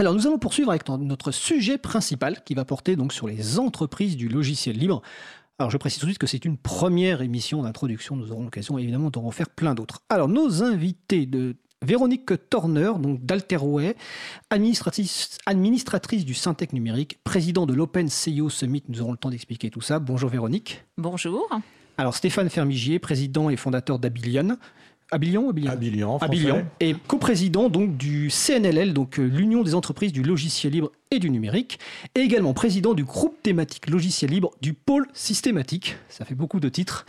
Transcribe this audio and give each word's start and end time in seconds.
Alors 0.00 0.14
nous 0.14 0.28
allons 0.28 0.38
poursuivre 0.38 0.70
avec 0.70 0.88
notre 0.88 1.32
sujet 1.32 1.76
principal 1.76 2.44
qui 2.44 2.54
va 2.54 2.64
porter 2.64 2.94
donc 2.94 3.12
sur 3.12 3.26
les 3.26 3.58
entreprises 3.58 4.16
du 4.16 4.28
logiciel 4.28 4.78
libre. 4.78 5.02
Alors 5.58 5.72
je 5.72 5.76
précise 5.76 5.98
tout 5.98 6.06
de 6.06 6.12
suite 6.12 6.20
que 6.20 6.28
c'est 6.28 6.44
une 6.44 6.56
première 6.56 7.20
émission 7.20 7.64
d'introduction, 7.64 8.14
nous 8.14 8.30
aurons 8.30 8.44
l'occasion 8.44 8.78
évidemment 8.78 9.10
d'en 9.10 9.28
faire 9.32 9.50
plein 9.50 9.74
d'autres. 9.74 10.02
Alors 10.08 10.28
nos 10.28 10.62
invités 10.62 11.26
de 11.26 11.56
Véronique 11.82 12.30
Torner, 12.48 12.92
donc 13.00 13.26
d'Alterway, 13.26 13.96
administratrice, 14.50 15.36
administratrice 15.46 16.24
du 16.24 16.34
Syntec 16.34 16.72
numérique, 16.72 17.18
président 17.24 17.66
de 17.66 17.74
l'Open 17.74 18.06
CEO 18.06 18.50
Summit, 18.50 18.84
nous 18.88 19.00
aurons 19.00 19.10
le 19.10 19.18
temps 19.18 19.30
d'expliquer 19.30 19.68
tout 19.68 19.80
ça. 19.80 19.98
Bonjour 19.98 20.30
Véronique. 20.30 20.84
Bonjour. 20.96 21.48
Alors 21.96 22.14
Stéphane 22.14 22.50
Fermigier, 22.50 23.00
président 23.00 23.50
et 23.50 23.56
fondateur 23.56 23.98
d'Abilion, 23.98 24.58
Abilion, 25.10 25.48
Abilion, 25.48 26.18
Abilion, 26.18 26.66
et 26.80 26.94
coprésident 27.06 27.70
donc 27.70 27.96
du 27.96 28.28
CNLL, 28.28 28.92
donc 28.92 29.18
euh, 29.18 29.24
l'Union 29.24 29.62
des 29.62 29.74
entreprises 29.74 30.12
du 30.12 30.22
logiciel 30.22 30.74
libre 30.74 30.92
et 31.10 31.18
du 31.18 31.30
numérique, 31.30 31.78
et 32.14 32.20
également 32.20 32.52
président 32.52 32.92
du 32.92 33.04
groupe 33.04 33.42
thématique 33.42 33.88
logiciel 33.88 34.30
libre 34.30 34.50
du 34.60 34.74
pôle 34.74 35.06
systématique. 35.14 35.96
Ça 36.10 36.26
fait 36.26 36.34
beaucoup 36.34 36.60
de 36.60 36.68
titres, 36.68 37.06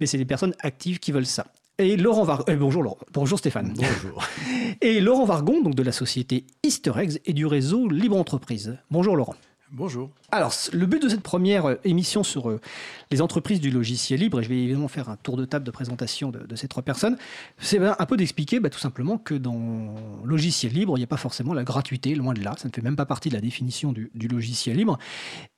mais 0.00 0.06
c'est 0.06 0.16
des 0.16 0.24
personnes 0.24 0.54
actives 0.60 0.98
qui 0.98 1.12
veulent 1.12 1.26
ça. 1.26 1.46
Et 1.78 1.98
Laurent 1.98 2.24
Vargon, 2.24 2.44
euh, 2.48 2.56
bonjour, 2.56 2.96
bonjour 3.12 3.38
Stéphane. 3.38 3.74
Bonjour. 3.76 4.26
Et 4.80 5.00
Laurent 5.00 5.26
Vargon, 5.26 5.60
donc 5.60 5.74
de 5.74 5.82
la 5.82 5.92
société 5.92 6.46
Easter 6.62 6.92
Eggs 6.96 7.18
et 7.26 7.34
du 7.34 7.44
réseau 7.44 7.86
Libre 7.88 8.16
Entreprise. 8.16 8.78
Bonjour 8.90 9.14
Laurent. 9.14 9.34
Bonjour. 9.76 10.08
Alors, 10.32 10.54
le 10.72 10.86
but 10.86 11.02
de 11.02 11.08
cette 11.10 11.20
première 11.20 11.66
euh, 11.66 11.74
émission 11.84 12.22
sur 12.22 12.48
euh, 12.48 12.62
les 13.10 13.20
entreprises 13.20 13.60
du 13.60 13.70
logiciel 13.70 14.20
libre, 14.20 14.40
et 14.40 14.42
je 14.42 14.48
vais 14.48 14.56
évidemment 14.56 14.88
faire 14.88 15.10
un 15.10 15.16
tour 15.16 15.36
de 15.36 15.44
table 15.44 15.66
de 15.66 15.70
présentation 15.70 16.30
de, 16.30 16.56
ces 16.56 16.66
trois 16.66 16.82
personnes, 16.82 17.18
c'est 17.58 17.78
ben, 17.78 17.94
un 17.98 18.06
peu 18.06 18.16
d'expliquer 18.16 18.58
bah, 18.58 18.70
tout 18.70 18.78
simplement 18.78 19.18
que 19.18 19.34
dans 19.34 19.94
logiciel 20.24 20.72
libre, 20.72 20.96
il 20.96 21.00
n'y 21.00 21.04
a 21.04 21.06
pas 21.06 21.18
forcément 21.18 21.52
la 21.52 21.62
gratuité, 21.62 22.14
loin 22.14 22.32
de 22.32 22.42
là, 22.42 22.54
ça 22.56 22.68
ne 22.68 22.72
fait 22.72 22.80
même 22.80 22.96
pas 22.96 23.04
partie 23.04 23.28
de 23.28 23.34
la 23.34 23.42
définition 23.42 23.92
du, 23.92 24.10
logiciel 24.14 24.78
libre, 24.78 24.98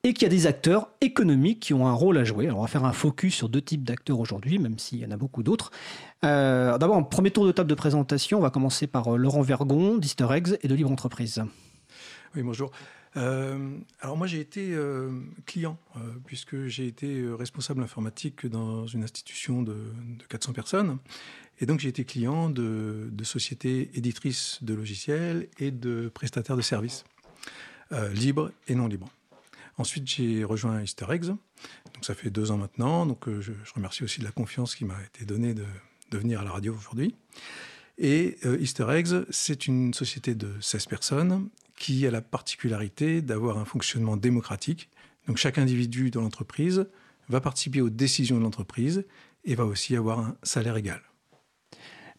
et 0.03 0.11
qu'il 0.11 0.23
y 0.23 0.25
a 0.25 0.29
des 0.29 0.47
acteurs 0.47 0.89
économiques 0.99 1.61
qui 1.61 1.73
ont 1.73 1.87
un 1.87 1.93
rôle 1.93 2.17
à 2.17 2.25
jouer. 2.25 2.47
Alors, 2.47 2.59
on 2.59 2.63
va 2.63 2.67
faire 2.67 2.83
un 2.83 2.91
focus 2.91 3.35
sur 3.35 3.47
deux 3.47 3.61
types 3.61 3.85
d'acteurs 3.85 4.19
aujourd'hui, 4.19 4.59
même 4.59 4.79
s'il 4.79 4.99
y 4.99 5.05
en 5.05 5.11
a 5.11 5.17
beaucoup 5.17 5.43
d'autres. 5.43 5.71
Euh, 6.25 6.77
d'abord, 6.77 6.97
en 6.97 7.03
premier 7.03 7.31
tour 7.31 7.45
de 7.45 7.53
table 7.53 7.69
de 7.69 7.75
présentation, 7.75 8.39
on 8.39 8.41
va 8.41 8.49
commencer 8.49 8.85
par 8.85 9.17
Laurent 9.17 9.43
Vergon, 9.43 9.95
d'Easter 9.95 10.27
Eggs 10.31 10.57
et 10.61 10.67
de 10.67 10.75
Libre 10.75 10.91
Entreprise. 10.91 11.41
Oui, 12.35 12.43
bonjour. 12.43 12.69
Euh, 13.17 13.77
alors 14.01 14.17
moi 14.17 14.27
j'ai 14.27 14.39
été 14.39 14.73
euh, 14.73 15.09
client 15.47 15.79
euh, 15.95 15.99
puisque 16.25 16.67
j'ai 16.67 16.85
été 16.85 17.25
responsable 17.31 17.81
informatique 17.81 18.45
dans 18.45 18.85
une 18.85 19.03
institution 19.03 19.63
de, 19.63 19.75
400 20.29 20.53
personnes 20.53 20.99
et 21.59 21.65
donc 21.65 21.79
j'ai 21.79 21.89
été 21.89 22.05
client 22.05 22.49
de, 22.49 23.09
sociétés 23.23 23.89
éditrices 23.95 24.59
de 24.61 24.75
logiciels 24.75 25.47
et 25.57 25.71
de 25.71 26.09
prestataires 26.13 26.55
de 26.55 26.61
services 26.61 27.03
libres 28.13 28.51
et 28.67 28.75
non 28.75 28.87
libres. 28.87 29.09
Ensuite 29.77 30.07
j'ai 30.07 30.43
rejoint 30.43 30.81
Easter 30.81 31.07
Eggs, 31.09 31.25
donc 31.25 32.03
ça 32.03 32.13
fait 32.13 32.29
deux 32.29 32.51
ans 32.51 32.57
maintenant, 32.57 33.07
donc 33.07 33.27
je, 33.39 33.51
remercie 33.73 34.03
aussi 34.03 34.19
de 34.19 34.25
la 34.25 34.31
confiance 34.31 34.75
qui 34.75 34.85
m'a 34.85 35.01
été 35.03 35.25
donnée 35.25 35.55
de, 35.55 35.65
de 36.11 36.17
venir 36.17 36.41
à 36.41 36.43
la 36.43 36.51
radio 36.51 36.75
aujourd'hui. 36.75 37.15
Et 37.97 38.37
Easter 38.59 38.85
Eggs, 38.89 39.25
c'est 39.31 39.67
une 39.67 39.93
société 39.93 40.35
de 40.35 40.53
16 40.61 40.85
personnes 40.85 41.49
qui 41.79 42.05
a 42.05 42.11
la 42.11 42.21
particularité 42.21 43.23
d'avoir 43.23 43.57
un 43.57 43.65
fonctionnement 43.65 44.17
démocratique. 44.17 44.91
Donc 45.27 45.37
chaque 45.37 45.57
individu 45.57 46.11
dans 46.11 46.21
l'entreprise 46.21 46.87
va 47.29 47.41
participer 47.41 47.81
aux 47.81 47.89
décisions 47.89 48.37
de 48.37 48.43
l'entreprise 48.43 49.05
et 49.45 49.55
va 49.55 49.65
aussi 49.65 49.95
avoir 49.95 50.19
un 50.19 50.35
salaire 50.43 50.77
égal. 50.77 51.01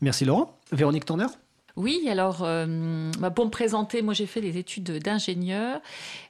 Merci 0.00 0.24
Laurent. 0.24 0.58
Véronique 0.72 1.04
Turner? 1.04 1.26
Oui, 1.76 2.06
alors 2.08 2.42
euh, 2.42 3.10
bah, 3.18 3.30
pour 3.30 3.44
me 3.44 3.50
présenter, 3.50 4.02
moi 4.02 4.14
j'ai 4.14 4.26
fait 4.26 4.40
des 4.40 4.58
études 4.58 4.90
d'ingénieur. 4.98 5.80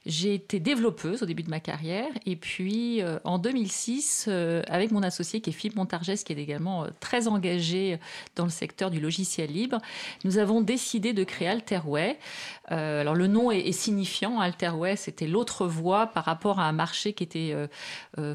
J'ai 0.05 0.35
été 0.35 0.59
développeuse 0.59 1.23
au 1.23 1.25
début 1.25 1.43
de 1.43 1.49
ma 1.49 1.59
carrière. 1.59 2.09
Et 2.25 2.35
puis 2.35 3.01
euh, 3.01 3.19
en 3.23 3.39
2006, 3.39 4.25
euh, 4.27 4.61
avec 4.67 4.91
mon 4.91 5.03
associé 5.03 5.41
qui 5.41 5.49
est 5.49 5.53
Philippe 5.53 5.77
Montargès, 5.77 6.23
qui 6.23 6.33
est 6.33 6.37
également 6.37 6.85
très 6.99 7.27
engagé 7.27 7.99
dans 8.35 8.43
le 8.43 8.49
secteur 8.49 8.91
du 8.91 8.99
logiciel 8.99 9.51
libre, 9.51 9.79
nous 10.23 10.37
avons 10.37 10.61
décidé 10.61 11.13
de 11.13 11.23
créer 11.23 11.47
Alterway. 11.47 12.17
alors 12.67 13.15
le 13.15 13.27
nom 13.27 13.51
est, 13.51 13.71
signifiant. 13.71 14.39
Alterway, 14.39 14.95
c'était 14.95 15.27
l'autre 15.27 15.65
voie 15.65 16.07
par 16.07 16.25
rapport 16.25 16.59
à 16.59 16.65
un 16.65 16.71
marché 16.71 17.13
qui 17.13 17.23
était 17.23 17.55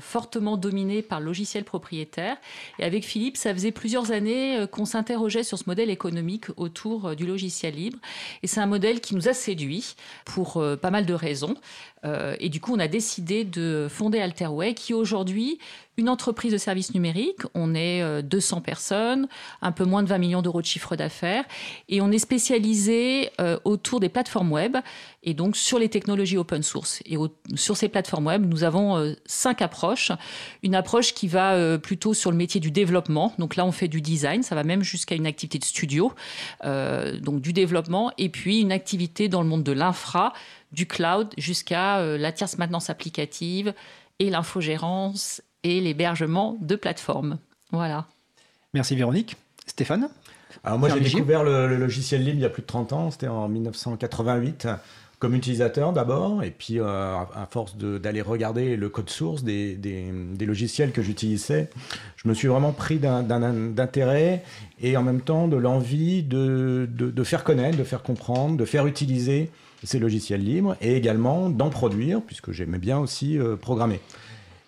fortement 0.00 0.56
dominé 0.56 1.02
par 1.02 1.20
le 1.20 1.26
logiciel 1.26 1.64
propriétaire. 1.64 2.36
Et 2.78 2.84
avec 2.84 3.04
Philippe, 3.04 3.36
ça 3.36 3.52
faisait 3.52 3.72
plusieurs 3.72 4.12
années 4.12 4.66
qu'on 4.70 4.84
s'interrogeait 4.84 5.42
sur 5.42 5.58
ce 5.58 5.64
modèle 5.66 5.91
économique 5.91 6.47
autour 6.56 6.95
euh, 7.04 7.14
du 7.14 7.26
logiciel 7.26 7.74
libre. 7.74 7.98
Et 8.42 8.46
c'est 8.46 8.60
un 8.60 8.66
modèle 8.66 9.00
qui 9.00 9.14
nous 9.14 9.28
a 9.28 9.34
séduits 9.34 9.94
pour 10.24 10.56
euh, 10.56 10.76
pas 10.76 10.90
mal 10.90 11.06
de 11.06 11.14
raisons. 11.14 11.54
Euh, 12.06 12.37
et 12.41 12.49
du 12.49 12.61
coup, 12.61 12.75
on 12.75 12.78
a 12.78 12.89
décidé 12.89 13.44
de 13.44 13.89
fonder 13.91 14.21
Alterway, 14.21 14.75
qui 14.75 14.94
aujourd'hui 14.94 15.59
une 15.99 16.09
entreprise 16.11 16.53
de 16.53 16.59
services 16.59 16.93
numériques. 16.93 17.41
On 17.55 17.75
est 17.75 18.22
200 18.22 18.61
personnes, 18.61 19.28
un 19.62 19.72
peu 19.72 19.84
moins 19.84 20.03
de 20.03 20.09
20 20.09 20.19
millions 20.19 20.43
d'euros 20.43 20.61
de 20.61 20.67
chiffre 20.67 20.94
d'affaires, 20.94 21.47
et 21.89 22.03
on 22.03 22.12
est 22.12 22.19
spécialisé 22.19 23.31
autour 23.65 23.99
des 23.99 24.11
plateformes 24.11 24.53
web 24.53 24.77
et 25.22 25.33
donc 25.33 25.56
sur 25.56 25.78
les 25.78 25.89
technologies 25.89 26.37
open 26.37 26.62
source. 26.62 27.00
Et 27.06 27.17
sur 27.55 27.78
ces 27.78 27.89
plateformes 27.89 28.27
web, 28.27 28.44
nous 28.47 28.62
avons 28.62 29.17
cinq 29.25 29.62
approches. 29.62 30.12
Une 30.62 30.75
approche 30.75 31.15
qui 31.15 31.28
va 31.28 31.78
plutôt 31.78 32.12
sur 32.12 32.31
le 32.31 32.37
métier 32.37 32.61
du 32.61 32.71
développement. 32.71 33.33
Donc 33.38 33.56
là, 33.56 33.65
on 33.65 33.73
fait 33.73 33.88
du 33.88 34.03
design, 34.03 34.43
ça 34.43 34.55
va 34.55 34.65
même 34.65 34.83
jusqu'à 34.83 35.15
une 35.15 35.27
activité 35.27 35.59
de 35.59 35.65
studio. 35.65 36.12
Euh, 36.65 37.19
donc 37.21 37.41
du 37.41 37.53
développement, 37.53 38.12
et 38.19 38.28
puis 38.28 38.61
une 38.61 38.73
activité 38.73 39.28
dans 39.28 39.43
le 39.43 39.49
monde 39.49 39.62
de 39.62 39.73
l'infra, 39.73 40.33
du 40.76 40.87
cloud, 40.87 41.32
jusqu'à 41.38 41.98
euh, 41.98 42.19
la 42.19 42.31
tierce 42.31 42.59
maintenance 42.59 42.91
applicative 42.91 43.75
et 44.19 44.31
l'infogérance 44.31 45.42
et 45.64 45.81
l'hébergement 45.81 46.56
de 46.60 46.76
plateformes. 46.76 47.38
Voilà. 47.72 48.06
Merci 48.75 48.94
Véronique. 48.94 49.37
Stéphane 49.66 50.09
Alors 50.62 50.78
moi 50.78 50.91
j'ai 50.91 51.00
découvert 51.00 51.42
le, 51.42 51.76
logiciel 51.76 52.22
libre 52.22 52.37
il 52.37 52.42
y 52.42 52.44
a 52.44 52.50
plus 52.50 52.62
de 52.62 52.66
30 52.66 52.92
ans, 52.92 53.10
c'était 53.10 53.26
en 53.26 53.48
1988 53.48 54.69
comme 55.19 55.34
utilisateur 55.34 55.94
d'abord, 55.94 56.42
et 56.42 56.50
puis 56.50 56.78
euh, 56.78 56.84
à 56.84 57.48
force 57.50 57.75
d'aller 57.76 58.20
regarder 58.20 58.76
le 58.76 58.91
code 58.91 59.08
source 59.08 59.43
des, 59.43 59.75
des, 59.75 60.44
logiciels 60.44 60.93
que 60.93 61.00
j'utilisais, 61.00 61.70
je 62.16 62.28
me 62.28 62.34
suis 62.34 62.48
vraiment 62.48 62.72
pris 62.72 62.98
d'intérêt 62.98 64.44
et 64.82 64.94
en 64.98 65.03
même 65.03 65.22
temps 65.22 65.48
de 65.48 65.56
l'envie 65.56 66.22
de, 66.22 66.87
de, 66.93 67.10
de, 67.10 67.25
faire 67.25 67.44
connaître, 67.44 67.78
de 67.78 67.84
faire 67.84 68.03
comprendre, 68.03 68.58
de 68.58 68.64
faire 68.66 68.87
utiliser 68.87 69.50
ces 69.86 69.98
logiciels 69.98 70.42
libres 70.42 70.76
et 70.80 70.97
également 70.97 71.50
d'en 71.50 71.70
produire, 71.70 72.20
puisque 72.22 72.52
j'aimais 72.52 72.78
bien 72.78 72.98
aussi 72.98 73.38
euh, 73.38 73.56
programmer. 73.56 74.00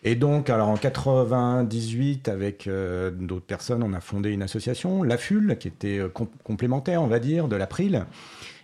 Et 0.04 0.14
donc, 0.14 0.48
alors 0.48 0.68
en 0.68 0.76
98, 0.76 2.28
avec 2.28 2.66
euh, 2.66 3.10
d'autres 3.10 3.46
personnes, 3.46 3.82
on 3.82 3.92
a 3.92 4.00
fondé 4.00 4.30
une 4.30 4.42
association, 4.42 5.02
l'AFUL, 5.02 5.56
qui 5.58 5.68
était 5.68 6.00
complémentaire, 6.44 7.02
on 7.02 7.08
va 7.08 7.18
dire, 7.18 7.48
de 7.48 7.56
l'April. 7.56 8.06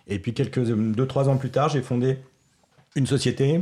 Et 0.07 0.19
puis 0.19 0.33
quelques 0.33 0.63
deux 0.63 1.07
trois 1.07 1.29
ans 1.29 1.37
plus 1.37 1.49
tard, 1.49 1.69
j'ai 1.69 1.81
fondé 1.81 2.17
une 2.95 3.07
société 3.07 3.61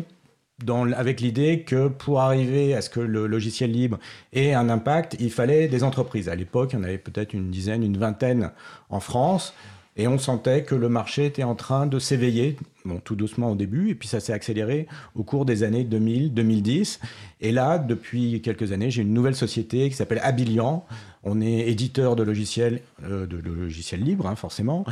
avec 0.96 1.22
l'idée 1.22 1.64
que 1.64 1.88
pour 1.88 2.22
arriver 2.22 2.74
à 2.74 2.82
ce 2.82 2.90
que 2.90 3.00
le 3.00 3.28
logiciel 3.28 3.72
libre 3.72 4.00
ait 4.32 4.54
un 4.54 4.70
impact, 4.70 5.18
il 5.20 5.32
fallait 5.32 5.68
des 5.68 5.84
entreprises. 5.84 6.30
À 6.30 6.36
l'époque, 6.36 6.74
il 6.74 6.78
y 6.78 6.80
en 6.80 6.84
avait 6.84 6.98
peut-être 6.98 7.34
une 7.34 7.50
dizaine, 7.50 7.84
une 7.84 7.98
vingtaine 7.98 8.52
en 8.90 9.00
France. 9.00 9.54
Et 9.96 10.08
on 10.08 10.18
sentait 10.18 10.64
que 10.64 10.74
le 10.74 10.90
marché 10.90 11.26
était 11.26 11.44
en 11.44 11.54
train 11.54 11.86
de 11.86 12.00
s'éveiller, 12.00 12.58
bon, 12.84 13.00
tout 13.00 13.16
doucement 13.16 13.52
au 13.52 13.56
début, 13.56 13.92
et 13.92 13.96
puis 13.96 14.08
ça 14.08 14.20
s'est 14.20 14.34
accéléré 14.34 14.88
au 15.16 15.24
cours 15.24 15.46
des 15.46 15.62
années 15.62 15.84
2000, 15.84 16.34
2010. 16.34 17.00
Et 17.42 17.52
là, 17.52 17.78
depuis 17.78 18.42
quelques 18.42 18.72
années, 18.72 18.90
j'ai 18.90 19.04
une 19.04 19.14
nouvelle 19.14 19.36
société 19.36 19.90
qui 19.90 19.96
s'appelle 19.96 20.20
Abilian. 20.24 20.84
On 21.24 21.42
est 21.42 21.70
éditeur 21.70 22.16
de 22.16 22.24
logiciels, 22.24 22.82
euh, 23.04 23.28
de, 23.28 23.38
logiciels 23.38 24.02
libres, 24.02 24.28
hein, 24.28 24.36
forcément. 24.36 24.84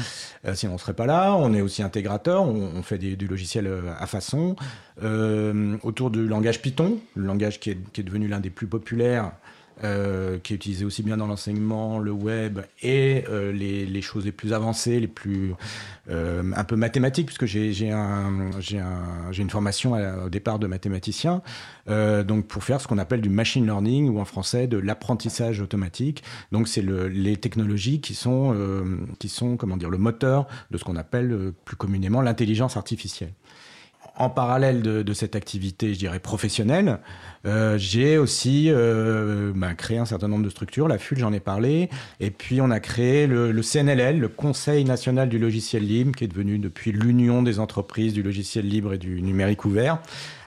Euh, 0.45 0.53
sinon, 0.53 0.73
on 0.73 0.75
ne 0.75 0.79
serait 0.79 0.94
pas 0.94 1.07
là. 1.07 1.35
On 1.35 1.53
est 1.53 1.61
aussi 1.61 1.81
intégrateur. 1.81 2.44
On, 2.44 2.84
fait 2.84 3.00
du 3.00 3.28
logiciel 3.28 3.67
euh, 3.67 3.91
à 3.97 4.05
façon. 4.05 4.55
autour 5.84 6.11
du 6.11 6.28
langage 6.28 6.61
Python, 6.61 6.99
le 7.16 7.26
langage 7.26 7.59
qui 7.59 7.72
est 7.72 8.03
devenu 8.03 8.28
l'un 8.28 8.40
des 8.40 8.52
plus 8.52 8.67
populaires 8.67 9.31
euh, 9.83 10.37
qui 10.39 10.53
est 10.53 10.55
utilisé 10.55 10.85
aussi 10.85 11.01
bien 11.01 11.17
dans 11.17 11.28
l'enseignement, 11.28 11.97
le 11.97 12.11
web 12.11 12.59
et 12.83 13.23
euh, 13.29 13.51
les, 13.51 14.01
choses 14.01 14.25
les 14.25 14.31
plus 14.31 14.53
avancées, 14.53 14.99
les 14.99 15.07
plus 15.07 15.53
euh, 16.09 16.43
un 16.55 16.63
peu 16.63 16.75
mathématiques, 16.75 17.28
puisque 17.28 17.45
j'ai 17.45 17.91
un, 17.91 18.51
un, 18.51 19.31
une 19.31 19.49
formation 19.49 19.93
au 20.25 20.29
départ 20.29 20.59
de 20.59 20.67
mathématicien, 20.67 21.41
donc 21.87 22.47
pour 22.47 22.63
faire 22.63 22.79
ce 22.79 22.87
qu'on 22.87 22.97
appelle 22.97 23.22
du 23.22 23.29
machine 23.29 23.66
learning 23.66 24.09
ou 24.09 24.19
en 24.19 24.25
français 24.25 24.67
de 24.67 24.78
l'apprentissage 24.78 25.61
automatique. 25.61 26.23
Donc 26.51 26.67
c'est 26.67 26.81
le, 26.81 27.07
les 27.07 27.37
technologies 27.37 28.01
qui 28.01 28.13
sont 28.13 28.55
qui 29.19 29.29
sont 29.29 29.57
comment 29.57 29.78
dire 29.78 29.89
le 29.89 29.97
moteur 29.97 30.47
de 30.69 30.78
ce 30.78 30.83
qu'on 30.83 30.95
appelle 30.95 31.53
plus 31.66 31.75
communément 31.75 32.22
l'intelligence 32.22 32.78
artificielle. 32.78 33.33
En 34.17 34.29
parallèle 34.29 34.81
de, 34.81 35.13
cette 35.13 35.35
activité, 35.35 35.93
je 35.93 35.99
dirais, 35.99 36.19
professionnelle, 36.19 36.99
euh, 37.46 37.78
j'ai 37.78 38.17
aussi 38.17 38.67
euh, 38.69 39.52
bah, 39.55 39.73
créé 39.73 39.97
un 39.97 40.05
certain 40.05 40.28
nombre 40.28 40.43
de 40.43 40.49
structures. 40.49 40.87
La 40.87 40.97
FUL, 40.97 41.17
j'en 41.17 41.34
ai 41.34 41.40
parlé. 41.40 41.90
Et 42.19 42.29
puis, 42.29 42.61
on 42.61 42.69
a 42.69 42.79
créé 42.79 43.25
le, 43.25 43.52
le, 43.52 43.61
CNLL, 43.61 44.19
le 44.19 44.28
Conseil 44.28 44.85
national 44.85 45.29
du 45.29 45.40
logiciel 45.40 45.85
libre, 45.85 46.11
qui 46.16 46.25
est 46.25 46.28
devenu 46.28 46.59
depuis 46.59 46.91
l'Union 46.91 47.41
des 47.41 47.59
entreprises 47.59 48.13
du 48.13 48.22
logiciel 48.22 48.67
libre 48.67 48.93
et 48.93 48.97
du 48.97 49.22
numérique 49.22 49.66
ouvert 49.66 49.99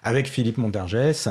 avec 0.05 0.29
Philippe 0.29 0.59
Montargès, 0.59 1.29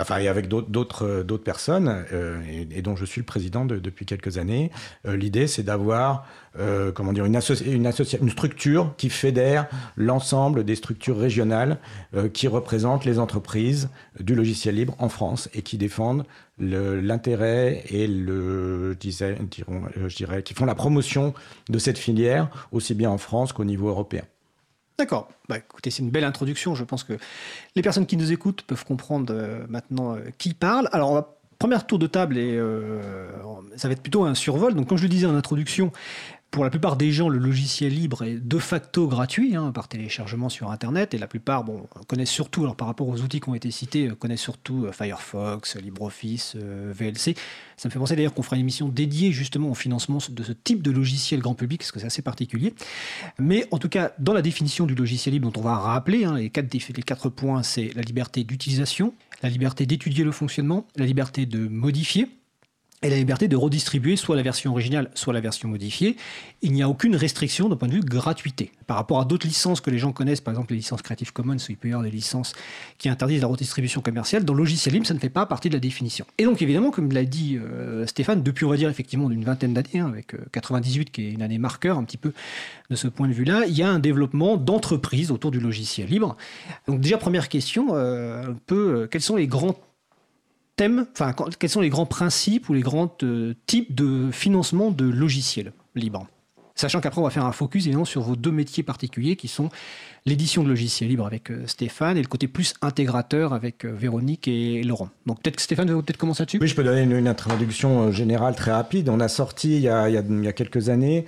enfin 0.00 0.18
et 0.18 0.28
avec 0.28 0.48
d'autres 0.48 1.04
euh, 1.04 1.22
d'autres 1.22 1.44
personnes, 1.44 2.04
euh, 2.12 2.40
et, 2.70 2.82
dont 2.82 2.96
je 2.96 3.04
suis 3.04 3.20
le 3.20 3.26
président 3.26 3.64
depuis 3.64 4.06
quelques 4.06 4.38
années. 4.38 4.70
Euh, 5.06 5.16
l'idée, 5.16 5.46
c'est 5.46 5.62
d'avoir 5.62 6.26
comment 6.94 7.12
dire 7.12 7.24
une, 7.24 7.40
une, 7.66 7.92
une, 8.20 8.30
structure 8.30 8.94
qui 8.96 9.10
fédère 9.10 9.66
l'ensemble 9.96 10.62
des 10.62 10.76
structures 10.76 11.18
régionales 11.18 11.78
qui 12.32 12.46
représentent 12.46 13.04
les 13.04 13.18
entreprises 13.18 13.88
du 14.20 14.36
logiciel 14.36 14.76
libre 14.76 14.94
en 15.00 15.08
France 15.08 15.48
et 15.52 15.62
qui 15.62 15.78
défendent 15.78 16.24
l'intérêt 16.60 17.82
et 17.90 18.06
le 18.06 18.96
je 19.00 20.14
dirais 20.14 20.44
qui 20.44 20.54
font 20.54 20.64
la 20.64 20.76
promotion 20.76 21.34
de 21.70 21.78
cette 21.80 21.98
filière 21.98 22.48
aussi 22.70 22.94
bien 22.94 23.10
en 23.10 23.18
France 23.18 23.52
qu'au 23.52 23.64
niveau 23.64 23.88
européen. 23.88 24.22
D'accord. 24.98 25.28
Bah, 25.48 25.58
écoutez, 25.58 25.90
c'est 25.90 26.02
une 26.02 26.10
belle 26.10 26.24
introduction. 26.24 26.74
Je 26.74 26.84
pense 26.84 27.02
que 27.04 27.14
les 27.74 27.82
personnes 27.82 28.06
qui 28.06 28.16
nous 28.16 28.32
écoutent 28.32 28.62
peuvent 28.62 28.84
comprendre 28.84 29.32
euh, 29.34 29.64
maintenant 29.68 30.14
euh, 30.14 30.20
qui 30.38 30.54
parle. 30.54 30.88
Alors, 30.92 31.10
on 31.10 31.24
première 31.58 31.86
tour 31.86 31.98
de 31.98 32.06
table 32.06 32.36
et 32.36 32.56
euh, 32.56 33.00
ça 33.76 33.88
va 33.88 33.92
être 33.92 34.02
plutôt 34.02 34.24
un 34.24 34.34
survol. 34.34 34.74
Donc, 34.74 34.88
comme 34.88 34.98
je 34.98 35.02
le 35.02 35.08
disais 35.08 35.26
en 35.26 35.34
introduction, 35.34 35.92
pour 36.54 36.62
la 36.62 36.70
plupart 36.70 36.94
des 36.94 37.10
gens, 37.10 37.28
le 37.28 37.40
logiciel 37.40 37.92
libre 37.92 38.22
est 38.22 38.36
de 38.36 38.58
facto 38.60 39.08
gratuit 39.08 39.56
hein, 39.56 39.72
par 39.72 39.88
téléchargement 39.88 40.48
sur 40.48 40.70
Internet. 40.70 41.12
Et 41.12 41.18
la 41.18 41.26
plupart 41.26 41.64
bon, 41.64 41.88
connaissent 42.06 42.30
surtout, 42.30 42.62
alors 42.62 42.76
par 42.76 42.86
rapport 42.86 43.08
aux 43.08 43.22
outils 43.22 43.40
qui 43.40 43.48
ont 43.48 43.56
été 43.56 43.72
cités, 43.72 44.06
euh, 44.06 44.14
connaissent 44.14 44.42
surtout 44.42 44.84
euh, 44.84 44.92
Firefox, 44.92 45.76
LibreOffice, 45.76 46.54
euh, 46.54 46.92
VLC. 46.94 47.34
Ça 47.76 47.88
me 47.88 47.92
fait 47.92 47.98
penser 47.98 48.14
d'ailleurs 48.14 48.34
qu'on 48.34 48.44
fera 48.44 48.54
une 48.54 48.60
émission 48.62 48.88
dédiée 48.88 49.32
justement 49.32 49.68
au 49.68 49.74
financement 49.74 50.18
de 50.28 50.42
ce 50.44 50.52
type 50.52 50.80
de 50.80 50.92
logiciel 50.92 51.40
grand 51.40 51.56
public, 51.56 51.80
parce 51.80 51.90
que 51.90 51.98
c'est 51.98 52.06
assez 52.06 52.22
particulier. 52.22 52.72
Mais 53.40 53.66
en 53.72 53.78
tout 53.78 53.88
cas, 53.88 54.12
dans 54.20 54.32
la 54.32 54.40
définition 54.40 54.86
du 54.86 54.94
logiciel 54.94 55.34
libre, 55.34 55.50
dont 55.50 55.60
on 55.60 55.64
va 55.64 55.74
rappeler, 55.74 56.24
hein, 56.24 56.36
les 56.36 56.50
quatre 56.50 57.30
points, 57.30 57.64
c'est 57.64 57.90
la 57.96 58.02
liberté 58.02 58.44
d'utilisation, 58.44 59.12
la 59.42 59.48
liberté 59.48 59.86
d'étudier 59.86 60.22
le 60.22 60.30
fonctionnement, 60.30 60.86
la 60.94 61.04
liberté 61.04 61.46
de 61.46 61.66
modifier, 61.66 62.28
et 63.04 63.10
la 63.10 63.16
liberté 63.16 63.48
de 63.48 63.56
redistribuer 63.56 64.16
soit 64.16 64.34
la 64.34 64.42
version 64.42 64.72
originale, 64.72 65.10
soit 65.14 65.34
la 65.34 65.40
version 65.40 65.68
modifiée. 65.68 66.16
Il 66.62 66.72
n'y 66.72 66.82
a 66.82 66.88
aucune 66.88 67.14
restriction 67.14 67.68
d'un 67.68 67.76
point 67.76 67.86
de 67.86 67.92
vue 67.92 68.00
gratuité. 68.00 68.72
Par 68.86 68.96
rapport 68.96 69.20
à 69.20 69.26
d'autres 69.26 69.46
licences 69.46 69.82
que 69.82 69.90
les 69.90 69.98
gens 69.98 70.12
connaissent, 70.12 70.40
par 70.40 70.52
exemple 70.52 70.72
les 70.72 70.78
licences 70.78 71.02
Creative 71.02 71.32
Commons, 71.32 71.58
il 71.68 71.76
peut 71.76 71.88
y 71.88 71.92
avoir 71.92 72.02
des 72.02 72.10
licences 72.10 72.54
qui 72.96 73.10
interdisent 73.10 73.42
la 73.42 73.48
redistribution 73.48 74.00
commerciale, 74.00 74.44
dans 74.44 74.54
le 74.54 74.60
logiciel 74.60 74.94
libre, 74.94 75.06
ça 75.06 75.12
ne 75.12 75.18
fait 75.18 75.28
pas 75.28 75.44
partie 75.44 75.68
de 75.68 75.74
la 75.74 75.80
définition. 75.80 76.24
Et 76.38 76.44
donc 76.44 76.62
évidemment, 76.62 76.90
comme 76.90 77.12
l'a 77.12 77.24
dit 77.24 77.58
euh, 77.58 78.06
Stéphane, 78.06 78.42
depuis 78.42 78.64
on 78.64 78.70
va 78.70 78.78
dire 78.78 78.88
effectivement 78.88 79.28
d'une 79.28 79.44
vingtaine 79.44 79.74
d'années, 79.74 80.00
hein, 80.00 80.08
avec 80.08 80.34
98 80.52 81.08
euh, 81.08 81.10
qui 81.12 81.26
est 81.26 81.30
une 81.30 81.42
année 81.42 81.58
marqueur 81.58 81.98
un 81.98 82.04
petit 82.04 82.16
peu 82.16 82.32
de 82.88 82.96
ce 82.96 83.06
point 83.06 83.28
de 83.28 83.34
vue-là, 83.34 83.64
il 83.66 83.76
y 83.76 83.82
a 83.82 83.90
un 83.90 83.98
développement 83.98 84.56
d'entreprises 84.56 85.30
autour 85.30 85.50
du 85.50 85.60
logiciel 85.60 86.08
libre. 86.08 86.38
Donc 86.88 87.00
déjà, 87.00 87.18
première 87.18 87.50
question, 87.50 87.88
euh, 87.90 88.48
un 88.48 88.56
peu, 88.66 89.06
quels 89.10 89.20
sont 89.20 89.36
les 89.36 89.46
grands 89.46 89.76
thème, 90.76 91.06
enfin, 91.12 91.34
quels 91.58 91.70
sont 91.70 91.80
les 91.80 91.88
grands 91.88 92.06
principes 92.06 92.68
ou 92.68 92.74
les 92.74 92.82
grands 92.82 93.14
euh, 93.22 93.54
types 93.66 93.94
de 93.94 94.30
financement 94.30 94.90
de 94.90 95.04
logiciels 95.04 95.72
libres? 95.94 96.26
Sachant 96.76 97.00
qu'après, 97.00 97.20
on 97.20 97.24
va 97.24 97.30
faire 97.30 97.44
un 97.44 97.52
focus 97.52 97.84
évidemment 97.84 98.04
sur 98.04 98.22
vos 98.22 98.34
deux 98.34 98.50
métiers 98.50 98.82
particuliers 98.82 99.36
qui 99.36 99.46
sont 99.46 99.68
l'édition 100.26 100.64
de 100.64 100.68
logiciels 100.68 101.08
libres 101.08 101.24
avec 101.24 101.50
euh, 101.50 101.66
Stéphane 101.66 102.16
et 102.16 102.22
le 102.22 102.26
côté 102.26 102.48
plus 102.48 102.74
intégrateur 102.82 103.52
avec 103.52 103.84
euh, 103.84 103.92
Véronique 103.92 104.48
et 104.48 104.82
Laurent. 104.82 105.08
Donc 105.26 105.40
peut-être 105.40 105.56
que 105.56 105.62
Stéphane 105.62 105.88
veut 105.88 106.02
peut-être 106.02 106.16
commencer 106.16 106.42
là-dessus? 106.42 106.58
Oui, 106.60 106.66
je 106.66 106.74
peux 106.74 106.82
donner 106.82 107.02
une, 107.02 107.28
introduction 107.28 108.10
générale 108.10 108.56
très 108.56 108.72
rapide. 108.72 109.08
On 109.08 109.20
a 109.20 109.28
sorti 109.28 109.76
il 109.76 109.82
y 109.82 109.88
a 109.88 110.52
quelques 110.52 110.88
années 110.88 111.24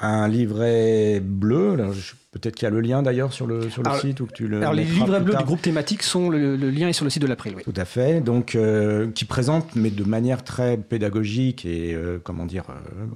un 0.00 0.28
livret 0.28 1.20
bleu. 1.20 1.76
Peut-être 2.32 2.54
qu'il 2.54 2.64
y 2.64 2.66
a 2.66 2.70
le 2.70 2.80
lien 2.80 3.02
d'ailleurs 3.02 3.32
sur 3.32 3.46
le, 3.46 3.68
sur 3.70 3.82
le 3.82 3.90
site 3.98 4.20
ou 4.20 4.26
que 4.26 4.32
tu 4.32 4.46
le. 4.46 4.58
Alors 4.58 4.72
les 4.72 4.84
livrets 4.84 5.20
bleus 5.20 5.34
du 5.34 5.44
groupe 5.44 5.62
thématique 5.62 6.02
sont 6.02 6.30
le, 6.30 6.56
lien 6.56 6.88
est 6.88 6.92
sur 6.92 7.04
le 7.04 7.10
site 7.10 7.22
de 7.22 7.26
l'April. 7.26 7.54
Oui. 7.56 7.62
Tout 7.64 7.74
à 7.76 7.84
fait. 7.84 8.20
Donc 8.20 8.54
euh, 8.54 9.10
qui 9.10 9.24
présente, 9.24 9.74
mais 9.74 9.90
de 9.90 10.04
manière 10.04 10.44
très 10.44 10.76
pédagogique 10.76 11.64
et 11.64 11.92
euh, 11.92 12.18
comment 12.22 12.46
dire, 12.46 12.64
euh, 12.70 13.06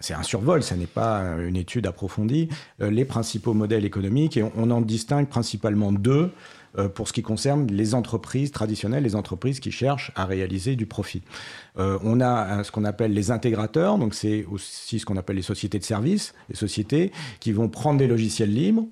c'est 0.00 0.14
un 0.14 0.22
survol, 0.22 0.62
ça 0.62 0.76
n'est 0.76 0.86
pas 0.86 1.20
une 1.38 1.56
étude 1.56 1.86
approfondie. 1.86 2.48
les 2.78 3.04
principaux 3.04 3.54
modèles 3.54 3.84
économiques 3.84 4.36
et 4.36 4.44
on 4.56 4.70
en 4.70 4.80
distingue 4.82 5.28
principalement 5.28 5.90
deux. 5.92 6.30
Euh, 6.78 6.88
pour 6.88 7.08
ce 7.08 7.12
qui 7.12 7.22
concerne 7.22 7.66
les 7.66 7.94
entreprises 7.96 8.52
traditionnelles, 8.52 9.02
les 9.02 9.16
entreprises 9.16 9.58
qui 9.58 9.72
cherchent 9.72 10.12
à 10.14 10.24
réaliser 10.24 10.76
du 10.76 10.86
profit. 10.86 11.22
Euh, 11.78 11.98
on 12.04 12.20
a 12.20 12.62
ce 12.62 12.70
qu'on 12.70 12.84
appelle 12.84 13.12
les 13.12 13.32
intégrateurs, 13.32 13.98
donc 13.98 14.14
c'est 14.14 14.44
aussi 14.44 15.00
ce 15.00 15.04
qu'on 15.04 15.16
appelle 15.16 15.34
les 15.34 15.42
sociétés 15.42 15.80
de 15.80 15.84
services, 15.84 16.32
les 16.48 16.54
sociétés 16.54 17.10
qui 17.40 17.50
vont 17.50 17.68
prendre 17.68 17.98
des 17.98 18.06
logiciels 18.06 18.54
libres 18.54 18.86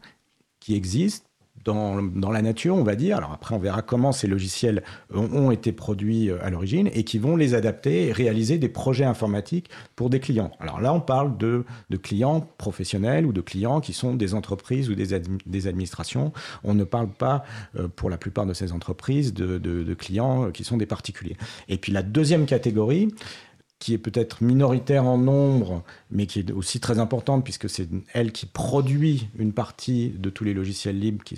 qui 0.58 0.74
existent 0.74 1.27
dans, 1.68 2.30
la 2.30 2.42
nature, 2.42 2.76
on 2.76 2.82
va 2.82 2.94
dire. 2.94 3.16
Alors 3.16 3.32
après, 3.32 3.54
on 3.54 3.58
verra 3.58 3.82
comment 3.82 4.12
ces 4.12 4.26
logiciels 4.26 4.82
ont, 5.12 5.50
été 5.50 5.72
produits 5.72 6.30
euh, 6.30 6.38
à 6.42 6.50
l'origine 6.50 6.90
et 6.92 7.04
qui 7.04 7.18
vont 7.18 7.36
les 7.36 7.54
adapter 7.54 8.08
et 8.08 8.12
réaliser 8.12 8.58
des 8.58 8.68
projets 8.68 9.04
informatiques 9.04 9.70
pour 9.96 10.10
des 10.10 10.20
clients. 10.20 10.50
Alors 10.60 10.80
là, 10.80 10.92
on 10.92 11.00
parle 11.00 11.36
de, 11.36 11.64
clients 12.02 12.46
professionnels 12.58 13.26
ou 13.26 13.32
de 13.32 13.40
clients 13.40 13.80
qui 13.80 13.92
sont 13.92 14.14
des 14.14 14.34
entreprises 14.34 14.90
ou 14.90 14.94
des, 14.94 15.66
administrations. 15.66 16.32
On 16.64 16.74
ne 16.74 16.84
parle 16.84 17.08
pas, 17.08 17.44
euh, 17.76 17.88
pour 17.88 18.10
la 18.10 18.18
plupart 18.18 18.46
de 18.46 18.54
ces 18.54 18.72
entreprises, 18.72 19.34
de, 19.34 19.94
clients 19.94 20.50
qui 20.50 20.64
sont 20.64 20.76
des 20.76 20.86
particuliers. 20.86 21.36
Et 21.68 21.76
puis 21.78 21.92
la 21.92 22.02
deuxième 22.02 22.46
catégorie, 22.46 23.08
qui 23.78 23.94
est 23.94 23.98
peut-être 23.98 24.42
minoritaire 24.42 25.04
en 25.04 25.18
nombre, 25.18 25.84
mais 26.10 26.26
qui 26.26 26.40
est 26.40 26.50
aussi 26.50 26.80
très 26.80 26.98
importante, 26.98 27.44
puisque 27.44 27.70
c'est 27.70 27.88
elle 28.12 28.32
qui 28.32 28.46
produit 28.46 29.28
une 29.38 29.52
partie 29.52 30.10
de 30.10 30.30
tous 30.30 30.44
les 30.44 30.54
logiciels 30.54 30.98
libres 30.98 31.24
qui, 31.24 31.36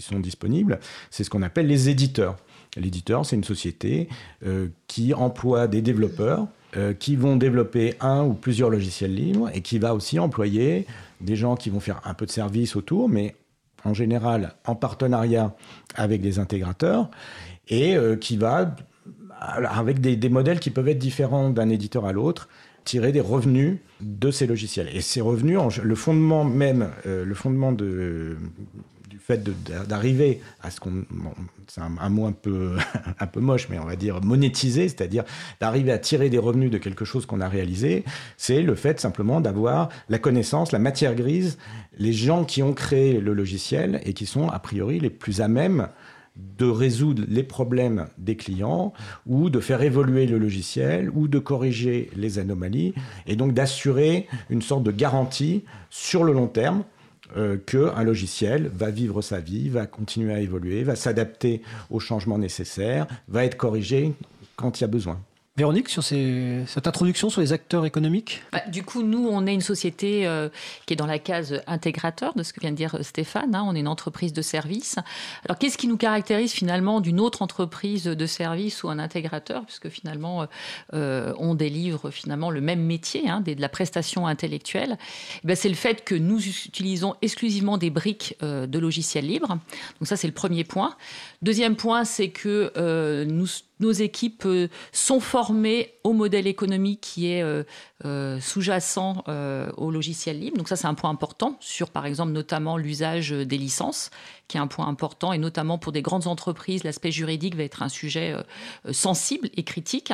sont 0.00 0.20
disponibles, 0.20 0.78
c'est 1.10 1.24
ce 1.24 1.30
qu'on 1.30 1.42
appelle 1.42 1.66
les 1.66 1.88
éditeurs. 1.88 2.36
L'éditeur, 2.76 3.26
c'est 3.26 3.34
une 3.34 3.44
société 3.44 4.08
euh, 4.46 4.68
qui 4.86 5.14
emploie 5.14 5.66
des 5.66 5.82
développeurs 5.82 6.46
euh, 6.76 6.92
qui 6.92 7.16
vont 7.16 7.36
développer 7.36 7.94
un 8.00 8.24
ou 8.24 8.34
plusieurs 8.34 8.68
logiciels 8.68 9.14
libres 9.14 9.50
et 9.54 9.62
qui 9.62 9.78
va 9.78 9.94
aussi 9.94 10.18
employer 10.18 10.86
des 11.22 11.34
gens 11.34 11.56
qui 11.56 11.70
vont 11.70 11.80
faire 11.80 12.02
un 12.04 12.12
peu 12.12 12.26
de 12.26 12.30
service 12.30 12.76
autour, 12.76 13.08
mais 13.08 13.34
en 13.84 13.94
général 13.94 14.54
en 14.66 14.74
partenariat 14.74 15.56
avec 15.94 16.20
des 16.20 16.38
intégrateurs, 16.38 17.10
et 17.68 17.96
euh, 17.96 18.16
qui 18.16 18.36
va 18.36 18.76
avec 19.40 20.00
des, 20.00 20.28
modèles 20.28 20.60
qui 20.60 20.70
peuvent 20.70 20.88
être 20.88 20.98
différents 20.98 21.50
d'un 21.50 21.68
éditeur 21.68 22.06
à 22.06 22.12
l'autre, 22.12 22.48
tirer 22.84 23.12
des 23.12 23.20
revenus 23.20 23.78
de 24.00 24.30
ces 24.30 24.46
logiciels. 24.46 24.88
Et 24.94 25.00
ces 25.00 25.20
revenus, 25.20 25.58
le 25.82 25.94
fondement 25.94 26.44
même, 26.44 26.90
euh, 27.06 27.24
le 27.24 27.34
fondement 27.34 27.72
de, 27.72 28.36
du 29.08 29.18
fait 29.18 29.42
d'arriver 29.86 30.40
à 30.62 30.70
ce 30.70 30.80
qu'on, 30.80 31.04
c'est 31.66 31.82
un, 31.82 32.08
mot 32.08 32.26
un 32.26 32.32
peu, 32.32 32.76
un 33.20 33.26
peu 33.26 33.40
moche, 33.40 33.68
mais 33.68 33.78
on 33.78 33.84
va 33.84 33.96
dire 33.96 34.22
monétiser, 34.22 34.88
c'est-à-dire 34.88 35.24
d'arriver 35.60 35.92
à 35.92 35.98
tirer 35.98 36.30
des 36.30 36.38
revenus 36.38 36.70
de 36.70 36.78
quelque 36.78 37.04
chose 37.04 37.26
qu'on 37.26 37.40
a 37.40 37.48
réalisé, 37.48 38.04
c'est 38.36 38.62
le 38.62 38.74
fait 38.74 39.00
simplement 39.00 39.40
d'avoir 39.40 39.90
la 40.08 40.18
connaissance, 40.18 40.72
la 40.72 40.78
matière 40.78 41.14
grise, 41.14 41.58
les 41.98 42.12
gens 42.12 42.44
qui 42.44 42.62
ont 42.62 42.72
créé 42.72 43.20
le 43.20 43.34
logiciel 43.34 44.00
et 44.04 44.14
qui 44.14 44.24
sont 44.26 44.48
a 44.48 44.58
priori 44.58 44.98
les 45.00 45.10
plus 45.10 45.40
à 45.40 45.48
même 45.48 45.88
de 46.38 46.66
résoudre 46.66 47.24
les 47.28 47.42
problèmes 47.42 48.06
des 48.16 48.36
clients 48.36 48.92
ou 49.26 49.50
de 49.50 49.60
faire 49.60 49.82
évoluer 49.82 50.26
le 50.26 50.38
logiciel 50.38 51.10
ou 51.10 51.28
de 51.28 51.38
corriger 51.38 52.10
les 52.16 52.38
anomalies 52.38 52.94
et 53.26 53.36
donc 53.36 53.54
d'assurer 53.54 54.26
une 54.50 54.62
sorte 54.62 54.84
de 54.84 54.92
garantie 54.92 55.64
sur 55.90 56.24
le 56.24 56.32
long 56.32 56.46
terme 56.46 56.84
euh, 57.36 57.58
qu'un 57.58 58.02
logiciel 58.04 58.70
va 58.72 58.90
vivre 58.90 59.20
sa 59.20 59.40
vie, 59.40 59.68
va 59.68 59.86
continuer 59.86 60.32
à 60.32 60.40
évoluer, 60.40 60.82
va 60.82 60.96
s'adapter 60.96 61.62
aux 61.90 62.00
changements 62.00 62.38
nécessaires, 62.38 63.06
va 63.28 63.44
être 63.44 63.56
corrigé 63.56 64.14
quand 64.56 64.80
il 64.80 64.82
y 64.82 64.84
a 64.84 64.88
besoin. 64.88 65.20
Véronique, 65.58 65.88
sur 65.88 66.04
cette 66.04 66.86
introduction 66.86 67.30
sur 67.30 67.40
les 67.40 67.52
acteurs 67.52 67.84
économiques? 67.84 68.44
Bah, 68.52 68.62
Du 68.68 68.84
coup, 68.84 69.02
nous, 69.02 69.26
on 69.28 69.44
est 69.44 69.52
une 69.52 69.60
société 69.60 70.24
euh, 70.24 70.48
qui 70.86 70.92
est 70.92 70.96
dans 70.96 71.04
la 71.04 71.18
case 71.18 71.62
intégrateur 71.66 72.32
de 72.34 72.44
ce 72.44 72.52
que 72.52 72.60
vient 72.60 72.70
de 72.70 72.76
dire 72.76 72.94
euh, 72.94 73.02
Stéphane. 73.02 73.56
Hein. 73.56 73.64
on 73.66 73.74
est 73.74 73.80
une 73.80 73.88
entreprise 73.88 74.32
de 74.32 74.40
service. 74.40 74.98
Alors, 75.44 75.58
qu'est-ce 75.58 75.76
qui 75.76 75.88
nous 75.88 75.96
caractérise 75.96 76.52
finalement 76.52 77.00
d'une 77.00 77.18
autre 77.18 77.42
entreprise 77.42 78.04
de 78.04 78.26
service 78.26 78.84
ou 78.84 78.88
un 78.88 79.00
intégrateur? 79.00 79.64
Puisque 79.64 79.88
finalement, 79.88 80.46
euh, 80.94 81.34
on 81.40 81.56
délivre 81.56 82.12
finalement 82.12 82.52
le 82.52 82.60
même 82.60 82.82
métier, 82.82 83.28
hein, 83.28 83.40
de 83.40 83.60
la 83.60 83.68
prestation 83.68 84.28
intellectuelle. 84.28 84.96
Eh 85.42 85.48
ben, 85.48 85.56
c'est 85.56 85.68
le 85.68 85.74
fait 85.74 86.04
que 86.04 86.14
nous 86.14 86.38
utilisons 86.38 87.16
exclusivement 87.20 87.78
des 87.78 87.90
briques 87.90 88.36
de 88.40 88.78
logiciels 88.78 89.26
libres. 89.26 89.58
Donc 89.98 90.06
ça, 90.06 90.16
c'est 90.16 90.28
le 90.28 90.34
premier 90.34 90.62
point. 90.62 90.94
Deuxième 91.42 91.74
point, 91.74 92.04
c'est 92.04 92.28
que 92.28 93.24
nous 93.24 93.48
nos 93.80 93.92
équipes 93.92 94.46
sont 94.92 95.20
formées 95.20 95.94
au 96.04 96.12
modèle 96.12 96.46
économique 96.46 97.00
qui 97.00 97.26
est 97.26 97.44
sous-jacent 98.40 99.24
au 99.76 99.90
logiciel 99.90 100.38
libre. 100.40 100.56
Donc 100.56 100.68
ça, 100.68 100.76
c'est 100.76 100.86
un 100.86 100.94
point 100.94 101.10
important 101.10 101.56
sur, 101.60 101.90
par 101.90 102.06
exemple, 102.06 102.32
notamment 102.32 102.76
l'usage 102.76 103.30
des 103.30 103.58
licences, 103.58 104.10
qui 104.46 104.56
est 104.56 104.60
un 104.60 104.66
point 104.66 104.86
important, 104.86 105.32
et 105.32 105.38
notamment 105.38 105.78
pour 105.78 105.92
des 105.92 106.02
grandes 106.02 106.26
entreprises, 106.26 106.84
l'aspect 106.84 107.10
juridique 107.10 107.54
va 107.54 107.64
être 107.64 107.82
un 107.82 107.88
sujet 107.88 108.34
sensible 108.92 109.50
et 109.56 109.62
critique. 109.62 110.12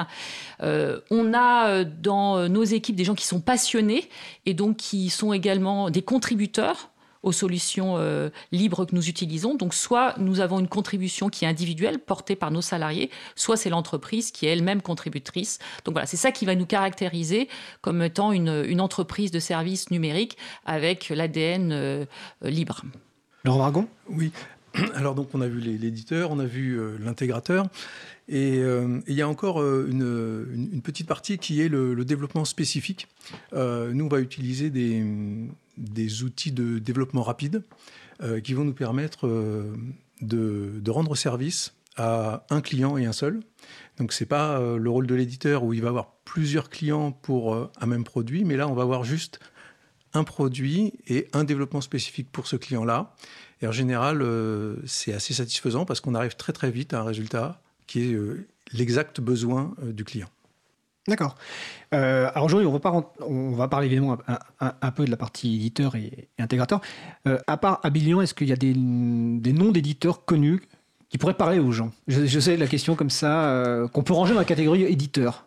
on 0.60 1.34
a 1.34 1.84
dans 1.84 2.48
nos 2.48 2.64
équipes 2.64 2.96
des 2.96 3.04
gens 3.04 3.14
qui 3.14 3.26
sont 3.26 3.40
passionnés 3.40 4.08
et 4.46 4.54
donc 4.54 4.76
qui 4.76 5.10
sont 5.10 5.32
également 5.32 5.90
des 5.90 6.02
contributeurs 6.02 6.90
aux 7.24 7.32
solutions 7.32 7.96
euh, 7.96 8.28
libres 8.52 8.84
que 8.84 8.94
nous 8.94 9.08
utilisons. 9.08 9.56
Donc 9.56 9.74
soit 9.74 10.14
nous 10.18 10.40
avons 10.40 10.60
une 10.60 10.68
contribution 10.68 11.28
qui 11.30 11.44
est 11.44 11.48
individuelle, 11.48 11.98
portée 11.98 12.36
par 12.36 12.50
nos 12.50 12.60
salariés, 12.60 13.10
soit 13.34 13.56
c'est 13.56 13.70
l'entreprise 13.70 14.30
qui 14.30 14.46
est 14.46 14.50
elle-même 14.50 14.82
contributrice. 14.82 15.58
Donc 15.84 15.94
voilà, 15.94 16.06
c'est 16.06 16.18
ça 16.18 16.30
qui 16.30 16.44
va 16.44 16.54
nous 16.54 16.66
caractériser 16.66 17.48
comme 17.80 18.02
étant 18.02 18.30
une, 18.30 18.80
entreprise 18.84 19.30
de 19.30 19.38
services 19.38 19.90
numériques 19.90 20.36
avec 20.66 21.08
l'ADN 21.08 21.72
euh, 21.72 22.04
libre. 22.42 22.82
Laurent 23.44 23.58
Margon 23.58 23.88
Oui. 24.10 24.30
Alors 24.94 25.14
donc 25.14 25.28
on 25.34 25.40
a 25.40 25.48
vu 25.48 25.60
l'éditeur, 25.60 26.30
on 26.30 26.38
a 26.38 26.46
vu 26.46 26.78
euh, 26.78 26.96
l'intégrateur. 27.00 27.66
Et 28.26 28.60
il 29.06 29.14
y 29.14 29.20
a 29.20 29.28
encore 29.28 29.62
une, 29.62 30.80
petite 30.82 31.06
partie 31.06 31.36
qui 31.36 31.60
est 31.60 31.68
le, 31.68 32.04
développement 32.06 32.46
spécifique. 32.46 33.06
nous, 33.52 34.04
on 34.04 34.08
va 34.08 34.20
utiliser 34.20 34.70
des, 34.70 36.22
outils 36.22 36.50
de 36.50 36.78
développement 36.78 37.22
rapide 37.22 37.62
euh, 38.22 38.40
qui 38.40 38.54
vont 38.54 38.62
nous 38.62 38.74
permettre 38.74 39.26
euh, 39.26 39.74
de, 40.20 40.88
rendre 40.88 41.16
service 41.16 41.74
à 41.96 42.46
un 42.48 42.60
client 42.60 42.96
et 42.96 43.06
un 43.06 43.12
seul. 43.12 43.40
Donc 43.98 44.12
ce 44.12 44.22
n'est 44.22 44.28
pas 44.28 44.60
euh, 44.60 44.78
le 44.78 44.88
rôle 44.88 45.08
de 45.08 45.16
l'éditeur 45.16 45.64
où 45.64 45.72
il 45.72 45.82
va 45.82 45.88
avoir 45.88 46.12
plusieurs 46.24 46.70
clients 46.70 47.10
pour 47.10 47.56
un 47.56 47.86
même 47.86 48.04
produit, 48.04 48.44
mais 48.44 48.56
là 48.56 48.68
on 48.68 48.74
va 48.74 48.82
avoir 48.82 49.02
juste 49.02 49.40
un 50.12 50.22
produit 50.22 50.92
et 51.08 51.26
un 51.32 51.42
développement 51.42 51.80
spécifique 51.80 52.30
pour 52.30 52.46
ce 52.46 52.54
client-là. 52.54 53.16
Et 53.64 53.66
en 53.66 53.72
général, 53.72 54.22
c'est 54.84 55.14
assez 55.14 55.32
satisfaisant 55.32 55.86
parce 55.86 56.02
qu'on 56.02 56.14
arrive 56.14 56.36
très 56.36 56.52
très 56.52 56.70
vite 56.70 56.92
à 56.92 57.00
un 57.00 57.04
résultat 57.04 57.62
qui 57.86 58.12
est 58.12 58.18
l'exact 58.74 59.22
besoin 59.22 59.74
du 59.82 60.04
client. 60.04 60.28
D'accord. 61.06 61.36
Euh, 61.92 62.30
alors 62.34 62.46
aujourd'hui, 62.46 62.66
on, 62.66 62.78
va 62.78 63.12
on 63.20 63.50
va 63.50 63.68
parler 63.68 63.86
évidemment 63.86 64.16
un, 64.60 64.90
peu 64.90 65.04
de 65.04 65.10
la 65.10 65.18
partie 65.18 65.56
éditeur 65.56 65.96
et, 65.96 66.28
intégrateur. 66.38 66.80
Euh, 67.28 67.38
à 67.46 67.56
part 67.58 67.80
Abilion, 67.82 68.22
est-ce 68.22 68.32
qu'il 68.32 68.48
y 68.48 68.52
a 68.52 68.56
des, 68.56 68.74
noms 68.74 69.70
d'éditeurs 69.70 70.24
connus 70.24 70.62
qui 71.10 71.18
pourraient 71.18 71.34
parler 71.34 71.58
aux 71.58 71.72
gens? 71.72 71.90
Je, 72.08 72.40
sais 72.40 72.56
la 72.56 72.66
question 72.66 72.94
comme 72.94 73.10
ça, 73.10 73.50
euh, 73.50 73.86
qu'on 73.88 74.02
peut 74.02 74.14
ranger 74.14 74.32
dans 74.32 74.40
la 74.40 74.46
catégorie 74.46 74.84
éditeur. 74.84 75.44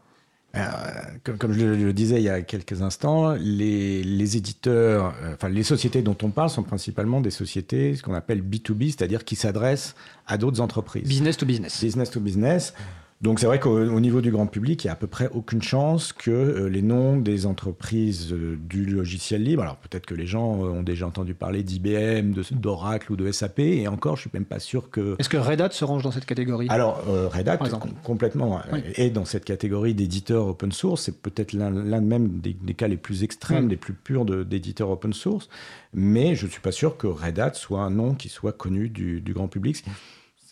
Comme, 1.24 1.54
je 1.54 1.66
le 1.66 1.94
disais 1.94 2.18
il 2.18 2.24
y 2.24 2.30
a 2.30 2.42
quelques 2.42 2.82
instants, 2.82 3.34
les, 3.34 4.38
éditeurs, 4.38 5.14
enfin 5.34 5.50
les 5.50 5.64
sociétés 5.64 6.02
dont 6.02 6.18
on 6.24 6.30
parle 6.30 6.50
sont 6.50 6.64
principalement 6.64 7.22
des 7.22 7.32
sociétés, 7.32 7.96
ce 7.96 8.04
qu'on 8.04 8.14
appelle 8.14 8.42
B2B, 8.42 8.88
c'est-à-dire 8.88 9.26
qui 9.26 9.36
s'adressent 9.36 9.96
à 10.26 10.38
d'autres 10.38 10.62
entreprises. 10.62 11.08
Business 11.08 11.38
to 11.38 11.46
business. 11.46 11.84
Business 11.84 12.10
to 12.10 12.20
business. 12.20 12.74
Donc 13.20 13.40
c'est 13.40 13.48
vrai 13.48 13.60
qu'au 13.60 14.00
niveau 14.00 14.22
du 14.22 14.30
grand 14.30 14.46
public, 14.46 14.84
il 14.84 14.88
n'y 14.88 14.90
a 14.90 14.94
à 14.94 14.96
peu 14.96 15.08
près 15.08 15.28
aucune 15.34 15.64
chance 15.64 16.14
que 16.14 16.30
euh, 16.30 16.70
les 16.70 16.84
noms 16.84 17.18
des 17.18 17.48
entreprises 17.48 18.32
euh, 18.32 18.60
du 18.70 18.86
logiciel 18.86 19.42
libre, 19.42 19.64
alors 19.64 19.78
peut-être 19.78 20.06
que 20.06 20.14
les 20.14 20.28
gens 20.28 20.64
euh, 20.64 20.70
ont 20.70 20.84
déjà 20.84 21.08
entendu 21.08 21.34
parler 21.34 21.64
d'IBM, 21.64 22.34
d'Oracle 22.52 23.12
ou 23.12 23.16
de 23.16 23.32
SAP, 23.32 23.60
et 23.60 23.88
encore 23.88 24.18
je 24.18 24.22
suis 24.22 24.30
même 24.36 24.46
pas 24.46 24.60
sûr 24.60 24.92
que... 24.92 25.16
Est-ce 25.18 25.30
que 25.30 25.38
Red 25.38 25.62
Hat 25.62 25.72
se 25.72 25.84
range 25.84 26.04
dans 26.04 26.12
cette 26.12 26.28
catégorie? 26.28 26.68
Alors 26.70 27.02
Red 27.34 27.50
Hat 27.50 27.58
complètement 28.04 28.62
est 28.94 29.10
dans 29.10 29.26
cette 29.26 29.46
catégorie 29.46 29.96
d'éditeurs 29.96 30.46
open 30.46 30.72
source, 30.72 31.04
c'est 31.04 31.20
peut-être 31.20 31.54
l'un 31.54 31.72
même 31.72 32.40
des, 32.40 32.54
cas 32.76 32.88
les 32.88 32.98
plus 32.98 33.24
extrêmes, 33.24 33.66
mm. 33.66 33.70
les 33.70 33.78
plus 33.78 33.94
purs 33.94 34.26
d'éditeurs 34.26 34.92
open 34.92 35.14
source, 35.14 35.50
mais 35.92 36.36
je 36.36 36.46
ne 36.46 36.52
suis 36.52 36.62
pas 36.62 36.72
sûr 36.72 36.98
que 36.98 37.08
Red 37.08 37.40
Hat 37.40 37.54
soit 37.56 37.82
un 37.82 37.90
nom 37.90 38.14
qui 38.14 38.30
soit 38.30 38.52
connu 38.52 38.90
du, 38.90 39.22
du 39.22 39.34
grand 39.34 39.48
public. 39.48 39.84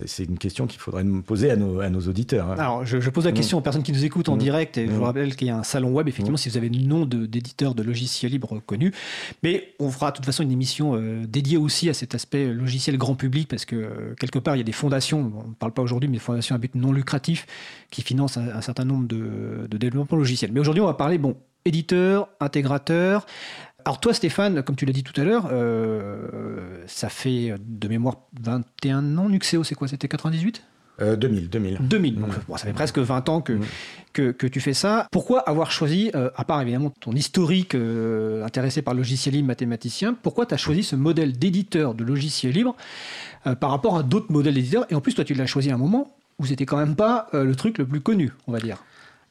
C'est 0.06 0.26
une 0.26 0.38
question 0.38 0.68
qu'il 0.68 0.80
faudrait 0.80 1.06
nous 1.06 1.22
poser 1.22 1.52
à 1.52 1.56
nos, 1.56 1.80
à 1.80 1.90
nos 1.90 2.02
auditeurs. 2.02 2.52
Hein. 2.52 2.56
Alors, 2.58 2.86
je, 2.86 3.10
pose 3.10 3.26
la 3.26 3.32
mm. 3.32 3.34
question 3.34 3.58
aux 3.58 3.62
personnes 3.62 3.84
qui 3.84 3.94
nous 3.94 4.04
écoutent 4.04 4.28
en 4.28 4.36
mm. 4.36 4.40
direct. 4.40 4.78
Et 4.78 4.88
je 4.88 4.92
vous 4.92 5.00
mm. 5.00 5.04
rappelle 5.04 5.36
qu'il 5.36 5.48
y 5.48 5.50
a 5.50 5.58
un 5.58 5.64
salon 5.64 5.92
web, 5.92 6.08
effectivement, 6.10 6.38
si 6.38 6.50
vous 6.50 6.58
avez 6.58 6.68
le 6.68 6.86
nom 6.86 7.06
d'éditeur 7.06 7.76
de, 7.76 7.84
logiciels 7.84 8.32
libres 8.32 8.60
connu. 8.66 8.92
Mais 9.44 9.74
on 9.80 9.90
fera 9.90 10.12
de 10.12 10.18
toute 10.18 10.26
façon 10.26 10.44
une 10.44 10.52
émission 10.52 10.96
euh, 10.96 11.26
dédiée 11.26 11.58
aussi 11.58 11.90
à 11.90 11.94
cet 11.94 12.14
aspect 12.14 12.48
logiciel 12.48 12.98
grand 12.98 13.16
public, 13.16 13.48
parce 13.48 13.64
que 13.64 13.76
euh, 13.76 14.16
quelque 14.20 14.40
part, 14.40 14.56
il 14.56 14.60
y 14.60 14.62
a 14.62 14.66
des 14.66 14.74
fondations, 14.74 15.32
on 15.46 15.50
ne 15.50 15.54
parle 15.54 15.72
pas 15.72 15.82
aujourd'hui, 15.82 16.10
mais 16.10 16.18
des 16.18 16.24
fondations 16.24 16.56
à 16.56 16.58
but 16.58 16.76
non 16.76 16.92
lucratif 16.92 17.48
qui 17.90 18.02
financent 18.02 18.38
un, 18.38 18.62
certain 18.62 18.84
nombre 18.84 19.08
de, 19.08 19.68
de 19.70 19.78
développements 19.78 20.18
logiciels. 20.18 20.52
Mais 20.52 20.60
aujourd'hui, 20.60 20.82
on 20.82 20.88
va 20.88 20.94
parler, 20.94 21.18
bon, 21.18 21.38
éditeur, 21.64 22.28
intégrateur. 22.40 23.26
Alors 23.86 24.00
toi 24.00 24.16
Stéphane, 24.16 24.64
comme 24.64 24.76
tu 24.76 24.88
l'as 24.88 24.94
dit 24.94 25.04
tout 25.04 25.20
à 25.22 25.24
l'heure, 25.24 25.48
euh, 25.52 26.84
ça 26.88 27.08
fait 27.08 27.54
de 27.60 27.88
mémoire 27.88 28.16
21 28.42 29.16
ans, 29.20 29.30
Nuxeo 29.30 29.64
c'est 29.64 29.76
quoi 29.76 29.88
C'était 29.88 30.08
98 30.08 30.64
2000, 30.98 31.50
2000. 31.50 31.78
2000, 31.82 32.16
donc 32.16 32.30
bon, 32.48 32.56
ça 32.56 32.66
fait 32.66 32.74
presque 32.74 33.00
20 33.00 33.28
ans 33.28 33.42
que, 33.42 33.60
que, 34.14 34.32
que, 34.32 34.48
tu 34.48 34.62
fais 34.62 34.74
ça. 34.74 35.10
Pourquoi 35.12 35.42
avoir 35.42 35.70
choisi, 35.70 36.10
euh, 36.16 36.30
à 36.38 36.46
part 36.46 36.62
évidemment 36.62 36.90
ton 36.90 37.12
historique 37.12 37.76
euh, 37.76 38.46
intéressé 38.46 38.82
par 38.82 38.94
le 38.94 39.00
logiciel 39.00 39.36
libre 39.36 39.48
mathématicien, 39.48 40.14
pourquoi 40.14 40.46
tu 40.46 40.54
as 40.54 40.58
choisi 40.58 40.84
ce 40.84 40.96
modèle 40.96 41.38
d'éditeur 41.38 41.96
de 41.96 42.06
logiciel 42.06 42.54
libre 42.54 42.78
par 43.60 43.72
rapport 43.72 43.98
à 43.98 44.04
d'autres 44.04 44.32
modèles 44.32 44.54
d'éditeurs? 44.54 44.86
Et 44.90 44.96
en 44.96 45.02
plus, 45.02 45.14
toi, 45.14 45.26
tu 45.26 45.34
l'as 45.34 45.46
choisi 45.46 45.70
à 45.70 45.76
un 45.76 45.78
moment 45.78 46.16
où 46.40 46.46
c'était 46.46 46.66
quand 46.66 46.78
même 46.78 46.96
pas 46.96 47.28
le 47.34 47.54
truc 47.56 47.78
le 47.78 47.86
plus 47.86 48.00
connu, 48.00 48.32
on 48.48 48.54
va 48.54 48.60
dire. 48.60 48.78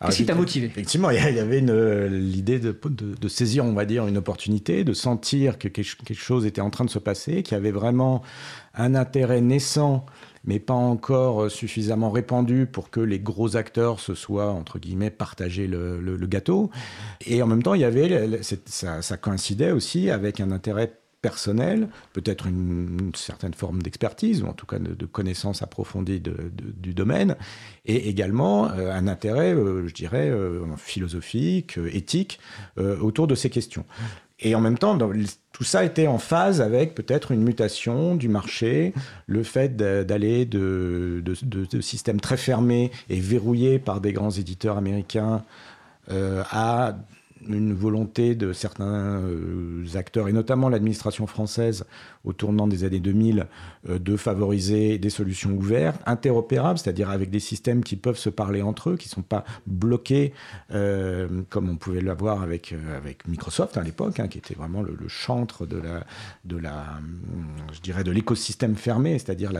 Qu'est-ce 0.00 0.16
qui 0.18 0.26
t'a 0.26 0.34
motivé 0.34 0.66
Effectivement, 0.66 1.10
il 1.10 1.16
y 1.16 1.38
avait 1.38 1.60
l'idée 1.60 2.58
de, 2.58 2.78
de, 2.88 3.28
saisir, 3.28 3.64
on 3.64 3.72
va 3.72 3.84
dire, 3.84 4.06
une 4.06 4.18
opportunité, 4.18 4.84
de 4.84 4.92
sentir 4.92 5.58
que 5.58 5.68
quelque 5.68 6.14
chose 6.14 6.46
était 6.46 6.60
en 6.60 6.70
train 6.70 6.84
de 6.84 6.90
se 6.90 6.98
passer, 6.98 7.42
qu'il 7.42 7.54
y 7.54 7.56
avait 7.56 7.70
vraiment 7.70 8.22
un 8.74 8.94
intérêt 8.94 9.40
naissant, 9.40 10.04
mais 10.44 10.58
pas 10.58 10.74
encore 10.74 11.50
suffisamment 11.50 12.10
répandu 12.10 12.66
pour 12.66 12.90
que 12.90 13.00
les 13.00 13.18
gros 13.18 13.56
acteurs 13.56 14.00
se 14.00 14.14
soient, 14.14 14.50
entre 14.50 14.78
guillemets, 14.78 15.10
partagés 15.10 15.66
le, 15.66 16.26
gâteau. 16.26 16.70
Et 17.26 17.42
en 17.42 17.46
même 17.46 17.62
temps, 17.62 17.74
il 17.74 17.80
y 17.80 17.84
avait, 17.84 18.40
ça, 18.42 19.00
ça 19.00 19.16
coïncidait 19.16 19.72
aussi 19.72 20.10
avec 20.10 20.40
un 20.40 20.50
intérêt 20.50 20.92
personnel, 21.24 21.88
peut-être 22.12 22.46
une, 22.46 23.12
certaine 23.14 23.54
forme 23.54 23.80
d'expertise, 23.80 24.42
ou 24.42 24.46
en 24.46 24.52
tout 24.52 24.66
cas 24.66 24.78
de, 24.78 25.06
connaissance 25.06 25.62
approfondie 25.62 26.20
du 26.20 26.92
domaine, 26.92 27.36
et 27.86 28.10
également 28.10 28.70
euh, 28.70 28.92
un 28.92 29.08
intérêt, 29.08 29.54
euh, 29.54 29.88
je 29.88 29.94
dirais, 29.94 30.28
euh, 30.28 30.66
philosophique, 30.76 31.78
éthique, 31.90 32.40
autour 32.76 33.26
de 33.26 33.34
ces 33.34 33.48
questions. 33.48 33.86
Et 34.38 34.54
en 34.54 34.60
même 34.60 34.76
temps, 34.76 34.98
tout 35.52 35.64
ça 35.64 35.82
était 35.82 36.08
en 36.08 36.18
phase 36.18 36.60
avec 36.60 36.94
peut-être 36.94 37.32
une 37.32 37.42
mutation 37.42 38.16
du 38.16 38.28
marché, 38.28 38.92
le 39.26 39.42
fait 39.42 39.76
d'aller 39.76 40.44
de, 40.44 41.22
de, 41.24 41.80
systèmes 41.80 42.20
très 42.20 42.36
fermés 42.36 42.90
et 43.08 43.18
verrouillés 43.18 43.78
par 43.78 44.02
des 44.02 44.12
grands 44.12 44.32
éditeurs 44.32 44.76
américains 44.76 45.42
à 46.10 46.96
une 47.48 47.74
volonté 47.74 48.34
de 48.34 48.52
certains 48.52 49.22
euh, 49.22 49.84
acteurs, 49.94 50.28
et 50.28 50.32
notamment 50.32 50.68
l'administration 50.68 51.26
française 51.26 51.84
au 52.24 52.32
tournant 52.32 52.66
des 52.66 52.84
années 52.84 53.00
2000, 53.00 53.46
euh, 53.88 53.98
de 53.98 54.16
favoriser 54.16 54.98
des 54.98 55.10
solutions 55.10 55.50
ouvertes, 55.52 56.00
interopérables, 56.06 56.78
c'est-à-dire 56.78 57.10
avec 57.10 57.30
des 57.30 57.40
systèmes 57.40 57.84
qui 57.84 57.96
peuvent 57.96 58.18
se 58.18 58.30
parler 58.30 58.62
entre 58.62 58.90
eux, 58.90 58.96
qui 58.96 59.08
ne 59.08 59.12
sont 59.12 59.22
pas 59.22 59.44
bloqués 59.66 60.32
euh, 60.72 61.42
comme 61.50 61.68
on 61.68 61.76
pouvait 61.76 62.00
l'avoir 62.00 62.42
avec, 62.42 62.74
avec 62.96 63.26
Microsoft 63.28 63.76
à 63.76 63.82
l'époque, 63.82 64.20
hein, 64.20 64.28
qui 64.28 64.38
était 64.38 64.54
vraiment 64.54 64.82
le, 64.82 64.96
chantre 65.08 65.66
de 65.66 65.76
la, 65.76 66.04
de 66.44 66.56
la, 66.56 66.98
je 67.72 67.80
dirais, 67.80 68.04
de 68.04 68.10
l'écosystème 68.10 68.74
fermé, 68.74 69.18
c'est-à-dire 69.18 69.52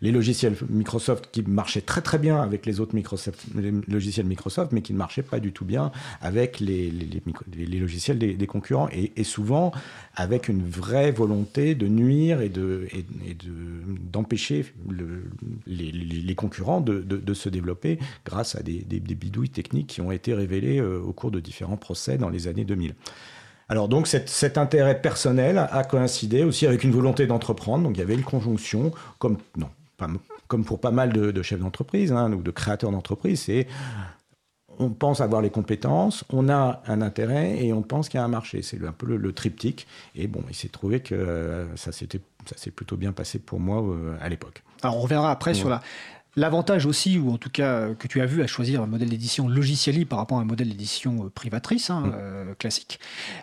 les 0.00 0.10
logiciels 0.10 0.56
Microsoft 0.68 1.28
qui 1.30 1.42
marchaient 1.42 1.80
très 1.80 2.00
très 2.00 2.18
bien 2.18 2.42
avec 2.42 2.66
les 2.66 2.80
autres 2.80 2.96
logiciels 3.88 4.26
Microsoft, 4.26 4.72
mais 4.72 4.82
qui 4.82 4.92
ne 4.92 4.98
marchaient 4.98 5.22
pas 5.22 5.40
du 5.40 5.52
tout 5.52 5.64
bien 5.64 5.92
avec 6.20 6.60
les, 6.60 6.90
logiciels 7.56 8.18
des, 8.18 8.46
concurrents, 8.46 8.88
et, 8.92 9.24
souvent 9.24 9.72
avec 10.14 10.48
une 10.48 10.62
vraie 10.68 11.10
volonté 11.10 11.74
de 11.74 11.86
nuire 11.86 12.40
et 12.40 12.50
d'empêcher 14.12 14.66
de, 14.86 15.22
les, 15.66 16.34
concurrents 16.34 16.80
de, 16.80 17.34
se 17.34 17.48
développer 17.48 17.98
grâce 18.24 18.56
à 18.56 18.62
des, 18.62 19.00
bidouilles 19.00 19.50
techniques 19.50 19.88
qui 19.88 20.00
ont 20.00 20.12
été 20.12 20.34
révélées 20.34 20.80
euh, 20.80 21.00
au 21.00 21.12
cours 21.12 21.30
de 21.30 21.40
différents 21.40 21.76
procès 21.76 22.18
dans 22.18 22.28
les 22.28 22.48
années 22.48 22.64
2000. 22.64 22.94
Alors 23.68 23.88
donc 23.88 24.06
cet, 24.06 24.56
intérêt 24.58 25.00
personnel 25.00 25.58
a 25.58 25.84
coïncidé 25.84 26.42
aussi 26.42 26.66
avec 26.66 26.84
une 26.84 26.90
volonté 26.92 27.26
d'entreprendre. 27.26 27.84
Donc 27.84 27.96
il 27.96 28.00
y 28.00 28.02
avait 28.02 28.14
une 28.14 28.22
conjonction, 28.22 28.92
comme 29.18 29.36
non, 29.56 29.68
comme 30.46 30.64
pour 30.64 30.80
pas 30.80 30.90
mal 30.90 31.12
de, 31.12 31.42
chefs 31.42 31.60
d'entreprise 31.60 32.12
hein, 32.12 32.32
ou 32.32 32.42
de 32.42 32.50
créateurs 32.50 32.90
d'entreprise, 32.90 33.42
c'est 33.42 33.66
on 34.78 34.90
pense 34.90 35.20
avoir 35.20 35.42
les 35.42 35.50
compétences, 35.50 36.24
on 36.30 36.48
a 36.48 36.82
un 36.86 37.02
intérêt 37.02 37.64
et 37.64 37.72
on 37.72 37.82
pense 37.82 38.08
qu'il 38.08 38.18
y 38.18 38.20
a 38.20 38.24
un 38.24 38.28
marché. 38.28 38.62
C'est 38.62 38.82
un 38.84 38.92
peu 38.92 39.16
le, 39.16 39.32
triptyque. 39.32 39.86
Et 40.14 40.26
bon, 40.26 40.42
il 40.48 40.54
s'est 40.54 40.68
trouvé 40.68 41.00
que 41.00 41.14
euh, 41.14 41.76
ça 41.76 41.92
s'est 41.92 42.70
plutôt 42.70 42.96
bien 42.96 43.12
passé 43.12 43.38
pour 43.38 43.60
moi 43.60 43.82
euh, 43.82 44.16
à 44.20 44.28
l'époque. 44.28 44.62
Alors 44.82 44.96
on 44.96 45.00
reviendra 45.00 45.30
après 45.30 45.54
sur 45.54 45.68
la, 45.68 45.80
L'avantage 46.36 46.86
aussi, 46.86 47.18
ou 47.18 47.32
en 47.32 47.36
tout 47.36 47.50
cas 47.50 47.94
que 47.94 48.06
tu 48.06 48.20
as 48.20 48.26
vu 48.26 48.42
à 48.42 48.46
choisir 48.46 48.80
un 48.80 48.86
modèle 48.86 49.08
d'édition 49.08 49.48
logiciel 49.48 49.96
libre 49.96 50.10
par 50.10 50.20
rapport 50.20 50.38
à 50.38 50.42
un 50.42 50.44
modèle 50.44 50.68
d'édition 50.68 51.32
privatrice 51.34 51.90
hein, 51.90 52.02
mm. 52.02 52.54
classique. 52.58 53.00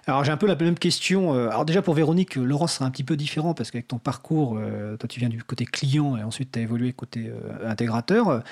Alors 0.07 0.23
j'ai 0.23 0.31
un 0.31 0.37
peu 0.37 0.47
la 0.47 0.55
même 0.55 0.79
question. 0.79 1.33
Alors 1.33 1.65
déjà 1.65 1.81
pour 1.81 1.93
Véronique, 1.93 2.35
Laurent 2.35 2.67
sera 2.67 2.85
un 2.85 2.91
petit 2.91 3.03
peu 3.03 3.17
différent 3.17 3.53
parce 3.53 3.71
qu'avec 3.71 3.89
ton 3.89 3.97
parcours, 3.97 4.57
toi 4.97 5.09
tu 5.09 5.19
viens 5.19 5.27
du 5.27 5.43
côté 5.43 5.65
client 5.65 6.15
et 6.15 6.23
ensuite 6.23 6.53
tu 6.53 6.59
as 6.59 6.61
évolué 6.61 6.93
côté 6.93 7.29
intégrateur. 7.65 8.43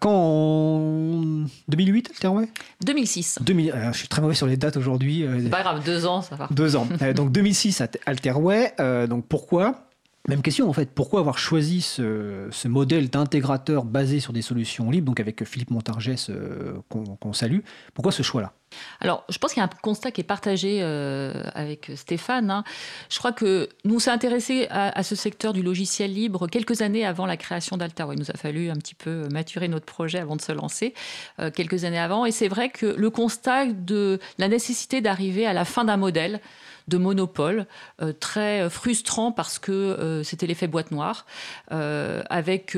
Quand 0.00 0.10
en 0.12 1.44
2008, 1.68 2.10
Alterway 2.10 2.48
2006. 2.84 3.38
2000, 3.42 3.74
je 3.92 3.98
suis 3.98 4.08
très 4.08 4.22
mauvais 4.22 4.34
sur 4.34 4.46
les 4.46 4.56
dates 4.56 4.76
aujourd'hui. 4.76 5.26
C'est 5.42 5.50
pas 5.50 5.62
grave, 5.62 5.84
deux 5.84 6.06
ans, 6.06 6.22
ça 6.22 6.36
va. 6.36 6.48
Deux 6.50 6.74
ans. 6.76 6.88
donc 7.14 7.32
2006, 7.32 7.82
Alterway. 8.06 8.74
donc 9.08 9.26
pourquoi? 9.28 9.89
Même 10.30 10.42
question 10.42 10.68
en 10.68 10.72
fait, 10.72 10.90
pourquoi 10.94 11.20
avoir 11.20 11.38
choisi 11.38 11.80
ce, 11.80 12.68
modèle 12.68 13.10
d'intégrateur 13.10 13.84
basé 13.84 14.20
sur 14.20 14.32
des 14.32 14.42
solutions 14.42 14.90
libres, 14.90 15.06
donc 15.06 15.20
avec 15.20 15.44
Philippe 15.44 15.70
Montargès 15.70 16.30
euh, 16.30 16.80
qu'on 16.88 17.32
salue, 17.32 17.60
pourquoi 17.94 18.12
ce 18.12 18.22
choix-là? 18.22 18.52
Alors, 19.00 19.24
je 19.28 19.38
pense 19.38 19.52
qu'il 19.52 19.60
y 19.60 19.64
a 19.64 19.66
un 19.66 19.80
constat 19.82 20.10
qui 20.10 20.20
est 20.20 20.24
partagé 20.24 20.78
euh, 20.82 21.42
avec 21.54 21.90
Stéphane. 21.96 22.50
Hein. 22.50 22.64
Je 23.08 23.18
crois 23.18 23.32
que 23.32 23.68
nous 23.84 23.98
s'est 23.98 24.10
intéressé 24.10 24.68
à, 24.70 25.02
ce 25.02 25.16
secteur 25.16 25.52
du 25.52 25.62
logiciel 25.62 26.12
libre 26.12 26.46
quelques 26.46 26.82
années 26.82 27.04
avant 27.04 27.26
la 27.26 27.36
création 27.36 27.76
d'Alterway. 27.76 28.14
Il 28.14 28.20
nous 28.20 28.30
a 28.30 28.36
fallu 28.36 28.70
un 28.70 28.76
petit 28.76 28.94
peu 28.94 29.28
maturer 29.32 29.68
notre 29.68 29.86
projet 29.86 30.18
avant 30.18 30.36
de 30.36 30.40
se 30.40 30.52
lancer, 30.52 30.94
euh, 31.40 31.50
quelques 31.50 31.84
années 31.84 31.98
avant. 31.98 32.26
Et 32.26 32.30
c'est 32.30 32.48
vrai 32.48 32.70
que 32.70 32.86
le 32.86 33.10
constat 33.10 33.66
de 33.66 34.20
la 34.38 34.48
nécessité 34.48 35.00
d'arriver 35.00 35.46
à 35.46 35.52
la 35.52 35.64
fin 35.64 35.84
d'un 35.84 35.96
modèle, 35.96 36.40
de 36.88 36.98
monopole, 36.98 37.66
euh, 38.02 38.12
très 38.12 38.68
frustrant 38.70 39.32
parce 39.32 39.58
que 39.58 39.72
euh, 39.72 40.22
c'était 40.22 40.46
l'effet 40.46 40.66
boîte 40.66 40.90
noire, 40.90 41.26
euh, 41.72 42.22
avec 42.30 42.76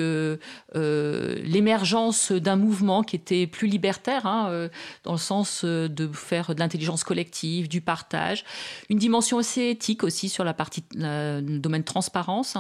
l'émergence 0.74 2.32
d'un 2.32 2.56
mouvement 2.56 3.02
qui 3.02 3.16
était 3.16 3.46
plus 3.46 3.68
libertaire, 3.68 4.26
hein, 4.26 4.68
dans 5.04 5.12
le 5.12 5.18
sens 5.18 5.64
de 5.64 6.10
faire 6.12 6.54
de 6.54 6.60
l'intelligence 6.60 7.04
collective, 7.04 7.68
du 7.68 7.80
partage, 7.80 8.44
une 8.88 8.98
dimension 8.98 9.38
assez 9.38 9.70
éthique 9.70 10.04
aussi 10.04 10.28
sur 10.28 10.44
la 10.44 10.54
partie 10.54 10.84
le 10.94 11.58
domaine 11.58 11.84
transparence. 11.84 12.56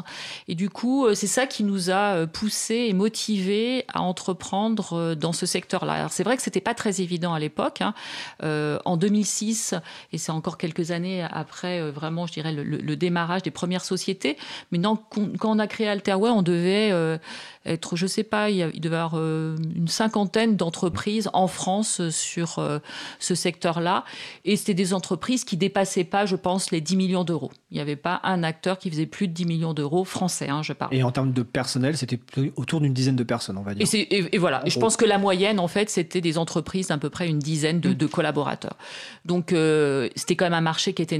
Et 0.48 0.54
du 0.54 0.70
coup, 0.70 1.12
c'est 1.14 1.26
ça 1.26 1.46
qui 1.46 1.64
nous 1.64 1.90
a 1.90 2.26
poussé 2.26 2.86
et 2.88 2.92
motivé 2.92 3.84
à 3.92 4.02
entreprendre 4.02 5.14
dans 5.14 5.32
ce 5.32 5.46
secteur-là. 5.46 6.08
c'est 6.10 6.24
vrai 6.24 6.36
que 6.36 6.42
c'était 6.42 6.60
pas 6.60 6.74
très 6.74 7.00
évident 7.00 7.34
à 7.34 7.38
l'époque. 7.38 7.80
Hein. 7.80 7.94
en 8.84 8.96
2006, 8.96 9.74
et 10.12 10.18
c'est 10.18 10.32
encore 10.32 10.58
quelques 10.58 10.90
années 10.90 11.26
après 11.32 11.80
euh, 11.80 11.90
vraiment, 11.90 12.26
je 12.26 12.32
dirais, 12.32 12.52
le, 12.52 12.96
démarrage 12.96 13.42
des 13.42 13.50
premières 13.50 13.84
sociétés. 13.84 14.36
Mais 14.70 14.78
non, 14.78 14.98
quand 15.38 15.56
on 15.56 15.58
a 15.58 15.66
créé 15.66 15.88
Alterway, 15.88 16.30
on 16.30 16.42
devait 16.42 16.90
euh, 16.92 17.18
être, 17.64 17.96
je 17.96 18.06
sais 18.06 18.22
pas, 18.22 18.50
il, 18.50 18.80
devait 18.80 18.96
y 18.96 18.98
avoir 18.98 19.14
euh, 19.16 19.56
une 19.74 19.88
cinquantaine 19.88 20.56
d'entreprises 20.56 21.30
en 21.32 21.46
France 21.46 22.08
sur 22.10 22.62
ce 23.18 23.34
secteur-là. 23.34 24.04
Et 24.44 24.56
c'était 24.56 24.74
des 24.74 24.94
entreprises 24.94 25.44
qui 25.44 25.56
dépassaient 25.56 26.04
pas, 26.04 26.26
je 26.26 26.36
pense, 26.36 26.70
les 26.70 26.80
10 26.80 26.96
millions 26.96 27.24
d'euros. 27.24 27.50
Il 27.70 27.76
n'y 27.76 27.80
avait 27.80 27.96
pas 27.96 28.20
un 28.24 28.42
acteur 28.42 28.78
qui 28.78 28.90
faisait 28.90 29.06
plus 29.06 29.28
de 29.28 29.32
10 29.32 29.46
millions 29.46 29.74
d'euros 29.74 30.04
français, 30.04 30.48
hein, 30.48 30.62
je 30.62 30.72
parle. 30.72 30.94
Et 30.94 31.02
en 31.02 31.10
termes 31.10 31.32
de 31.32 31.42
personnel, 31.42 31.96
c'était 31.96 32.20
autour 32.56 32.80
d'une 32.80 32.92
dizaine 32.92 33.16
de 33.16 33.24
personnes, 33.24 33.56
on 33.56 33.62
va 33.62 33.74
dire. 33.74 33.86
Et, 33.92 34.38
voilà. 34.38 34.62
Et 34.66 34.70
je 34.70 34.78
pense 34.78 34.96
que 34.96 35.04
la 35.04 35.18
moyenne, 35.18 35.58
en 35.58 35.68
fait, 35.68 35.88
c'était 35.88 36.20
des 36.20 36.38
entreprises 36.38 36.88
d'à 36.88 36.98
peu 36.98 37.10
près 37.10 37.28
une 37.28 37.38
dizaine 37.38 37.80
de, 37.80 38.04
mmh. 38.04 38.08
collaborateurs. 38.08 38.76
Donc, 39.24 39.54
c'était 40.14 40.36
quand 40.36 40.46
même 40.46 40.54
un 40.54 40.60
marché 40.60 40.92
qui 40.92 41.02
était 41.02 41.18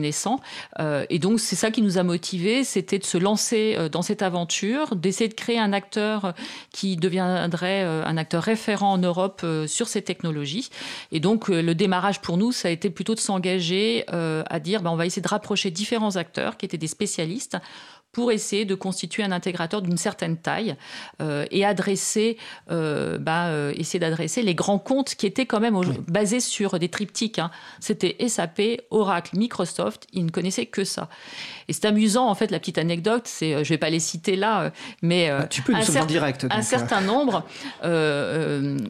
Euh, 0.79 1.05
et 1.11 1.19
donc, 1.19 1.41
c'est 1.41 1.57
ça 1.57 1.71
qui 1.71 1.83
nous 1.83 1.99
a 1.99 2.03
motivés, 2.03 2.65
c'était 2.65 2.99
de 2.99 3.05
se 3.05 3.19
lancer 3.19 3.75
euh, 3.77 3.89
dans 3.89 4.03
cette 4.03 4.23
aventure, 4.23 4.97
d'essayer 4.97 5.29
de 5.29 5.35
créer 5.35 5.59
un 5.59 5.73
acteur 5.73 6.35
qui 6.73 6.97
deviendrait 6.97 7.85
euh, 7.85 8.05
un 8.05 8.17
acteur 8.17 8.43
référent 8.43 8.93
en 8.93 8.99
Europe 8.99 9.45
sur 9.67 9.89
ces 9.89 10.03
technologies. 10.03 10.71
Et 11.11 11.21
donc, 11.21 11.49
le 11.49 11.75
démarrage 11.75 12.21
pour 12.21 12.37
nous, 12.37 12.53
ça 12.53 12.69
a 12.69 12.71
été 12.71 12.91
plutôt 12.91 13.15
de 13.15 13.21
s'engager 13.21 14.05
à 14.09 14.61
dire, 14.61 14.83
ben, 14.83 14.91
on 14.91 14.97
va 14.97 15.07
essayer 15.07 15.23
de 15.23 15.29
rapprocher 15.29 15.71
différents 15.71 16.17
acteurs 16.17 16.57
qui 16.57 16.67
étaient 16.67 16.79
des 16.79 16.87
spécialistes 16.87 17.57
pour 18.13 18.31
essayer 18.31 18.67
de 18.67 18.75
constituer 18.75 19.23
un 19.23 19.33
intégrateur 19.33 19.81
d'une 19.81 19.97
certaine 19.97 20.37
taille 20.37 20.77
euh, 21.21 21.47
et 21.51 21.65
adresser, 21.65 22.37
euh, 22.71 23.19
bah, 23.19 23.47
euh, 23.47 23.73
essayer 23.75 23.99
d'adresser 23.99 24.43
les 24.43 24.55
grands 24.55 24.79
comptes 24.79 25.15
qui 25.15 25.27
étaient 25.27 25.47
quand 25.47 25.61
même 25.61 25.81
basés 26.07 26.41
sur 26.41 26.79
des 26.79 26.91
triptyques. 26.91 27.39
Hein. 27.39 27.51
C'était 27.81 28.17
SAP, 28.29 28.61
Oracle, 28.91 29.37
Microsoft. 29.39 30.07
Ils 30.13 30.27
ne 30.27 30.31
connaissaient 30.31 30.67
que 30.67 30.85
ça. 30.85 31.09
Et 31.69 31.73
c'est 31.73 31.87
amusant, 31.87 32.29
en 32.29 32.35
fait, 32.35 32.51
la 32.51 32.59
petite 32.59 32.77
anecdote, 32.77 33.23
c'est, 33.25 33.65
je 33.65 33.69
vais 33.71 33.79
pas 33.79 33.91
les 33.91 34.01
citer 34.01 34.37
là, 34.37 34.73
mais 35.01 35.31
ah, 35.31 35.47
tu 35.49 35.63
peux 35.63 35.75
un, 35.75 35.83
certain, 35.83 36.07
direct, 36.07 36.47
un 36.51 36.63
certain 36.63 37.01
nombre, 37.01 37.47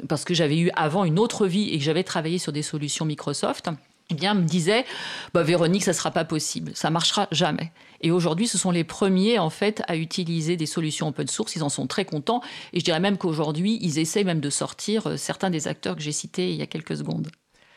parce 0.08 0.24
que 0.24 0.35
j'avais 0.35 0.58
eu 0.58 0.70
avant 0.74 1.04
une 1.04 1.18
autre 1.18 1.46
vie 1.46 1.70
et 1.70 1.78
que 1.78 1.85
j'avais 1.85 2.04
travaillé 2.04 2.38
sur 2.38 2.52
des 2.52 2.62
solutions 2.62 3.04
Microsoft 3.04 3.68
eh 4.12 4.14
bien, 4.14 4.35
me 4.35 4.42
disait 4.42 4.85
bah, 5.32 5.42
Véronique, 5.42 5.85
ça 5.85 5.92
ne 5.92 5.96
sera 5.96 6.11
pas 6.11 6.24
possible, 6.24 6.72
ça 6.74 6.90
marchera 6.90 7.28
jamais. 7.32 7.72
Et 8.02 8.10
aujourd'hui, 8.10 8.48
ce 8.48 8.58
sont 8.58 8.70
les 8.70 8.84
premiers 8.84 9.38
en 9.38 9.50
fait 9.50 9.82
à 9.86 9.96
utiliser 9.96 10.56
des 10.56 10.66
solutions 10.66 11.08
open 11.08 11.28
source. 11.28 11.56
Ils 11.56 11.62
en 11.62 11.68
sont 11.68 11.86
très 11.86 12.04
contents. 12.04 12.42
Et 12.72 12.80
je 12.80 12.84
dirais 12.84 13.00
même 13.00 13.16
qu'aujourd'hui, 13.16 13.78
ils 13.80 13.98
essaient 13.98 14.24
même 14.24 14.40
de 14.40 14.50
sortir 14.50 15.06
euh, 15.06 15.16
certains 15.16 15.50
des 15.50 15.68
acteurs 15.68 15.96
que 15.96 16.02
j'ai 16.02 16.12
cités 16.12 16.50
il 16.50 16.56
y 16.56 16.62
a 16.62 16.66
quelques 16.66 16.96
secondes. 16.96 17.28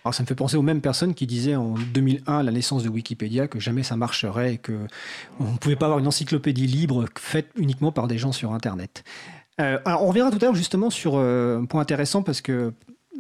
Alors 0.03 0.13
ça 0.13 0.21
me 0.21 0.27
fait 0.27 0.35
penser 0.35 0.55
aux 0.55 0.61
mêmes 0.61 0.81
personnes 0.81 1.15
qui 1.15 1.25
disaient 1.25 1.55
en 1.55 1.73
2001, 1.93 2.43
la 2.43 2.51
naissance 2.51 2.83
de 2.83 2.89
Wikipédia, 2.89 3.47
que 3.47 3.59
jamais 3.59 3.81
ça 3.81 3.95
marcherait 3.95 4.53
et 4.53 4.57
qu'on 4.59 5.51
ne 5.51 5.57
pouvait 5.57 5.75
pas 5.75 5.85
avoir 5.85 5.97
une 5.97 6.05
encyclopédie 6.05 6.67
libre 6.67 7.05
faite 7.17 7.49
uniquement 7.55 7.91
par 7.91 8.07
des 8.07 8.19
gens 8.19 8.31
sur 8.31 8.53
Internet. 8.53 9.03
Euh, 9.59 9.79
alors 9.83 10.03
on 10.03 10.07
reviendra 10.09 10.29
tout 10.29 10.37
à 10.43 10.45
l'heure 10.45 10.55
justement 10.55 10.91
sur 10.91 11.13
euh, 11.15 11.59
un 11.59 11.65
point 11.65 11.81
intéressant 11.81 12.21
parce 12.21 12.41
que 12.41 12.73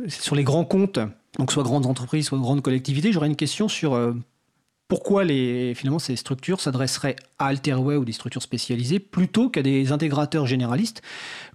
sur 0.07 0.35
les 0.35 0.43
grands 0.43 0.65
comptes, 0.65 0.99
donc 1.39 1.51
soit 1.51 1.63
grandes 1.63 1.87
entreprises, 1.87 2.27
soit 2.27 2.37
grandes 2.37 2.61
collectivités, 2.61 3.11
j'aurais 3.11 3.27
une 3.27 3.35
question 3.35 3.67
sur 3.67 3.95
pourquoi 4.87 5.25
finalement 5.25 5.99
ces 5.99 6.15
structures 6.15 6.61
s'adresseraient 6.61 7.15
à 7.39 7.47
Alterway 7.47 7.95
ou 7.95 8.05
des 8.05 8.11
structures 8.11 8.41
spécialisées 8.41 8.99
plutôt 8.99 9.49
qu'à 9.49 9.61
des 9.61 9.91
intégrateurs 9.91 10.45
généralistes 10.45 11.01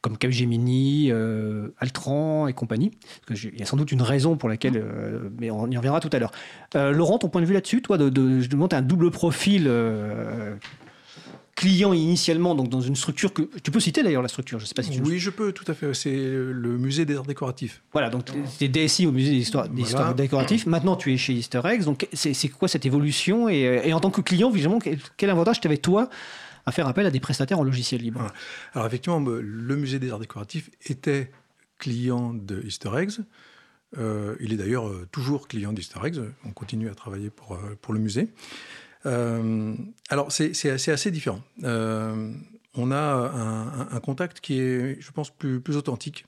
comme 0.03 0.19
Capgemini, 0.19 1.11
euh, 1.11 1.69
Altran 1.79 2.49
et 2.49 2.53
compagnie? 2.53 2.91
il 3.29 3.59
y 3.59 3.63
a 3.63 3.67
sans 3.67 3.77
doute 3.77 3.93
une 3.93 4.03
raison 4.03 4.37
pour 4.37 4.49
laquelle, 4.49 4.77
euh, 4.77 5.31
mais 5.39 5.51
on 5.51 5.71
y 5.71 5.77
reviendra 5.77 6.01
tout 6.01 6.11
à 6.13 6.19
l'heure. 6.19 6.33
Laurent, 6.75 7.19
ton 7.19 7.29
point 7.29 7.41
de 7.41 7.47
vue 7.47 7.55
là-dessus, 7.55 7.83
toi, 7.83 7.99
de, 7.99 8.09
de, 8.09 8.45
de 8.47 8.57
monter 8.57 8.77
un 8.77 8.83
double 8.83 9.11
profil 9.11 9.69
client 11.57 11.93
initialement 11.93 12.55
donc 12.55 12.69
dans 12.69 12.81
une 12.81 12.97
structure 12.97 13.33
que 13.33 13.43
tu 13.63 13.71
peux 13.71 13.81
citer 13.81 14.03
d'ailleurs 14.03 14.23
la 14.23 14.29
structure 14.29 14.59
je 14.59 14.65
sais 14.65 14.75
pas 14.75 14.83
si 14.83 14.91
tu 14.91 15.01
oui 15.03 15.19
je 15.19 15.31
peux 15.31 15.53
tout 15.53 15.65
à 15.67 15.75
fait. 15.75 15.93
C'est 15.95 16.11
le 16.11 16.79
musée 16.79 17.05
des 17.05 17.17
arts 17.17 17.25
décoratifs. 17.25 17.83
Voilà 17.93 18.11
donc 18.11 18.25
tu 18.27 18.65
es 18.65 18.69
DSI 18.69 19.07
au 19.07 19.13
musée 19.13 19.31
des 19.31 19.39
histoires, 19.39 19.69
décoratifs 20.15 20.67
maintenant 20.67 20.97
tu 20.97 21.13
es 21.13 21.17
chez 21.17 21.35
Easter 21.35 21.61
Eggs 21.65 21.85
donc 21.85 22.09
c'est 22.13 22.49
quoi 22.49 22.69
cette 22.69 22.87
évolution 22.87 23.49
et, 23.49 23.83
et, 23.85 23.93
en 23.93 24.01
tant 24.01 24.11
que 24.11 24.21
client 24.21 24.51
évidemment 24.51 24.79
quel 25.17 25.31
avantage 25.31 25.61
t'avais 25.61 25.79
toi 25.79 26.09
à 26.67 26.73
faire 26.73 26.87
appel 26.87 27.07
à 27.07 27.11
des 27.11 27.21
prestataires 27.21 27.59
en 27.59 27.65
logiciel 27.65 28.01
libre? 28.01 28.27
Alors 28.75 28.87
effectivement 28.87 29.21
le 29.21 29.77
musée 29.77 29.99
des 29.99 30.11
arts 30.11 30.19
décoratifs 30.19 30.71
était 30.87 31.31
client 31.79 32.35
de 32.35 32.63
Easter 32.63 32.91
Eggs. 32.97 33.21
Euh, 33.99 34.37
il 34.41 34.53
est 34.53 34.57
d'ailleurs 34.57 34.89
euh, 34.89 35.09
toujours 35.11 35.49
client 35.49 35.73
d'Easter 35.73 35.99
Eggs. 36.05 36.21
On 36.45 36.53
continue 36.53 36.89
à 36.89 36.95
travailler 36.95 37.31
pour, 37.31 37.55
euh, 37.55 37.77
pour 37.81 37.93
le 37.93 37.99
musée 37.99 38.29
euh, 39.07 39.75
alors, 40.09 40.33
c'est 40.33 40.71
assez, 40.71 41.11
différent. 41.11 41.43
Euh, 41.65 42.33
on 42.75 42.91
a 42.91 43.89
un, 43.91 44.01
contact 44.01 44.41
qui 44.41 44.61
est, 44.61 45.01
je 45.01 45.11
pense, 45.13 45.31
plus, 45.31 45.77
authentique. 45.77 46.27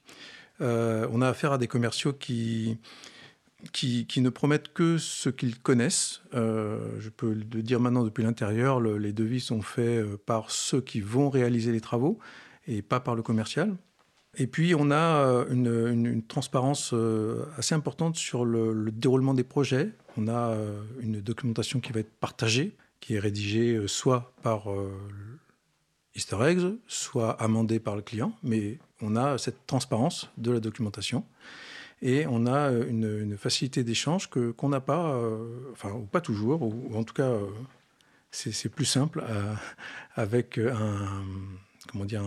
Euh, 0.61 1.07
on 1.13 1.23
a 1.23 1.29
affaire 1.29 1.53
à 1.53 1.59
des 1.59 1.69
commerciaux 1.69 2.13
qui, 2.13 2.79
qui, 3.73 4.21
ne 4.21 4.31
promettent 4.31 4.73
que 4.73 4.99
ce 4.99 5.29
qu'ils 5.29 5.59
connaissent. 5.59 6.23
je 6.33 7.09
peux 7.09 7.33
le 7.33 7.63
dire 7.63 7.81
maintenant 7.81 8.05
depuis 8.05 8.23
l'intérieur, 8.23 8.81
les 8.81 9.13
devis 9.13 9.41
sont 9.41 9.63
faits 9.63 10.05
par 10.27 10.51
ceux 10.51 10.81
qui 10.81 11.01
vont 11.01 11.31
réaliser 11.31 11.73
les 11.73 11.81
travaux 11.81 12.19
et 12.67 12.83
pas 12.83 13.01
par 13.01 13.15
le 13.15 13.23
commercial. 13.23 13.77
Et 14.39 14.47
puis, 14.47 14.75
on 14.75 14.91
a 14.91 15.47
une, 15.51 16.23
transparence 16.27 16.95
assez 17.57 17.75
importante 17.75 18.17
sur 18.17 18.45
le, 18.45 18.91
déroulement 18.91 19.35
des 19.35 19.45
projets. 19.45 19.91
On 20.17 20.29
a 20.29 20.51
euh, 20.51 20.83
une 21.01 21.21
documentation 21.21 21.81
qui 21.81 21.93
va 21.93 22.01
être 22.01 22.13
partagée, 22.13 22.77
qui 23.01 23.15
est 23.15 23.19
rédigée 23.19 23.75
euh, 23.75 23.89
soit 23.89 24.33
par 24.43 24.71
euh, 24.71 24.93
Easter 26.15 26.39
eggs, 26.43 26.77
soit 26.87 27.33
amendée 27.41 27.81
par 27.81 27.97
le 27.97 28.03
client, 28.03 28.37
mais 28.43 28.79
on 29.01 29.17
a 29.17 29.39
cette 29.39 29.67
transparence 29.67 30.31
de 30.37 30.51
la 30.51 30.61
documentation 30.61 31.25
et 32.03 32.27
on 32.27 32.47
a 32.47 32.71
une, 32.71 33.37
facilité 33.39 33.85
d'échange 33.85 34.29
qu'on 34.29 34.69
n'a 34.69 34.81
pas, 34.81 35.17
enfin 35.71 35.93
ou 35.93 36.05
pas 36.05 36.21
toujours, 36.21 36.63
ou, 36.63 36.91
en 36.97 37.05
tout 37.05 37.15
cas 37.15 37.33
c'est 38.33 38.69
plus 38.69 38.85
simple 38.85 39.23
avec 40.17 40.59
un 40.59 41.25
comment 41.89 42.05
dire 42.05 42.25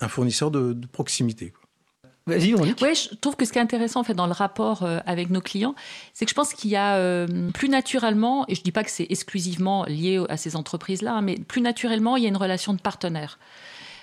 un, 0.00 0.08
fournisseur 0.08 0.50
de 0.50 0.86
proximité. 0.86 1.52
Vas-y, 2.26 2.54
Oui, 2.54 2.74
je 2.82 3.14
trouve 3.14 3.36
que 3.36 3.44
ce 3.44 3.52
qui 3.52 3.58
est 3.58 3.62
intéressant 3.62 4.00
en 4.00 4.04
fait 4.04 4.14
dans 4.14 4.26
le 4.26 4.32
rapport 4.32 4.82
euh, 4.82 4.98
avec 5.06 5.30
nos 5.30 5.40
clients, 5.40 5.76
c'est 6.12 6.24
que 6.24 6.30
je 6.30 6.34
pense 6.34 6.54
qu'il 6.54 6.70
y 6.70 6.76
a 6.76 6.96
euh, 6.96 7.50
plus 7.52 7.68
naturellement, 7.68 8.44
et 8.48 8.56
je 8.56 8.62
dis 8.62 8.72
pas 8.72 8.82
que 8.82 8.90
c'est 8.90 9.06
exclusivement 9.10 9.84
lié 9.84 10.20
à 10.28 10.36
ces 10.36 10.56
entreprises-là, 10.56 11.14
hein, 11.14 11.22
mais 11.22 11.36
plus 11.36 11.60
naturellement, 11.60 12.16
il 12.16 12.24
y 12.24 12.26
a 12.26 12.28
une 12.28 12.36
relation 12.36 12.74
de 12.74 12.80
partenaire. 12.80 13.38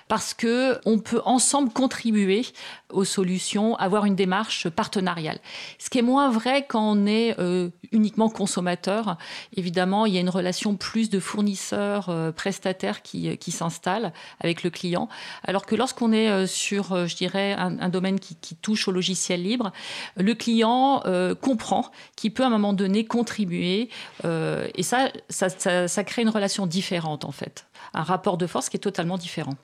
Parce 0.07 0.33
que 0.33 0.79
on 0.85 0.99
peut 0.99 1.21
ensemble 1.25 1.71
contribuer 1.71 2.45
aux 2.89 3.05
solutions, 3.05 3.75
avoir 3.75 4.05
une 4.05 4.15
démarche 4.15 4.69
partenariale. 4.69 5.39
Ce 5.79 5.89
qui 5.89 5.99
est 5.99 6.03
moins 6.03 6.29
vrai 6.29 6.65
quand 6.67 6.91
on 6.91 7.05
est 7.05 7.39
euh, 7.39 7.69
uniquement 7.91 8.29
consommateur. 8.29 9.17
Évidemment, 9.55 10.05
il 10.05 10.13
y 10.13 10.17
a 10.17 10.21
une 10.21 10.29
relation 10.29 10.75
plus 10.75 11.09
de 11.09 11.19
fournisseurs 11.19 12.09
euh, 12.09 12.31
prestataires 12.31 13.01
qui, 13.01 13.37
qui 13.37 13.51
s'installe 13.51 14.13
avec 14.39 14.63
le 14.63 14.69
client, 14.69 15.09
alors 15.43 15.65
que 15.65 15.75
lorsqu'on 15.75 16.11
est 16.11 16.47
sur, 16.47 17.07
je 17.07 17.15
dirais, 17.15 17.53
un, 17.53 17.89
domaine 17.89 18.19
qui, 18.19 18.35
touche 18.61 18.87
au 18.87 18.91
logiciel 18.91 19.41
libre, 19.41 19.71
le 20.17 20.33
client 20.33 21.03
comprend 21.41 21.91
qu'il 22.15 22.33
peut 22.33 22.43
à 22.43 22.47
un 22.47 22.49
moment 22.49 22.73
donné 22.73 23.05
contribuer, 23.05 23.89
et 24.23 24.83
ça, 24.83 25.09
ça 25.29 26.03
crée 26.03 26.21
une 26.21 26.29
relation 26.29 26.67
différente 26.67 27.25
en 27.25 27.31
fait, 27.31 27.65
un 27.93 28.03
rapport 28.03 28.37
de 28.37 28.47
force 28.47 28.69
qui 28.69 28.77
est 28.77 28.79
totalement 28.79 29.17
différent. 29.17 29.55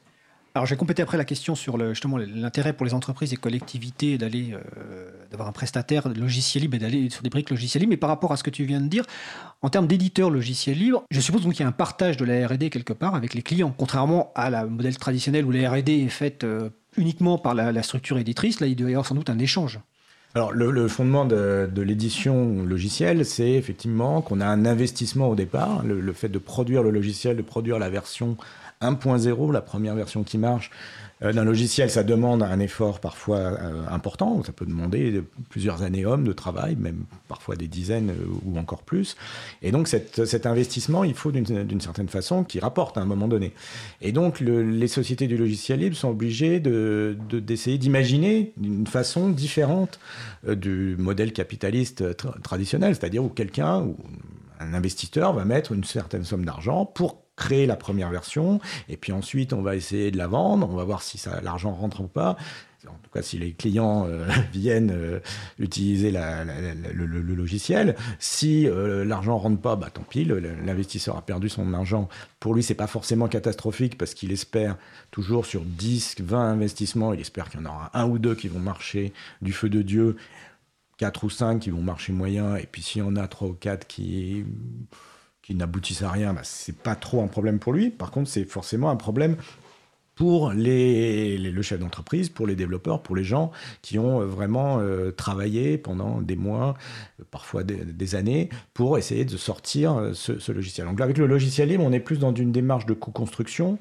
Alors 0.56 0.66
j'ai 0.66 0.76
complété 0.76 1.04
après 1.04 1.18
la 1.18 1.26
question 1.26 1.54
sur 1.54 1.78
justement 1.90 2.18
l'intérêt 2.18 2.74
pour 2.74 2.86
les 2.86 2.96
entreprises 2.96 3.32
et 3.34 3.36
collectivités 3.36 4.18
d'aller 4.18 4.54
euh, 4.54 5.12
d'avoir 5.30 5.48
un 5.48 5.52
prestataire 5.52 6.10
logiciel 6.10 6.64
libre 6.64 6.76
et 6.76 6.80
d'aller 6.80 7.10
sur 7.12 7.22
des 7.22 7.30
briques 7.30 7.52
logiciel 7.52 7.82
libre. 7.82 7.92
Mais 7.92 7.98
par 7.98 8.10
rapport 8.10 8.32
à 8.32 8.38
ce 8.38 8.44
que 8.44 8.50
tu 8.50 8.64
viens 8.64 8.82
de 8.82 8.88
dire, 8.88 9.06
en 9.62 9.70
termes 9.70 9.86
d'éditeur 9.86 10.32
logiciel 10.32 10.78
libre, 10.78 11.04
je 11.12 11.20
suppose 11.20 11.44
donc 11.44 11.54
qu'il 11.54 11.62
y 11.62 11.66
a 11.66 11.70
un 11.70 11.72
partage 11.72 12.18
de 12.18 12.26
la 12.26 12.48
R&D 12.48 12.72
quelque 12.72 12.94
part 12.94 13.14
avec 13.14 13.36
les 13.36 13.44
clients, 13.44 13.74
contrairement 13.78 14.32
à 14.36 14.50
la 14.50 14.66
modèle 14.66 14.98
traditionnel 14.98 15.46
où 15.46 15.52
la 15.52 15.70
R&D 15.70 15.92
est 15.92 16.10
faite 16.10 16.44
euh, 16.44 16.70
uniquement 16.98 17.38
par 17.38 17.54
la, 17.54 17.84
structure 17.84 18.18
éditrice. 18.18 18.60
Là, 18.60 18.68
il 18.68 18.76
doit 18.76 18.90
y 18.90 18.94
avoir 18.94 19.06
sans 19.06 19.16
doute 19.16 19.30
un 19.30 19.40
échange. 19.40 19.80
Alors 20.36 20.52
le, 20.52 20.88
fondement 20.88 21.26
de, 21.26 21.70
l'édition 21.78 22.64
logicielle, 22.64 23.26
c'est 23.26 23.52
effectivement 23.52 24.22
qu'on 24.22 24.42
a 24.42 24.46
un 24.46 24.66
investissement 24.66 25.30
au 25.30 25.36
départ, 25.36 25.84
le, 25.84 26.14
fait 26.14 26.30
de 26.30 26.38
produire 26.38 26.84
le 26.84 26.92
logiciel, 26.92 27.36
de 27.38 27.42
produire 27.42 27.80
la 27.80 27.90
version 27.90 28.38
1.0, 28.82 29.52
la 29.52 29.62
première 29.62 29.96
version 29.96 30.24
qui 30.24 30.38
marche, 30.38 30.72
euh, 31.22 31.34
d'un 31.34 31.44
logiciel, 31.44 31.90
ça 31.90 32.04
demande 32.04 32.42
un 32.44 32.60
effort 32.62 33.02
parfois 33.02 33.38
euh, 33.38 33.86
important. 33.90 34.42
Ça 34.46 34.54
peut 34.54 34.66
demander 34.66 35.22
plusieurs 35.50 35.84
années 35.84 36.06
hommes 36.06 36.24
de 36.24 36.32
travail, 36.32 36.78
même 36.78 37.04
parfois 37.28 37.58
des 37.58 37.68
dizaines 37.68 38.12
euh, 38.12 38.26
ou 38.46 38.58
encore 38.58 38.84
plus. 38.84 39.18
Et 39.62 39.72
donc 39.72 39.90
cet 39.90 40.46
investissement, 40.46 41.04
il 41.04 41.14
faut 41.14 41.32
d'une 41.32 41.82
certaine 41.82 42.08
façon 42.08 42.46
qu'il 42.46 42.62
rapporte 42.62 42.98
à 42.98 43.02
un 43.02 43.06
moment 43.06 43.28
donné. 43.28 43.54
Et 44.02 44.14
donc 44.14 44.40
les 44.40 44.88
sociétés 44.88 45.28
du 45.28 45.36
logiciel 45.36 45.80
libre 45.80 45.98
sont 45.98 46.10
obligées 46.10 46.60
d'essayer 46.62 47.78
de, 47.78 47.82
d'imaginer 47.82 48.54
une 48.62 48.88
façon 48.88 49.30
différente 49.30 50.00
du 50.48 50.96
modèle 50.98 51.34
capitaliste 51.34 52.04
traditionnel, 52.44 52.96
c'est-à-dire 52.96 53.24
où 53.24 53.30
quelqu'un 53.30 53.88
un 54.60 54.74
investisseur 54.74 55.34
va 55.34 55.46
mettre 55.46 55.72
une 55.72 55.84
certaine 55.84 56.24
somme 56.24 56.46
d'argent 56.46 56.86
pour 56.86 57.29
créer 57.40 57.66
la 57.66 57.76
première 57.76 58.12
version, 58.12 58.60
et 58.90 58.98
puis 58.98 59.12
ensuite 59.12 59.54
on 59.54 59.62
va 59.62 59.76
essayer 59.76 60.12
de 60.12 60.18
la 60.18 60.28
vendre, 60.28 60.70
on 60.70 60.76
va 60.76 60.84
voir 60.84 61.02
si 61.02 61.20
l'argent 61.42 61.74
rentre 61.74 62.02
ou 62.02 62.08
pas. 62.08 62.38
En 62.88 62.98
tout 63.04 63.10
cas, 63.14 63.22
si 63.22 63.38
les 63.38 63.52
clients 63.52 64.06
euh, 64.08 64.26
viennent 64.54 64.92
euh, 64.92 65.20
utiliser 65.58 66.12
le, 66.12 67.36
logiciel, 67.36 67.96
si 68.20 68.68
euh, 68.68 69.04
l'argent 69.04 69.38
rentre 69.38 69.60
pas, 69.60 69.76
bah 69.76 69.90
tant 69.94 70.04
pis, 70.04 70.24
l'investisseur 70.24 71.18
a 71.18 71.22
perdu 71.22 71.50
son 71.50 71.74
argent. 71.74 72.08
Pour 72.40 72.54
lui, 72.54 72.64
c'est 72.64 72.76
pas 72.76 72.88
forcément 72.88 73.28
catastrophique 73.28 73.98
parce 73.98 74.14
qu'il 74.14 74.32
espère 74.32 74.78
toujours 75.12 75.46
sur 75.46 75.62
10, 75.66 76.16
20 76.22 76.52
investissements, 76.52 77.14
il 77.14 77.20
espère 77.20 77.50
qu'il 77.50 77.60
y 77.60 77.64
en 77.64 77.70
aura 77.70 77.92
un 77.94 78.08
ou 78.08 78.18
deux 78.18 78.36
qui 78.36 78.48
vont 78.48 78.60
marcher 78.60 79.12
du 79.42 79.52
feu 79.52 79.70
de 79.70 79.82
Dieu, 79.82 80.16
quatre 80.98 81.26
ou 81.26 81.30
cinq 81.30 81.60
qui 81.60 81.70
vont 81.72 81.82
marcher 81.82 82.14
moyen, 82.14 82.56
et 82.56 82.66
puis 82.66 82.82
s'il 82.82 83.00
y 83.00 83.06
en 83.06 83.16
a 83.18 83.28
trois 83.28 83.50
ou 83.50 83.54
quatre 83.54 83.88
qui 83.88 84.46
qui 85.50 85.56
n'aboutissent 85.56 86.04
à 86.04 86.12
rien, 86.12 86.32
bah, 86.32 86.42
c'est 86.44 86.78
pas 86.78 86.96
trop 86.96 87.24
un 87.24 87.28
problème 87.28 87.58
pour 87.58 87.74
lui. 87.74 87.90
Par 87.90 88.12
contre, 88.12 88.30
c'est 88.30 88.46
forcément 88.46 88.92
un 88.92 88.96
problème 88.96 89.36
pour 90.20 90.52
les, 90.52 91.38
le 91.38 91.62
chef 91.62 91.80
d'entreprise, 91.80 92.28
pour 92.28 92.46
les 92.46 92.58
développeurs, 92.58 93.02
pour 93.02 93.16
les 93.16 93.24
gens 93.24 93.52
qui 93.82 93.98
ont 93.98 94.20
euh, 94.20 94.26
vraiment 94.26 94.80
euh, 94.82 95.12
travaillé 95.12 95.78
pendant 95.78 96.20
des 96.20 96.36
mois, 96.36 96.76
euh, 97.22 97.24
parfois 97.32 97.64
des, 97.64 98.16
années, 98.16 98.50
pour 98.74 98.98
essayer 98.98 99.24
de 99.24 99.38
sortir 99.38 100.12
ce, 100.14 100.52
logiciel. 100.52 100.88
Donc 100.88 101.00
avec 101.00 101.18
le 101.18 101.26
logiciel 101.26 101.70
libre, 101.70 101.86
on 101.86 101.94
est 101.94 102.02
plus 102.02 102.20
dans 102.20 102.36
une 102.36 102.52
démarche 102.52 102.86
de 102.86 102.94
co-construction. 102.94 103.80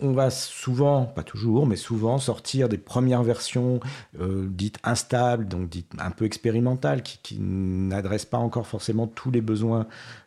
On 0.00 0.10
va 0.10 0.30
souvent, 0.30 1.04
pas 1.04 1.22
toujours, 1.22 1.64
mais 1.64 1.76
souvent 1.76 2.18
sortir 2.18 2.68
des 2.68 2.78
premières 2.78 3.22
versions 3.22 3.78
dites 4.18 4.78
instables, 4.82 5.46
donc 5.46 5.68
dites 5.68 5.92
un 5.98 6.10
peu 6.10 6.24
expérimentales, 6.24 7.02
qui, 7.02 7.18
qui 7.22 7.38
n'adressent 7.38 8.24
pas 8.24 8.38
encore 8.38 8.66
forcément 8.66 9.06
tous 9.06 9.30
les 9.30 9.42
besoins 9.42 9.86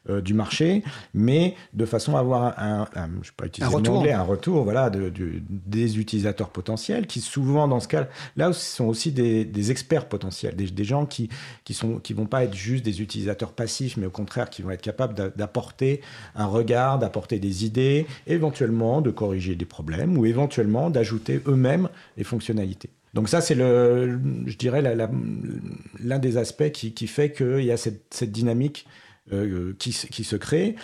euh, 0.09 0.19
du 0.19 0.33
marché, 0.33 0.83
mais 1.13 1.55
de 1.73 1.85
façon 1.85 2.15
à 2.15 2.21
avoir 2.21 2.57
un, 2.57 2.87
je 3.21 3.29
pas 3.37 3.45
utiliser 3.45 3.71
retour. 3.71 3.99
Anglais, 3.99 4.11
un 4.11 4.23
retour 4.23 4.63
voilà, 4.63 4.89
de, 4.89 5.11
des 5.49 5.99
utilisateurs 5.99 6.49
potentiels 6.49 7.07
qui 7.07 7.21
souvent 7.21 7.67
dans 7.67 7.79
ce 7.79 7.87
cas 7.87 8.07
là 8.35 8.53
sont 8.53 8.85
aussi 8.85 9.11
des, 9.11 9.71
experts 9.71 10.07
potentiels, 10.07 10.55
des, 10.55 10.83
gens 10.83 11.05
qui 11.05 11.29
qui 11.63 11.73
sont 11.73 11.99
qui 11.99 12.13
vont 12.13 12.25
pas 12.25 12.43
être 12.43 12.55
juste 12.55 12.83
des 12.83 13.01
utilisateurs 13.01 13.53
passifs, 13.53 13.97
mais 13.97 14.05
au 14.05 14.11
contraire 14.11 14.49
qui 14.49 14.61
vont 14.61 14.71
être 14.71 14.81
capables 14.81 15.13
d'apporter 15.35 16.01
un 16.35 16.45
regard, 16.45 16.99
d'apporter 16.99 17.39
des 17.39 17.65
idées, 17.65 18.05
éventuellement 18.27 19.01
de 19.01 19.11
corriger 19.11 19.55
des 19.55 19.65
problèmes 19.65 20.17
ou 20.17 20.25
éventuellement 20.25 20.89
d'ajouter 20.89 21.41
eux-mêmes 21.47 21.89
des 22.17 22.23
fonctionnalités. 22.23 22.89
Donc 23.13 23.27
ça, 23.27 23.41
c'est 23.41 23.55
le, 23.55 24.19
je 24.45 24.55
dirais, 24.55 24.81
l'un 24.81 26.19
des 26.19 26.37
aspects 26.37 26.71
qui, 26.71 26.93
qui 26.93 27.07
fait 27.07 27.31
qu'il 27.31 27.63
y 27.63 27.71
a 27.71 27.77
cette, 27.77 28.23
dynamique 28.23 28.87
euh, 29.33 29.73
qui, 29.79 29.91
qui, 29.91 30.23
se 30.23 30.35
crée. 30.35 30.75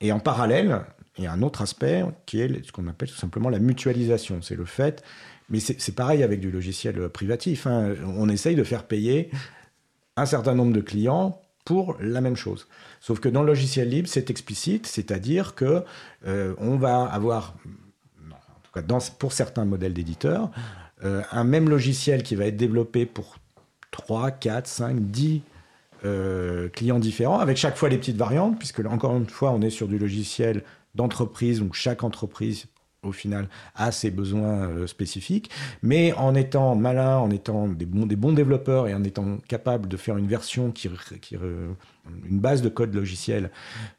Et 0.00 0.10
en 0.10 0.20
parallèle, 0.20 0.84
a 1.26 1.32
un 1.32 1.42
autre 1.42 1.62
aspect 1.62 2.04
qui 2.26 2.40
est 2.40 2.64
ce 2.64 2.72
qu'on 2.72 2.86
appelle 2.88 3.08
tout 3.08 3.16
simplement 3.16 3.48
la 3.48 3.58
mutualisation. 3.58 4.40
C'est 4.42 4.56
le 4.56 4.64
fait, 4.64 5.02
mais 5.48 5.60
c'est 5.60 5.94
pareil 5.94 6.22
avec 6.22 6.40
du 6.40 6.50
logiciel 6.50 7.08
privatif. 7.08 7.66
Hein. 7.66 7.94
On 8.16 8.28
essaye 8.28 8.54
de 8.54 8.64
faire 8.64 8.84
payer 8.84 9.30
un 10.16 10.26
certain 10.26 10.54
nombre 10.54 10.72
de 10.72 10.80
clients 10.80 11.40
pour 11.64 11.96
la 12.00 12.20
même 12.20 12.36
chose. 12.36 12.66
Sauf 13.00 13.20
que 13.20 13.28
dans 13.28 13.42
le 13.42 13.48
logiciel 13.48 13.90
libre, 13.90 14.08
c'est 14.08 14.30
explicite, 14.30 14.86
c'est-à-dire 14.86 15.54
que 15.54 15.84
euh, 16.26 16.54
on 16.58 16.76
va 16.76 17.04
avoir, 17.04 17.54
en 18.30 18.60
tout 18.62 18.72
cas 18.72 18.82
pour 19.18 19.32
certains 19.32 19.64
modèles 19.64 19.92
d'éditeurs, 19.92 20.50
euh, 21.04 21.22
un 21.30 21.44
même 21.44 21.68
logiciel 21.68 22.22
qui 22.22 22.34
va 22.34 22.46
être 22.46 22.56
développé 22.56 23.06
pour 23.06 23.36
3, 23.90 24.30
4, 24.30 24.66
5, 24.66 25.00
10 25.00 25.42
euh, 26.04 26.68
clients 26.68 26.98
différents, 26.98 27.38
avec 27.38 27.56
chaque 27.56 27.76
fois 27.76 27.88
les 27.88 27.98
petites 27.98 28.16
variantes, 28.16 28.58
puisque 28.58 28.80
encore 28.80 29.16
une 29.16 29.28
fois, 29.28 29.52
on 29.52 29.60
est 29.60 29.70
sur 29.70 29.88
du 29.88 29.98
logiciel 29.98 30.62
d'entreprise, 30.94 31.60
où 31.60 31.72
chaque 31.72 32.04
entreprise 32.04 32.66
au 33.02 33.12
final 33.12 33.48
a 33.74 33.92
ses 33.92 34.10
besoins 34.10 34.68
euh, 34.68 34.86
spécifiques, 34.86 35.50
mais 35.82 36.12
en 36.14 36.34
étant 36.34 36.74
malin, 36.74 37.16
en 37.18 37.30
étant 37.30 37.68
des 37.68 37.86
bons, 37.86 38.32
développeurs 38.32 38.88
et 38.88 38.94
en 38.94 39.04
étant 39.04 39.38
capable 39.48 39.88
de 39.88 39.96
faire 39.96 40.16
une 40.16 40.26
version 40.26 40.72
qui, 40.72 40.90
qui 41.20 41.36
une 41.36 42.40
base 42.40 42.62
de 42.62 42.68
code 42.68 42.94
logiciel 42.94 43.50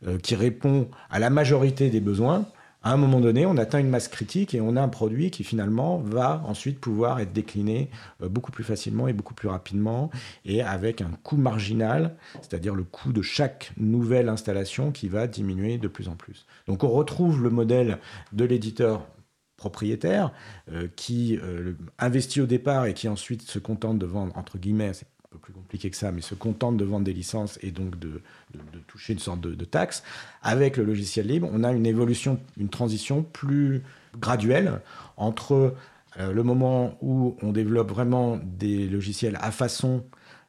euh, 0.06 0.18
qui 0.18 0.36
répond 0.36 0.90
à 1.10 1.20
la 1.20 1.30
majorité 1.30 1.90
des 1.90 2.02
besoins, 2.02 2.46
à 2.82 2.94
un 2.94 2.98
moment 2.98 3.20
donné, 3.20 3.46
on 3.46 3.58
atteint 3.58 3.80
une 3.80 3.90
masse 3.90 4.08
critique 4.08 4.54
et 4.54 4.62
on 4.62 4.76
a 4.78 4.82
un 4.82 4.88
produit 4.88 5.32
qui 5.32 5.44
finalement 5.44 5.98
va 5.98 6.42
ensuite 6.46 6.80
pouvoir 6.80 7.20
être 7.20 7.34
décliné 7.34 7.90
euh, 8.22 8.30
beaucoup 8.30 8.52
plus 8.52 8.64
facilement 8.64 9.08
et 9.08 9.14
beaucoup 9.14 9.34
plus 9.34 9.50
rapidement 9.50 10.10
et 10.46 10.62
avec 10.62 11.02
un 11.02 11.12
coût 11.24 11.36
marginal, 11.36 12.16
c'est-à-dire 12.36 12.76
le 12.76 12.84
coût 12.84 13.12
de 13.12 13.22
chaque 13.22 13.74
nouvelle 13.78 14.30
installation 14.30 14.92
qui 14.92 15.10
va 15.10 15.28
diminuer 15.28 15.78
de 15.78 15.88
plus 15.90 16.08
en 16.08 16.16
plus. 16.16 16.46
Donc 16.68 16.84
on 16.84 16.90
retrouve 16.90 17.44
le 17.44 17.50
modèle 17.50 18.00
de 18.32 18.46
l'éditeur 18.46 19.06
propriétaire 19.58 20.32
euh, 20.72 20.88
qui 20.96 21.38
euh, 21.38 21.74
investit 21.98 22.40
au 22.40 22.46
départ 22.46 22.86
et 22.86 22.94
qui 22.94 23.10
ensuite 23.10 23.42
se 23.42 23.60
contente 23.60 24.00
de 24.00 24.06
vendre, 24.06 24.36
entre 24.38 24.58
guillemets, 24.58 24.94
peu 25.30 25.38
plus 25.38 25.54
compliqué 25.54 25.90
que 25.90 25.98
ça, 25.98 26.12
mais 26.12 26.22
se 26.22 26.36
contente 26.36 26.78
de 26.78 26.86
vendre 26.86 27.06
des 27.06 27.14
licences 27.14 27.60
et 27.62 27.72
donc 27.72 28.00
de, 28.00 28.22
toucher 28.88 29.14
une 29.14 29.20
sorte 29.20 29.42
de, 29.42 29.66
taxe. 29.66 30.04
Avec 30.42 30.78
le 30.78 30.84
logiciel 30.84 31.28
libre, 31.28 31.50
on 31.52 31.64
a 31.64 31.72
une 31.72 31.86
évolution, 31.86 32.40
une 32.58 32.70
transition 32.70 33.24
plus 33.24 33.84
graduelle 34.20 34.82
entre 35.18 35.76
euh, 36.20 36.34
le 36.34 36.44
moment 36.44 36.98
où 37.02 37.38
on 37.44 37.52
développe 37.52 37.90
vraiment 37.90 38.40
des 38.44 38.88
logiciels 38.88 39.38
à 39.42 39.52
façon 39.52 40.04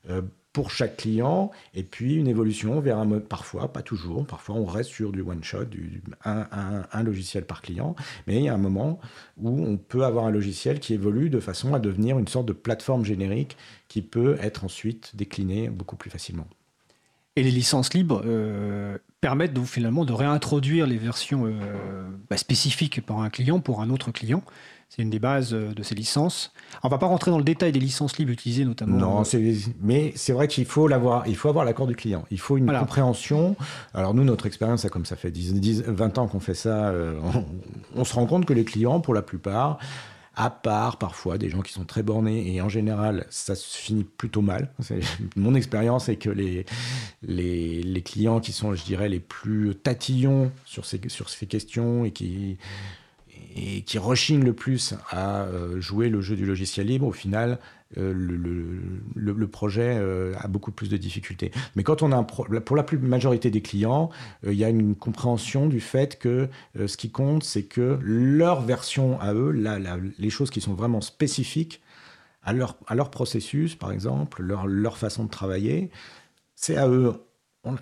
euh, 0.09 0.23
pour 0.53 0.71
chaque 0.71 0.97
client, 0.97 1.53
et 1.75 1.85
puis 1.85 2.17
une 2.17 2.27
évolution 2.27 2.81
vers 2.81 2.99
un 2.99 3.05
mode, 3.05 3.29
parfois, 3.29 3.73
pas 3.73 3.83
toujours, 3.83 4.27
parfois 4.27 4.57
on 4.57 4.65
reste 4.65 4.91
sur 4.91 5.13
du 5.13 5.21
one-shot, 5.21 5.67
du, 5.67 6.03
un, 6.25 7.03
logiciel 7.03 7.45
par 7.45 7.63
client, 7.63 7.95
mais 8.27 8.37
il 8.37 8.43
y 8.45 8.49
a 8.49 8.55
un 8.55 8.59
moment 8.59 8.99
où 9.39 9.65
on 9.65 9.77
peut 9.77 10.05
avoir 10.05 10.27
un 10.27 10.31
logiciel 10.31 10.81
qui 10.81 10.95
évolue 10.95 11.31
de 11.31 11.39
façon 11.39 11.73
à 11.73 11.79
devenir 11.79 12.19
une 12.19 12.27
sorte 12.27 12.47
de 12.47 12.53
plateforme 12.53 13.05
générique 13.05 13.57
qui 13.89 14.03
peut 14.03 14.39
être 14.41 14.65
ensuite 14.65 15.15
déclinée 15.15 15.69
beaucoup 15.69 15.97
plus 15.97 16.11
facilement. 16.11 16.49
Et 17.37 17.45
les 17.45 17.53
licences 17.53 17.95
libres, 17.95 18.23
euh, 18.25 18.99
permettent 19.21 19.53
donc 19.53 19.67
finalement 19.67 20.05
de 20.05 20.13
réintroduire 20.13 20.87
les 20.87 20.97
versions 20.97 21.47
euh, 21.47 22.09
bah, 22.29 22.37
spécifiques 22.37 23.05
par 23.05 23.21
un 23.21 23.31
client 23.31 23.61
pour 23.61 23.83
un 23.83 23.91
autre 23.91 24.11
client. 24.11 24.43
C'est 24.91 25.03
une 25.03 25.11
des 25.11 25.21
bases 25.21 25.55
euh, 25.55 25.73
de 25.73 25.85
ces 25.85 25.95
licences. 25.95 26.53
On 26.83 26.89
ne 26.89 26.91
va 26.91 26.99
pas 26.99 27.07
rentrer 27.07 27.31
dans 27.31 27.39
le 27.39 27.45
détail 27.45 27.71
des 27.71 27.79
licences 27.79 28.19
libres 28.19 28.33
utilisées 28.33 28.65
notamment. 28.65 28.97
Non, 28.97 29.23
mais 29.81 30.13
c'est 30.17 30.33
vrai 30.33 30.49
qu'il 30.49 30.65
faut 30.65 30.89
l'avoir. 30.89 31.29
Il 31.29 31.37
faut 31.37 31.49
avoir 31.49 31.65
l'accord 31.65 31.87
du 31.87 31.95
client. 31.95 32.25
Il 32.33 32.41
faut 32.41 32.59
une 32.59 32.67
compréhension. 32.67 33.55
Alors 33.95 34.15
nous, 34.15 34.25
notre 34.25 34.47
expérience, 34.47 34.85
comme 34.91 35.07
ça 35.07 35.15
fait 35.15 35.31
10, 35.31 35.55
10 35.55 35.83
20 35.87 36.19
ans 36.19 36.27
qu'on 36.27 36.41
fait 36.41 36.55
ça, 36.55 36.93
on, 37.95 38.05
se 38.05 38.15
rend 38.15 38.27
compte 38.27 38.47
que 38.47 38.53
les 38.53 38.65
clients, 38.65 38.99
pour 38.99 39.15
la 39.15 39.23
plupart, 39.23 39.79
à 40.35 40.51
part 40.51 40.97
parfois 40.97 41.39
des 41.39 41.51
gens 41.51 41.61
qui 41.61 41.73
sont 41.73 41.85
très 41.85 42.03
bornés, 42.03 42.53
et 42.53 42.61
en 42.61 42.69
général, 42.69 43.27
ça 43.31 43.55
se 43.55 43.79
finit 43.79 44.05
plutôt 44.05 44.43
mal. 44.43 44.73
Mon 45.37 45.55
expérience 45.55 46.09
est 46.09 46.17
que 46.17 46.31
les, 46.31 46.65
les, 47.23 48.03
clients 48.03 48.41
qui 48.41 48.53
sont, 48.53 48.75
je 48.75 48.83
dirais, 48.85 49.09
les 49.09 49.21
plus 49.21 49.75
tatillons 49.77 50.51
sur 50.65 50.85
ces, 50.85 51.01
sur 51.09 51.29
ces 51.29 51.47
questions 51.47 52.05
et 52.05 52.11
qui, 52.11 52.59
et 53.55 53.83
qui 53.83 53.99
rechignent 53.99 54.45
le 54.45 54.53
plus 54.53 54.95
à 55.11 55.43
euh, 55.43 55.81
jouer 55.81 56.09
le 56.09 56.21
jeu 56.21 56.37
du 56.37 56.47
logiciel 56.47 56.87
libre, 56.87 57.07
au 57.07 57.13
final, 57.13 57.59
euh, 57.99 58.13
le, 58.15 59.49
projet 59.49 59.97
euh, 59.99 60.33
a 60.39 60.47
beaucoup 60.47 60.71
plus 60.71 60.89
de 60.89 60.97
difficultés. 60.97 61.51
Mais 61.75 61.83
quand 61.83 62.03
on 62.03 62.13
a 62.13 62.23
pour 62.23 62.77
la 62.77 62.83
plus 62.83 62.99
majorité 62.99 63.51
des 63.51 63.63
clients, 63.63 64.11
il 64.47 64.55
y 64.55 64.65
a 64.65 64.69
une 64.69 64.95
compréhension 64.95 65.67
du 65.67 65.81
fait 65.81 66.19
que 66.19 66.49
ce 66.77 66.97
qui 66.97 67.11
compte, 67.11 67.43
c'est 67.43 67.65
que 67.65 67.99
leur 68.03 68.61
version 68.63 69.21
à 69.21 69.35
eux, 69.35 69.51
les 70.19 70.31
choses 70.31 70.51
qui 70.51 70.61
sont 70.61 70.75
vraiment 70.75 71.01
spécifiques 71.01 71.81
à 72.43 72.53
leur, 72.53 73.11
processus, 73.11 73.75
par 73.75 73.93
exemple, 73.93 74.43
leur 74.43 74.97
façon 74.97 75.25
de 75.25 75.31
travailler, 75.31 75.91
c'est 76.55 76.77
à 76.77 76.89
eux. 76.89 77.13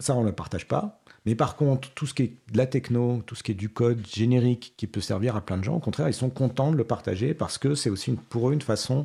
ça, 0.01 0.17
on 0.17 0.23
ne 0.23 0.27
le 0.27 0.35
partage 0.35 0.67
pas. 0.67 1.03
Mais 1.29 1.35
par 1.35 1.57
contre, 1.57 1.91
tout 1.91 2.07
ce 2.07 2.15
qui 2.15 2.23
est 2.23 2.33
de 2.53 2.57
la 2.57 2.67
techno, 2.67 3.23
tout 3.27 3.35
ce 3.35 3.43
qui 3.43 3.53
est 3.53 3.55
du 3.55 3.69
code 3.69 4.01
générique 4.07 4.73
qui 4.79 4.87
peut 4.87 5.03
servir 5.03 5.37
à 5.37 5.43
plein 5.43 5.59
de 5.59 5.63
gens, 5.63 5.77
au 5.77 5.79
contraire, 5.79 6.09
ils 6.09 6.15
sont 6.15 6.31
contents 6.31 6.73
de 6.73 6.77
le 6.79 6.85
partager 6.85 7.35
parce 7.35 7.59
que 7.59 7.75
c'est 7.75 7.91
aussi 7.91 8.13
pour 8.31 8.49
eux 8.49 8.55
une 8.55 8.63
façon 8.63 9.05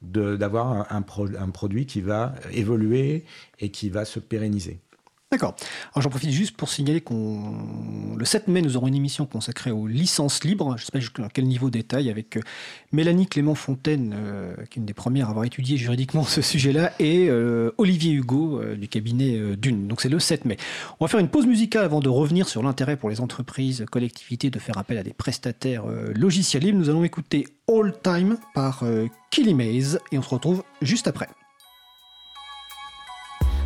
d'avoir 0.00 0.92
un, 0.92 1.04
un, 1.04 1.50
produit 1.50 1.86
qui 1.86 2.02
va 2.02 2.36
évoluer 2.52 3.24
et 3.58 3.70
qui 3.70 3.90
va 3.90 4.04
se 4.04 4.20
pérenniser. 4.20 4.78
D'accord. 5.36 5.54
Alors 5.92 6.02
j'en 6.02 6.08
profite 6.08 6.30
juste 6.30 6.56
pour 6.56 6.70
signaler 6.70 7.02
qu'on 7.02 7.52
le 8.16 8.24
7 8.24 8.48
mai, 8.48 8.62
nous 8.62 8.78
aurons 8.78 8.86
une 8.86 8.94
émission 8.94 9.26
consacrée 9.26 9.70
aux 9.70 9.86
licences 9.86 10.44
libres. 10.44 10.78
Je 10.78 10.82
ne 10.82 10.86
sais 10.86 10.92
pas 10.92 10.98
jusqu'à 10.98 11.28
quel 11.30 11.44
niveau 11.44 11.68
détail 11.68 12.08
avec 12.08 12.38
euh, 12.38 12.40
Mélanie 12.92 13.26
Clément 13.26 13.54
Fontaine, 13.54 14.14
euh, 14.16 14.54
qui 14.70 14.78
est 14.78 14.80
une 14.80 14.86
des 14.86 14.94
premières 14.94 15.26
à 15.26 15.32
avoir 15.32 15.44
étudié 15.44 15.76
juridiquement 15.76 16.24
ce 16.24 16.40
sujet-là, 16.40 16.92
et 17.00 17.28
euh, 17.28 17.70
Olivier 17.76 18.12
Hugo 18.12 18.62
du 18.76 18.88
cabinet 18.88 19.38
Dune. 19.58 19.88
Donc 19.88 20.00
c'est 20.00 20.08
le 20.08 20.18
7 20.18 20.46
mai. 20.46 20.56
On 21.00 21.04
va 21.04 21.08
faire 21.10 21.20
une 21.20 21.28
pause 21.28 21.44
musicale 21.44 21.84
avant 21.84 22.00
de 22.00 22.08
revenir 22.08 22.48
sur 22.48 22.62
l'intérêt 22.62 22.96
pour 22.96 23.10
les 23.10 23.20
entreprises, 23.20 23.84
collectivités 23.90 24.48
de 24.48 24.58
faire 24.58 24.78
appel 24.78 24.96
à 24.96 25.02
des 25.02 25.12
prestataires 25.12 25.84
logiciels 26.14 26.62
libres. 26.62 26.78
Nous 26.78 26.88
allons 26.88 27.04
écouter 27.04 27.46
All 27.68 27.92
Time 28.02 28.38
par 28.54 28.84
Killy 29.30 29.52
Maze 29.52 30.00
et 30.12 30.16
on 30.16 30.22
se 30.22 30.30
retrouve 30.30 30.62
juste 30.80 31.08
après. 31.08 31.28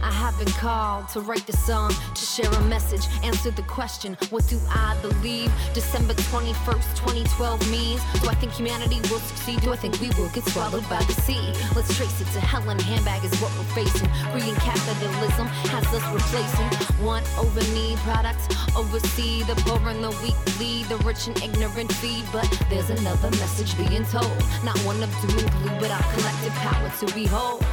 I 0.03 0.11
have 0.11 0.39
been 0.39 0.53
called 0.53 1.09
to 1.11 1.21
write 1.21 1.47
the 1.47 1.53
song, 1.53 1.93
to 2.15 2.21
share 2.21 2.51
a 2.51 2.61
message, 2.63 3.07
answer 3.23 3.51
the 3.51 3.63
question, 3.63 4.17
what 4.31 4.47
do 4.49 4.59
I 4.69 4.97
believe? 5.03 5.53
December 5.75 6.15
21st, 6.15 6.97
2012 6.97 7.71
means, 7.71 8.01
do 8.21 8.29
I 8.29 8.35
think 8.35 8.53
humanity 8.53 9.01
will 9.11 9.21
succeed? 9.21 9.61
Do 9.61 9.73
I 9.73 9.77
think 9.77 10.01
we 10.01 10.09
will 10.19 10.31
get 10.31 10.45
swallowed 10.45 10.89
by 10.89 11.03
the 11.05 11.13
sea? 11.13 11.53
Let's 11.75 11.95
trace 11.97 12.21
it 12.21 12.29
to 12.33 12.41
hell 12.41 12.69
and 12.71 12.81
handbag 12.81 13.25
is 13.25 13.35
what 13.41 13.53
we're 13.57 13.85
facing. 13.85 14.09
Greed 14.33 14.57
capitalism 14.57 15.47
has 15.73 15.87
us 15.93 16.05
replacing 16.13 16.91
want 17.05 17.27
over 17.39 17.61
need 17.73 17.99
products, 17.99 18.47
oversee 18.77 19.43
the 19.45 19.55
poor 19.67 19.89
and 19.89 20.03
the 20.03 20.11
weak 20.23 20.37
lead, 20.59 20.87
the 20.87 20.97
rich 20.99 21.27
and 21.27 21.37
ignorant 21.43 21.93
feed. 21.95 22.25
But 22.33 22.49
there's 22.69 22.91
another 22.91 23.31
message 23.33 23.77
being 23.77 24.05
told, 24.05 24.37
not 24.65 24.79
one 24.81 25.03
of 25.03 25.11
doom 25.21 25.39
and 25.39 25.51
gloom, 25.51 25.79
but 25.81 25.91
our 25.91 26.03
collective 26.15 26.55
power 26.55 26.91
to 27.01 27.15
behold. 27.15 27.65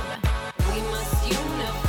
We 0.73 0.81
must 0.91 1.31
unify. 1.31 1.86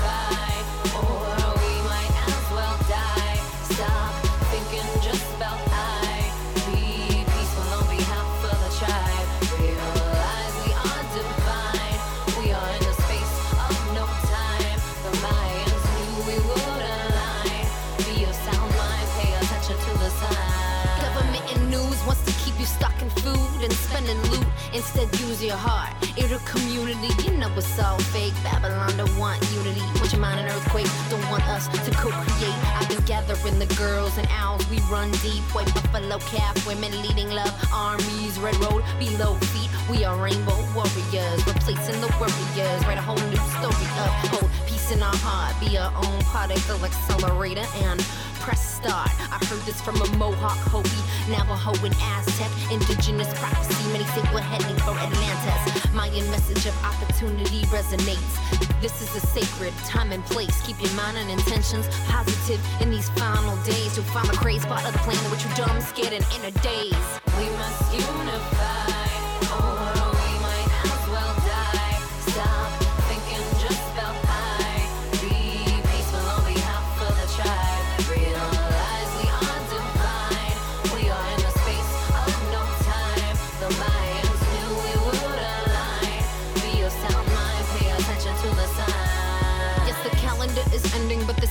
Instead, 24.79 25.11
use 25.19 25.43
your 25.43 25.57
heart. 25.57 25.91
It'll 26.17 26.39
community, 26.47 27.11
you 27.27 27.37
know 27.37 27.51
it's 27.57 27.81
all 27.81 27.99
fake. 28.15 28.33
Babylon 28.45 28.97
don't 28.97 29.19
want 29.19 29.43
unity. 29.51 29.83
Want 29.99 30.13
your 30.13 30.21
mind 30.21 30.39
an 30.39 30.47
earthquake, 30.47 30.87
don't 31.11 31.29
want 31.35 31.43
us 31.49 31.67
to 31.67 31.91
co-create. 31.91 32.55
I've 32.79 32.89
been 32.89 33.03
gathering 33.03 33.59
the 33.59 33.67
girls 33.75 34.17
and 34.19 34.29
owls. 34.31 34.63
We 34.71 34.79
run 34.87 35.11
deep, 35.19 35.43
white 35.51 35.67
buffalo 35.75 36.19
calf, 36.31 36.65
women 36.65 36.93
leading 37.03 37.29
love 37.31 37.53
armies. 37.75 38.39
Red 38.39 38.55
road 38.63 38.85
below 39.01 39.35
feet. 39.51 39.69
We 39.91 40.05
are 40.05 40.15
rainbow 40.15 40.63
warriors, 40.77 41.43
replacing 41.45 41.99
the 42.01 42.15
warriors. 42.23 42.81
Write 42.87 42.99
a 42.99 43.03
whole 43.03 43.19
new 43.35 43.43
story 43.59 43.89
of 43.99 44.47
peace 44.71 44.93
in 44.93 45.03
our 45.03 45.19
heart. 45.27 45.59
Be 45.59 45.77
our 45.77 45.91
own 45.91 46.23
particle 46.31 46.79
accelerator 46.85 47.67
and 47.83 47.99
press 48.41 48.77
start. 48.77 49.11
I 49.31 49.39
heard 49.47 49.61
this 49.63 49.81
from 49.81 49.97
a 50.01 50.09
Mohawk, 50.17 50.59
Hopi, 50.71 51.01
Navajo, 51.31 51.73
and 51.85 51.95
Aztec. 52.01 52.51
Indigenous 52.71 53.33
prophecy, 53.39 53.93
many 53.93 54.05
say 54.05 54.23
we're 54.33 54.41
heading 54.41 54.77
for 54.83 54.93
Atlantis. 54.93 55.93
Mayan 55.93 56.29
message 56.31 56.67
of 56.67 56.75
opportunity 56.85 57.63
resonates. 57.67 58.33
This 58.81 59.03
is 59.03 59.23
a 59.23 59.27
sacred 59.27 59.75
time 59.85 60.13
and 60.13 60.25
place. 60.25 60.61
Keep 60.67 60.83
your 60.83 60.93
mind 60.93 61.17
and 61.19 61.31
intentions 61.31 61.89
positive 62.07 62.61
in 62.81 62.91
these 62.91 63.09
final 63.11 63.57
days. 63.65 63.97
You'll 63.97 64.07
find 64.07 64.29
the 64.29 64.37
crazy 64.37 64.67
part 64.67 64.85
of 64.87 64.93
the 64.93 64.99
plan 65.01 65.19
which 65.31 65.45
you 65.45 65.51
dumb, 65.55 65.81
scared, 65.81 66.13
and 66.13 66.27
in 66.37 66.45
a 66.47 66.53
daze. 66.63 67.21
We 67.39 67.49
must 67.59 67.95
unify. 67.95 68.98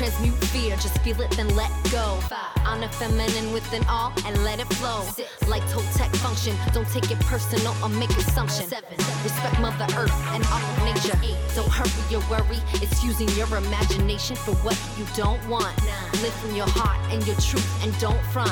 Transmute 0.00 0.42
fear, 0.44 0.76
just 0.76 0.98
feel 1.00 1.20
it, 1.20 1.30
then 1.32 1.54
let 1.54 1.70
go. 1.92 2.18
Honor 2.64 2.88
feminine 2.88 3.52
within 3.52 3.84
all 3.86 4.14
and 4.24 4.42
let 4.44 4.58
it 4.58 4.66
flow. 4.72 5.04
Like 5.46 5.60
Toltec 5.64 6.16
function, 6.16 6.56
don't 6.72 6.88
take 6.88 7.10
it 7.10 7.20
personal 7.20 7.74
or 7.84 7.90
make 7.90 8.08
assumptions. 8.16 8.72
Respect 9.22 9.60
Mother 9.60 9.84
Earth 9.98 10.14
and 10.32 10.42
all 10.46 10.56
of 10.58 10.84
nature. 10.86 11.18
Don't 11.54 11.68
hurry 11.68 11.90
your 12.08 12.22
worry, 12.30 12.56
it's 12.80 13.04
using 13.04 13.28
your 13.36 13.54
imagination 13.54 14.36
for 14.36 14.54
what 14.64 14.80
you 14.96 15.04
don't 15.14 15.46
want. 15.50 15.76
Live 16.22 16.32
from 16.40 16.54
your 16.54 16.70
heart 16.70 16.98
and 17.12 17.20
your 17.26 17.36
truth 17.36 17.84
and 17.84 17.92
don't 18.00 18.24
front. 18.32 18.50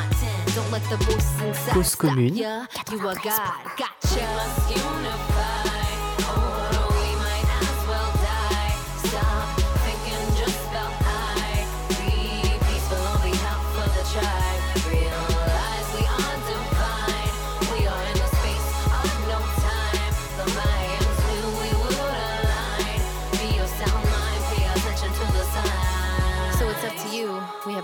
Don't 0.54 0.70
let 0.70 0.82
the 0.90 0.98
voices 0.98 1.40
inside 1.40 1.82
stop 1.86 2.18
ya. 2.18 2.66
You 2.92 3.08
are 3.08 3.16
God, 3.24 3.64
gotcha. 3.78 5.67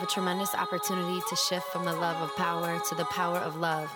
Unify. 0.04 0.14
tremendous 0.14 0.54
opportunity 0.54 1.20
to 1.28 1.36
shift 1.36 1.66
from 1.68 1.84
the 1.84 1.92
love 1.92 2.20
of 2.22 2.34
power 2.36 2.80
to 2.88 2.94
the 2.94 3.04
power 3.06 3.38
of 3.38 3.56
love. 3.56 3.88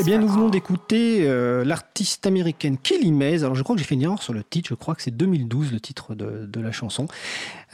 Eh 0.00 0.02
bien, 0.02 0.18
nous 0.18 0.26
venons 0.26 0.48
d'écouter 0.48 1.20
euh, 1.20 1.64
l'artiste 1.64 2.26
américaine 2.26 2.78
Kelly 2.78 3.12
Mays. 3.12 3.44
Alors, 3.44 3.54
je 3.54 3.62
crois 3.62 3.76
que 3.76 3.80
j'ai 3.80 3.86
fait 3.86 3.94
une 3.94 4.02
erreur 4.02 4.20
sur 4.20 4.32
le 4.32 4.42
titre. 4.42 4.70
Je 4.70 4.74
crois 4.74 4.96
que 4.96 5.02
c'est 5.02 5.16
2012 5.16 5.72
le 5.72 5.78
titre 5.78 6.16
de, 6.16 6.46
de 6.46 6.60
la 6.60 6.72
chanson. 6.72 7.06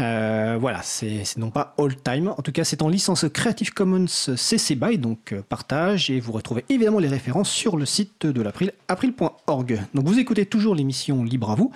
Euh, 0.01 0.59
voilà, 0.61 0.83
c'est 0.83 1.25
non 1.39 1.51
pas 1.51 1.75
All 1.79 1.97
Time. 1.97 2.29
En 2.37 2.43
tout 2.43 2.53
cas, 2.53 2.65
c'est 2.65 2.83
en 2.83 2.89
licence 2.91 3.25
Creative 3.33 3.73
Commons 3.73 4.07
CC 4.07 4.75
BY, 4.75 4.99
donc 4.99 5.33
euh, 5.33 5.41
partage. 5.41 6.11
Et 6.11 6.21
vous 6.21 6.33
retrouvez 6.33 6.67
évidemment 6.69 6.99
les 6.99 7.09
références 7.09 7.49
sur 7.49 7.79
le 7.79 7.87
site 7.87 8.27
de 8.27 8.43
l'April, 8.43 8.73
april.org. 8.89 9.81
Donc, 9.95 10.07
vous 10.07 10.19
écoutez 10.19 10.45
toujours 10.45 10.75
l'émission 10.75 11.25
Libre 11.25 11.51
à 11.51 11.55
vous 11.55 11.73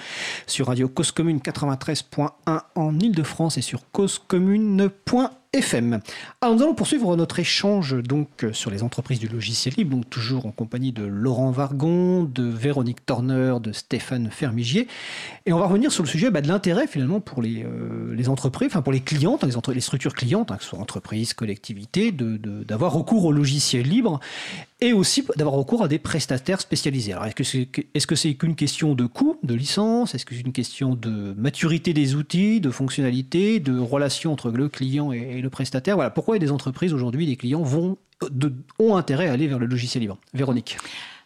sur 0.46 0.66
Radio 0.66 0.88
Cause 0.88 1.10
Commune 1.10 1.38
93.1 1.38 2.60
en 2.74 3.00
Ile-de-France 3.00 3.56
et 3.56 3.62
sur 3.62 3.90
causecommune.fr. 3.92 5.37
FM. 5.52 6.00
Alors 6.40 6.54
nous 6.54 6.62
allons 6.62 6.74
poursuivre 6.74 7.16
notre 7.16 7.38
échange 7.38 8.02
donc 8.02 8.46
sur 8.52 8.70
les 8.70 8.82
entreprises 8.82 9.18
du 9.18 9.28
logiciel 9.28 9.74
libre, 9.76 9.96
donc 9.96 10.10
toujours 10.10 10.46
en 10.46 10.50
compagnie 10.50 10.92
de 10.92 11.04
Laurent 11.04 11.50
Vargon, 11.50 12.24
de 12.24 12.44
Véronique 12.44 13.04
Torner, 13.06 13.54
de 13.60 13.72
Stéphane 13.72 14.30
Fermigier, 14.30 14.88
et 15.46 15.52
on 15.52 15.58
va 15.58 15.66
revenir 15.66 15.90
sur 15.90 16.02
le 16.02 16.08
sujet 16.08 16.30
bah, 16.30 16.42
de 16.42 16.48
l'intérêt 16.48 16.86
finalement 16.86 17.20
pour 17.20 17.40
les, 17.40 17.64
euh, 17.64 18.14
les, 18.14 18.28
entreprises, 18.28 18.68
enfin 18.70 18.82
pour 18.82 18.92
les 18.92 19.00
clientes, 19.00 19.42
les, 19.42 19.74
les 19.74 19.80
structures 19.80 20.14
clientes, 20.14 20.50
hein, 20.50 20.56
que 20.56 20.64
ce 20.64 20.70
soit 20.70 20.78
entreprises, 20.78 21.32
collectivités, 21.32 22.12
d'avoir 22.12 22.92
recours 22.92 23.24
au 23.24 23.32
logiciel 23.32 23.88
libre 23.88 24.20
et 24.80 24.92
aussi 24.92 25.24
d'avoir 25.36 25.56
recours 25.56 25.82
à 25.82 25.88
des 25.88 25.98
prestataires 25.98 26.60
spécialisés. 26.60 27.12
Alors, 27.12 27.26
est-ce 27.26 27.34
que 27.34 27.44
c'est 27.44 27.68
est 27.94 27.98
-ce 27.98 28.14
c'est 28.14 28.34
qu'une 28.34 28.54
question 28.54 28.94
de 28.94 29.06
coût, 29.06 29.38
de 29.42 29.54
licence? 29.54 30.14
Est-ce 30.14 30.24
que 30.24 30.34
c'est 30.34 30.42
une 30.42 30.52
question 30.52 30.94
de 30.94 31.34
maturité 31.36 31.92
des 31.92 32.14
outils, 32.14 32.60
de 32.60 32.70
fonctionnalité, 32.70 33.60
de 33.60 33.78
relation 33.78 34.32
entre 34.32 34.50
le 34.50 34.68
client 34.68 35.10
et, 35.12 35.40
le 35.40 35.50
prestataire? 35.50 35.96
Voilà, 35.96 36.10
pourquoi 36.10 36.38
des 36.38 36.52
entreprises 36.52 36.92
aujourd'hui, 36.92 37.26
des 37.26 37.36
clients 37.36 37.62
vont, 37.62 37.98
ont 38.78 38.96
intérêt 38.96 39.28
à 39.28 39.32
aller 39.32 39.48
vers 39.48 39.58
le 39.58 39.66
logiciel 39.66 40.02
libre? 40.02 40.18
Véronique 40.32 40.76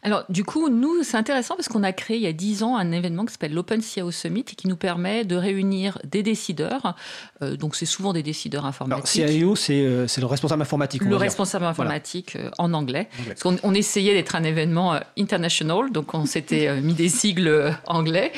alors, 0.05 0.25
du 0.29 0.45
coup, 0.45 0.69
nous, 0.69 1.05
c'est 1.05 1.17
intéressant 1.17 1.55
parce 1.55 1.69
qu'on 1.69 1.85
a 1.85 1.93
créé 1.93 2.17
il 2.17 2.23
y 2.25 2.27
a 2.27 2.33
10 2.33 2.65
ans 2.65 2.77
un 2.77 2.91
événement 2.91 3.25
qui 3.25 3.33
s'appelle 3.33 3.55
l'Open 3.55 3.81
CIO 3.81 4.11
Summit 4.11 4.41
et 4.41 4.55
qui 4.57 4.67
nous 4.67 4.77
permet 4.77 5.25
de 5.25 5.37
réunir 5.37 5.99
des 6.03 6.25
décideurs. 6.25 6.97
Euh, 7.41 7.57
donc, 7.57 7.77
c'est 7.77 7.87
souvent 7.87 8.13
des 8.13 8.25
décideurs 8.25 8.67
informatiques. 8.67 9.23
Alors, 9.23 9.57
CIO, 9.57 9.71
euh, 9.71 10.07
c'est 10.09 10.21
le 10.21 10.27
responsable 10.27 10.63
informatique. 10.63 11.05
Le 11.05 11.15
responsable 11.15 11.67
informatique 11.67 12.35
euh, 12.35 12.51
en 12.59 12.73
anglais. 12.75 13.09
Parce 13.29 13.43
qu'on 13.43 13.57
on 13.63 13.75
essayait 13.75 14.15
d'être 14.15 14.35
un 14.35 14.43
événement 14.43 14.99
international, 15.17 15.93
donc 15.93 16.15
on 16.15 16.27
s'était 16.27 16.81
mis 16.81 16.95
des 16.95 17.09
sigles 17.09 17.73
anglais. 17.87 18.33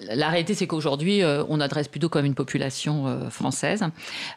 La 0.00 0.28
réalité, 0.28 0.54
c'est 0.54 0.68
qu'aujourd'hui, 0.68 1.22
euh, 1.22 1.42
on 1.48 1.60
adresse 1.60 1.88
plutôt 1.88 2.08
comme 2.08 2.24
une 2.24 2.36
population 2.36 3.08
euh, 3.08 3.30
française. 3.30 3.84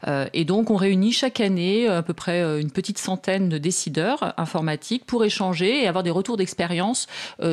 Euh, 0.08 0.26
et 0.34 0.44
donc, 0.44 0.72
on 0.72 0.76
réunit 0.76 1.12
chaque 1.12 1.40
année 1.40 1.88
à 1.88 2.02
peu 2.02 2.14
près 2.14 2.42
une 2.60 2.72
petite 2.72 2.98
centaine 2.98 3.48
de 3.48 3.60
décideurs 3.60 4.34
informatiques 4.38 5.06
pour 5.06 5.24
échanger 5.24 5.84
et 5.84 5.88
avoir 5.88 6.04
des 6.04 6.10
retours 6.10 6.38
d'expérience 6.38 7.08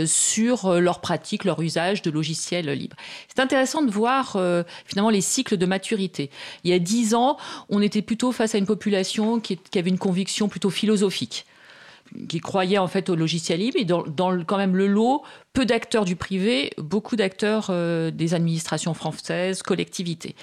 sur 0.06 0.80
leurs 0.80 1.00
pratiques, 1.00 1.44
leur 1.44 1.60
usage 1.60 2.02
de 2.02 2.10
logiciels 2.10 2.70
libres. 2.70 2.96
C'est 3.28 3.40
intéressant 3.40 3.82
de 3.82 3.90
voir 3.90 4.36
finalement 4.86 5.10
les 5.10 5.20
cycles 5.20 5.56
de 5.56 5.66
maturité. 5.66 6.30
Il 6.64 6.70
y 6.70 6.74
a 6.74 6.78
dix 6.78 7.14
ans, 7.14 7.36
on 7.68 7.82
était 7.82 8.02
plutôt 8.02 8.32
face 8.32 8.54
à 8.54 8.58
une 8.58 8.66
population 8.66 9.40
qui 9.40 9.58
avait 9.76 9.90
une 9.90 9.98
conviction 9.98 10.48
plutôt 10.48 10.70
philosophique 10.70 11.46
qui 12.28 12.40
croyaient 12.40 12.78
en 12.78 12.88
fait 12.88 13.08
au 13.08 13.16
logiciel 13.16 13.60
libre 13.60 13.78
et 13.78 13.84
dans, 13.84 14.04
quand 14.44 14.56
même 14.56 14.76
le 14.76 14.86
lot, 14.86 15.22
peu 15.52 15.66
d'acteurs 15.66 16.04
du 16.04 16.16
privé, 16.16 16.70
beaucoup 16.78 17.16
d'acteurs 17.16 17.68
euh, 17.70 18.10
des 18.10 18.34
administrations 18.34 18.94
françaises, 18.94 19.62
collectivités. 19.62 20.34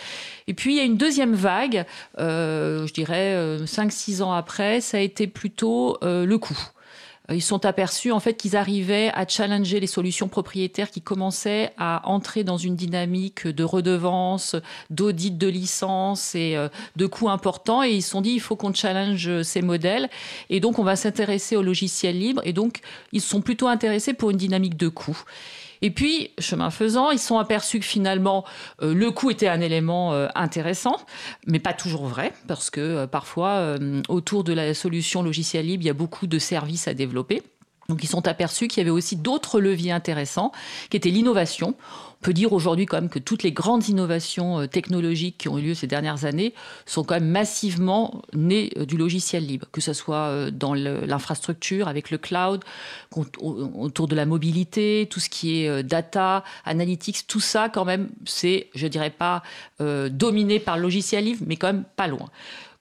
Et 0.48 0.54
puis 0.54 0.74
il 0.74 0.78
y 0.78 0.80
a 0.80 0.84
une 0.84 0.98
deuxième 0.98 1.34
vague, 1.34 1.86
euh, 2.20 2.86
je 2.88 2.94
dirais 2.94 3.36
5-6 3.64 4.22
euh, 4.22 4.26
ans 4.26 4.34
après, 4.34 4.82
ça 4.82 4.98
a 4.98 5.02
été 5.02 5.28
plutôt 5.28 5.98
le 6.02 6.36
coût. 6.38 6.58
Ils 7.32 7.42
sont 7.42 7.66
aperçus 7.66 8.12
en 8.12 8.20
fait 8.20 8.36
qu'ils 8.36 8.56
arrivaient 8.56 9.12
à 9.14 9.28
challenger 9.28 9.80
les 9.80 9.88
solutions 9.88 10.28
propriétaires 10.28 10.92
qui 10.92 11.02
commençaient 11.02 11.72
à 11.78 12.08
entrer 12.08 12.44
dans 12.44 12.58
une 12.58 12.76
dynamique 12.76 13.48
de 13.48 13.64
redevance, 13.64 14.56
d'audit 14.90 15.38
de 15.38 15.48
licence 15.48 16.36
et 16.36 16.56
euh, 16.56 16.70
de 16.96 17.06
coûts 17.08 17.30
importants. 17.30 17.84
Et 17.84 17.92
ils 17.92 18.04
se 18.04 18.12
sont 18.12 18.22
dit 18.22 18.32
il 18.32 18.42
faut 18.42 18.56
qu'on 18.56 18.74
challenge 18.74 19.42
ces 19.42 19.62
modèles. 19.62 20.10
Et 20.50 20.60
donc 20.60 20.78
on 20.78 20.84
va 20.84 20.96
s'intéresser 20.96 21.56
au 21.56 21.64
logiciel 21.64 22.20
libre. 22.20 22.42
Et 22.46 22.54
donc 22.54 22.82
ils 23.12 23.22
sont 23.22 23.42
plutôt 23.42 23.68
intéressés 23.68 24.14
pour 24.14 24.30
une 24.30 24.38
dynamique 24.38 24.78
de 24.78 24.88
coûts. 24.88 25.24
Et 25.82 25.92
puis, 25.92 26.32
chemin 26.40 26.70
faisant, 26.70 27.12
ils 27.12 27.20
sont 27.20 27.38
aperçus 27.38 27.80
que 27.80 27.86
finalement, 27.86 28.46
euh, 28.82 28.94
le 28.94 29.12
coût 29.12 29.32
était 29.32 29.48
un 29.48 29.62
élément 29.62 30.14
euh, 30.14 30.28
intéressant, 30.36 30.98
mais 31.48 31.60
pas 31.60 31.74
toujours 31.74 32.06
vrai, 32.06 32.34
parce 32.48 32.70
que 32.70 32.82
euh, 32.82 33.08
parfois, 33.08 33.78
autour 34.10 34.44
de 34.44 34.54
la 34.54 34.74
solution 34.74 35.24
logicielle 35.24 35.66
libre, 35.66 35.84
il 35.84 35.88
y 35.88 35.90
a 35.90 35.94
beaucoup 35.94 36.28
de 36.28 36.40
services 36.40 36.88
à 36.88 36.94
développer. 36.94 37.44
Donc 37.90 38.04
ils 38.04 38.08
sont 38.08 38.28
aperçus 38.28 38.68
qu'il 38.68 38.80
y 38.80 38.82
avait 38.82 38.90
aussi 38.90 39.16
d'autres 39.16 39.60
leviers 39.60 39.92
intéressants, 39.92 40.52
qui 40.90 40.98
étaient 40.98 41.12
l'innovation. 41.12 41.76
Peut 42.26 42.34
dire 42.34 42.54
aujourd'hui 42.54 42.88
quand 42.88 42.98
même 42.98 43.10
que 43.12 43.20
toutes 43.20 43.44
les 43.44 43.52
grandes 43.52 43.88
innovations 43.88 44.62
euh, 44.62 44.66
technologiques 44.66 45.38
qui 45.38 45.48
ont 45.48 45.60
eu 45.60 45.62
lieu 45.62 45.74
ces 45.76 45.86
dernières 45.86 46.26
années 46.26 46.56
sont 46.88 47.04
quand 47.04 47.14
même 47.14 47.30
massivement 47.30 48.24
nées 48.34 48.72
euh, 48.78 48.86
du 48.88 48.98
logiciel 48.98 49.46
libre, 49.46 49.68
que 49.72 49.80
ce 49.80 49.94
soit 49.94 50.30
euh, 50.30 50.50
dans 50.50 50.74
l'infrastructure 50.74 51.88
avec 51.88 52.10
le 52.10 52.18
cloud, 52.18 52.64
autour 53.38 54.08
de 54.08 54.16
la 54.16 54.26
mobilité, 54.26 55.08
tout 55.08 55.20
ce 55.20 55.30
qui 55.30 55.60
est 55.60 55.84
data, 55.84 56.44
analytics, 56.66 57.28
tout 57.28 57.40
ça 57.40 57.70
quand 57.70 57.86
même, 57.86 58.10
c'est, 58.26 58.70
je 58.74 58.88
dirais 58.88 59.12
pas 59.12 59.44
dominé 59.80 60.60
par 60.60 60.78
le 60.78 60.82
logiciel 60.82 61.26
libre, 61.26 61.44
mais 61.46 61.58
quand 61.58 61.68
même 61.68 61.84
pas 61.96 62.08
loin 62.08 62.30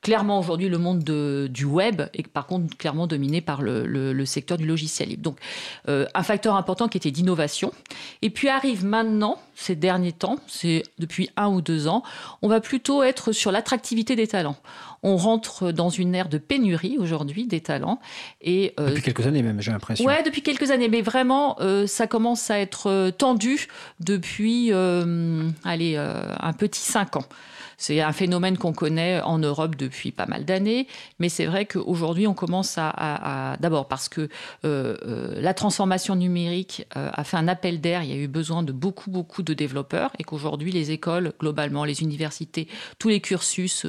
clairement 0.04 0.38
aujourd'hui 0.38 0.68
le 0.68 0.76
monde 0.76 1.02
du 1.02 1.64
web 1.64 2.02
est 2.12 2.28
par 2.28 2.46
contre 2.46 2.76
clairement 2.76 3.06
dominé 3.06 3.40
par 3.40 3.62
le, 3.62 4.24
secteur 4.26 4.58
du 4.58 4.66
logiciel 4.66 5.08
libre. 5.08 5.22
Donc 5.22 5.38
euh, 5.88 6.06
un 6.14 6.22
facteur 6.22 6.56
important 6.56 6.88
qui 6.88 6.98
était 6.98 7.10
d'innovation. 7.10 7.72
Et 8.20 8.30
puis 8.30 8.48
arrive 8.48 8.84
maintenant, 8.84 9.38
ces 9.54 9.74
derniers 9.74 10.12
temps, 10.12 10.36
c'est 10.46 10.82
depuis 10.98 11.30
un 11.36 11.48
ou 11.48 11.62
deux 11.62 11.88
ans, 11.88 12.02
on 12.42 12.48
va 12.48 12.60
plutôt 12.60 13.02
être 13.02 13.32
sur 13.32 13.50
l'attractivité 13.50 14.14
des 14.14 14.26
talents. 14.26 14.56
On 15.02 15.16
rentre 15.16 15.72
dans 15.72 15.88
une 15.88 16.14
ère 16.14 16.28
de 16.28 16.38
pénurie 16.38 16.96
aujourd'hui 16.98 17.46
des 17.46 17.60
talents. 17.60 17.98
Et, 18.42 18.74
euh, 18.78 18.90
depuis 18.90 19.02
quelques 19.02 19.26
années 19.26 19.42
même, 19.42 19.60
j'ai 19.62 19.72
l'impression. 19.72 20.04
Ouais, 20.04 20.22
depuis 20.22 20.42
quelques 20.42 20.70
années, 20.70 20.88
mais 20.88 21.02
vraiment, 21.02 21.56
euh, 21.60 21.86
ça 21.86 22.06
commence 22.06 22.50
à 22.50 22.58
être 22.58 23.10
tendu 23.16 23.68
depuis, 24.00 24.70
allez, 25.64 25.96
un 25.96 26.52
petit 26.52 26.80
cinq 26.80 27.16
ans. 27.16 27.24
C'est 27.76 28.00
un 28.00 28.12
phénomène 28.12 28.58
qu'on 28.58 28.72
connaît 28.72 29.20
en 29.20 29.38
Europe 29.38 29.76
depuis 29.76 30.12
pas 30.12 30.26
mal 30.26 30.44
d'années, 30.44 30.86
mais 31.18 31.28
c'est 31.28 31.46
vrai 31.46 31.66
qu'aujourd'hui, 31.66 32.26
on 32.26 32.34
commence 32.34 32.74
à... 32.78 33.56
D'abord 33.60 33.88
parce 33.88 34.08
que 34.08 34.28
euh, 34.64 34.96
euh, 35.04 35.40
la 35.40 35.54
transformation 35.54 36.16
numérique 36.16 36.86
euh, 36.96 37.10
a 37.12 37.24
fait 37.24 37.36
un 37.36 37.48
appel 37.48 37.80
d'air, 37.80 38.02
il 38.02 38.10
y 38.10 38.12
a 38.12 38.16
eu 38.16 38.28
besoin 38.28 38.62
de 38.62 38.72
beaucoup, 38.72 39.10
beaucoup 39.10 39.42
de 39.42 39.54
développeurs, 39.54 40.10
et 40.18 40.24
qu'aujourd'hui, 40.24 40.72
les 40.72 40.90
écoles, 40.90 41.32
globalement, 41.40 41.84
les 41.84 42.02
universités, 42.02 42.68
tous 42.98 43.08
les 43.08 43.20
cursus 43.20 43.86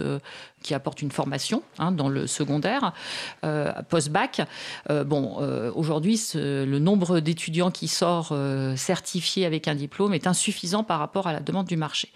qui 0.65 0.73
apportent 0.73 1.01
une 1.01 1.12
formation 1.12 1.62
hein, 1.80 1.91
dans 1.91 2.10
le 2.10 2.28
secondaire, 2.28 2.93
post-bac. 3.89 4.41
bon, 5.06 5.38
aujourd'hui, 5.75 6.19
le 6.34 6.80
nombre 6.80 7.19
d'étudiants 7.19 7.71
qui 7.71 7.88
sort 7.88 8.36
certifiés 8.75 9.45
avec 9.45 9.67
un 9.67 9.75
diplôme 9.75 10.13
est 10.13 10.28
insuffisant 10.28 10.84
par 10.84 10.99
rapport 10.99 11.28
à 11.28 11.34
la 11.34 11.39
demande 11.39 11.67
du 11.67 11.78
marché. 11.78 12.12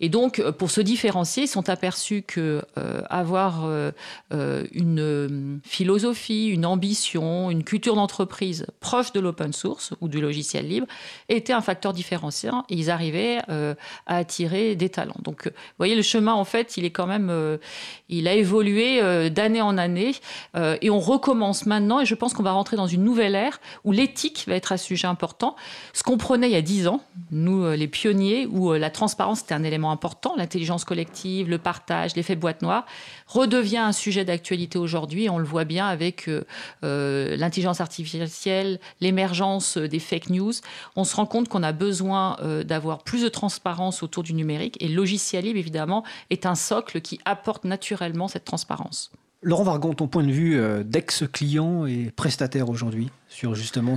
Et 0.00 0.08
donc, 0.08 0.42
pour 0.58 0.70
se 0.70 0.80
différencier, 0.80 1.44
ils 1.44 1.48
sont 1.48 1.68
aperçus 1.68 2.22
que 2.22 2.62
euh, 2.78 3.02
avoir 3.08 3.64
euh, 3.64 3.92
euh, 4.32 4.64
une 4.72 5.60
philosophie, 5.64 6.48
une 6.48 6.66
ambition, 6.66 7.50
une 7.50 7.64
culture 7.64 7.94
d'entreprise 7.94 8.66
proche 8.80 9.12
de 9.12 9.20
l'open 9.20 9.52
source 9.52 9.92
ou 10.00 10.08
du 10.08 10.20
logiciel 10.20 10.66
libre 10.66 10.86
était 11.28 11.52
un 11.52 11.60
facteur 11.60 11.92
différenciant. 11.92 12.64
Et 12.68 12.74
ils 12.74 12.90
arrivaient 12.90 13.40
à 13.48 14.16
attirer 14.16 14.74
des 14.74 14.88
talents. 14.88 15.20
Donc, 15.22 15.46
vous 15.46 15.52
voyez, 15.78 15.94
le 15.94 16.02
chemin, 16.02 16.32
en 16.32 16.44
fait, 16.44 16.76
il 16.76 16.84
est 16.84 16.90
quand 16.90 17.06
même, 17.06 17.58
il 18.08 18.28
a 18.28 18.34
évolué 18.34 19.30
d'année 19.30 19.62
en 19.62 19.78
année. 19.78 20.14
et 20.56 20.90
on 20.90 21.00
recommence 21.00 21.66
maintenant. 21.66 22.00
Et 22.00 22.06
je 22.06 22.14
pense 22.14 22.34
qu'on 22.34 22.42
va 22.42 22.52
rentrer 22.52 22.76
dans 22.76 22.86
une 22.86 23.04
nouvelle 23.04 23.34
ère 23.34 23.60
où 23.84 23.92
l'éthique 23.92 24.44
va 24.46 24.54
être 24.54 24.72
un 24.72 24.76
sujet 24.76 25.06
important. 25.06 25.56
Ce 25.92 26.02
qu'on 26.02 26.18
prenait 26.18 26.48
il 26.48 26.52
y 26.52 26.56
a 26.56 26.62
dix 26.62 26.86
ans, 26.86 27.00
nous, 27.30 27.70
les 27.72 27.88
pionniers, 27.88 28.46
où 28.46 28.72
la 28.72 28.90
transparence 28.90 29.42
était 29.42 29.54
un 29.54 29.64
élément 29.64 29.90
important, 29.90 30.34
l'intelligence 30.36 30.84
collective, 30.84 31.48
le 31.48 31.58
partage, 31.58 32.14
l'effet 32.16 32.36
boîte 32.36 32.62
noire, 32.62 32.84
redevient 33.26 33.78
un 33.78 33.92
sujet 33.92 34.24
d'actualité 34.24 34.78
aujourd'hui. 34.78 35.28
On 35.30 35.38
le 35.38 35.44
voit 35.44 35.64
bien 35.64 35.86
avec 35.86 36.28
euh, 36.28 36.44
euh, 36.84 37.36
l'intelligence 37.36 37.80
artificielle, 37.80 38.78
l'émergence 39.00 39.78
des 39.78 39.98
fake 39.98 40.30
news. 40.30 40.52
On 40.96 41.04
se 41.04 41.16
rend 41.16 41.26
compte 41.26 41.48
qu'on 41.48 41.62
a 41.62 41.72
besoin 41.72 42.36
euh, 42.42 42.62
d'avoir 42.62 43.02
plus 43.02 43.22
de 43.22 43.28
transparence 43.28 44.02
autour 44.02 44.22
du 44.22 44.34
numérique 44.34 44.76
et 44.80 44.88
le 44.88 44.94
logiciel 44.94 45.44
libre, 45.44 45.58
évidemment, 45.58 46.04
est 46.30 46.46
un 46.46 46.54
socle 46.54 47.00
qui 47.00 47.18
apporte 47.24 47.64
naturellement 47.72 48.28
cette 48.28 48.44
transparence. 48.44 49.10
Laurent 49.42 49.64
Vargon, 49.64 49.92
ton 49.94 50.06
point 50.06 50.22
de 50.22 50.30
vue 50.30 50.60
d'ex-client 50.84 51.84
et 51.86 52.12
prestataire 52.14 52.68
aujourd'hui 52.68 53.10
sur 53.28 53.54
justement 53.54 53.96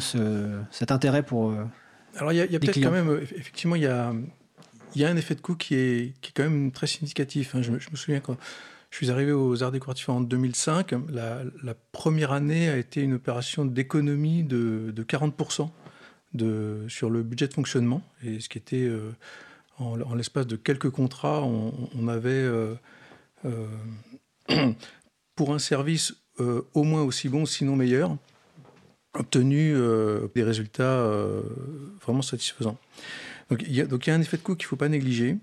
cet 0.72 0.92
intérêt 0.92 1.22
pour... 1.22 1.54
Alors 2.18 2.32
il 2.32 2.38
y 2.38 2.42
a, 2.42 2.46
a 2.46 2.48
peut-être 2.48 2.82
quand 2.82 2.90
même, 2.90 3.20
effectivement, 3.22 3.76
il 3.76 3.84
y 3.84 3.88
a, 3.88 4.12
il 4.96 5.02
y 5.02 5.06
a 5.06 5.10
un 5.10 5.18
effet 5.18 5.36
de 5.36 5.42
coût 5.42 5.56
qui 5.56 5.76
est, 5.76 6.14
qui 6.22 6.30
est 6.30 6.34
quand 6.34 6.44
même 6.44 6.72
très 6.72 6.88
significatif. 6.88 7.54
Hein. 7.54 7.62
Je, 7.62 7.72
me 7.72 7.80
souviens 7.96 8.22
quand 8.22 8.38
Je 8.90 8.98
suis 8.98 9.12
arrivé 9.12 9.32
aux 9.34 9.62
Arts 9.62 9.72
décoratifs 9.72 10.10
en 10.10 10.22
2005. 10.22 10.94
La, 11.12 11.44
première 11.92 12.32
année 12.32 12.70
a 12.70 12.78
été 12.78 13.02
une 13.02 13.14
opération 13.14 13.66
d'économie 13.66 14.44
de, 14.44 14.94
40% 14.98 15.70
de, 16.34 16.86
sur 16.88 17.10
le 17.10 17.24
budget 17.24 17.48
de 17.48 17.54
fonctionnement. 17.54 18.02
Et 18.24 18.40
ce 18.40 18.48
qui 18.48 18.58
était, 18.58 18.86
euh, 18.86 19.12
en, 19.78 20.16
l'espace 20.16 20.48
de 20.48 20.56
quelques 20.56 20.90
contrats, 20.90 21.44
on, 21.44 22.08
avait 22.08 22.30
euh, 22.30 22.54
euh, 22.74 22.76
pour 25.36 25.54
un 25.54 25.60
service 25.60 26.14
au 26.40 26.84
moins 26.84 27.04
aussi 27.04 27.30
bon, 27.30 27.46
sinon 27.46 27.76
meilleur, 27.76 28.16
obtenu 29.14 29.74
des 30.34 30.44
résultats 30.44 31.08
vraiment 32.02 32.22
satisfaisants. 32.22 32.78
Donc 33.50 33.64
il 33.66 33.74
y, 33.74 33.82
a, 33.82 34.14
un 34.14 34.22
effet 34.22 34.38
de 34.38 34.42
coût 34.42 34.56
qu'il 34.56 34.66
ne 34.66 34.70
faut 34.70 34.76
pas 34.76 34.90
négliger. 34.90 35.38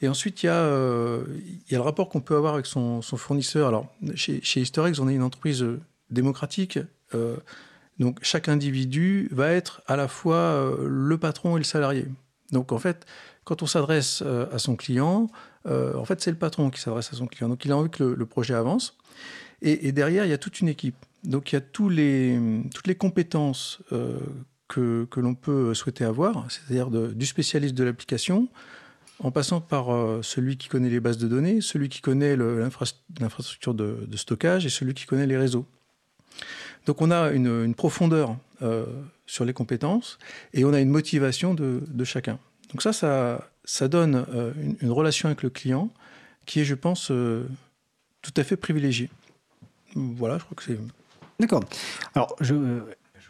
Et 0.00 0.08
ensuite, 0.08 0.42
il 0.42 0.46
y 0.46 0.48
a, 0.48 0.56
euh, 0.56 1.24
le 1.70 1.80
rapport 1.80 2.08
qu'on 2.08 2.20
peut 2.20 2.36
avoir 2.36 2.54
avec 2.54 2.66
son, 2.66 3.00
fournisseur. 3.02 3.68
Alors, 3.68 3.92
chez, 4.14 4.40
chez 4.42 4.60
Historix, 4.60 5.00
on 5.00 5.08
est 5.08 5.14
une 5.14 5.22
entreprise 5.22 5.62
euh, 5.62 5.80
démocratique. 6.10 6.78
Euh, 7.14 7.36
donc, 7.98 8.18
chaque 8.22 8.48
individu 8.48 9.28
va 9.30 9.52
être 9.52 9.82
à 9.86 9.96
la 9.96 10.08
fois 10.08 10.76
le 10.84 11.16
patron 11.16 11.56
et 11.56 11.60
le 11.60 11.64
salarié. 11.64 12.06
Donc, 12.50 12.72
en 12.72 12.78
fait, 12.78 13.06
quand 13.44 13.62
on 13.62 13.66
s'adresse 13.66 14.22
à 14.22 14.58
son 14.58 14.74
client, 14.74 15.28
en 15.66 16.04
fait, 16.04 16.20
c'est 16.20 16.30
le 16.30 16.36
patron 16.36 16.70
qui 16.70 16.80
s'adresse 16.80 17.12
à 17.12 17.16
son 17.16 17.26
client. 17.26 17.48
Donc, 17.48 17.64
il 17.64 17.72
a 17.72 17.76
envie 17.76 17.90
que 17.90 18.04
le, 18.04 18.26
projet 18.26 18.54
avance. 18.54 18.96
Et, 19.62 19.92
derrière, 19.92 20.24
il 20.24 20.30
y 20.30 20.34
a 20.34 20.38
toute 20.38 20.60
une 20.60 20.68
équipe. 20.68 20.96
Donc, 21.22 21.52
il 21.52 21.56
y 21.56 21.58
a 21.58 21.62
toutes 21.62 21.92
les 21.92 22.94
compétences 22.98 23.80
que, 24.68 25.06
que 25.10 25.20
l'on 25.20 25.34
peut 25.34 25.74
souhaiter 25.74 26.04
avoir, 26.04 26.50
c'est-à-dire 26.50 26.90
du 26.90 27.26
spécialiste 27.26 27.74
de 27.74 27.84
l'application, 27.84 28.48
en 29.20 29.30
passant 29.30 29.60
par 29.60 29.94
euh, 29.94 30.20
celui 30.22 30.56
qui 30.56 30.68
connaît 30.68 30.88
les 30.88 31.00
bases 31.00 31.18
de 31.18 31.28
données, 31.28 31.60
celui 31.60 31.88
qui 31.88 32.00
connaît 32.00 32.36
l'infrastructure 32.36 33.74
de, 33.74 34.06
stockage 34.16 34.66
et 34.66 34.70
celui 34.70 34.94
qui 34.94 35.06
connaît 35.06 35.26
les 35.26 35.36
réseaux. 35.36 35.66
Donc 36.86 37.00
on 37.00 37.10
a 37.10 37.30
une, 37.30 37.74
profondeur 37.74 38.36
euh, 38.62 38.84
sur 39.26 39.44
les 39.44 39.52
compétences 39.52 40.18
et 40.52 40.64
on 40.64 40.72
a 40.72 40.80
une 40.80 40.90
motivation 40.90 41.54
de, 41.54 42.04
chacun. 42.04 42.38
Donc 42.72 42.82
ça, 42.82 42.92
ça, 42.92 43.48
donne 43.88 44.26
euh, 44.34 44.52
une, 44.60 44.76
une, 44.80 44.90
relation 44.90 45.28
avec 45.28 45.42
le 45.42 45.50
client 45.50 45.90
qui 46.46 46.60
est, 46.60 46.64
je 46.64 46.74
pense, 46.74 47.06
tout 47.06 48.34
à 48.36 48.44
fait 48.44 48.56
privilégiée. 48.56 49.10
Voilà, 49.94 50.38
je 50.38 50.44
crois 50.44 50.56
que 50.56 50.62
c'est... 50.62 50.78
D'accord. 51.40 51.64
Alors, 52.14 52.36
je, 52.40 52.54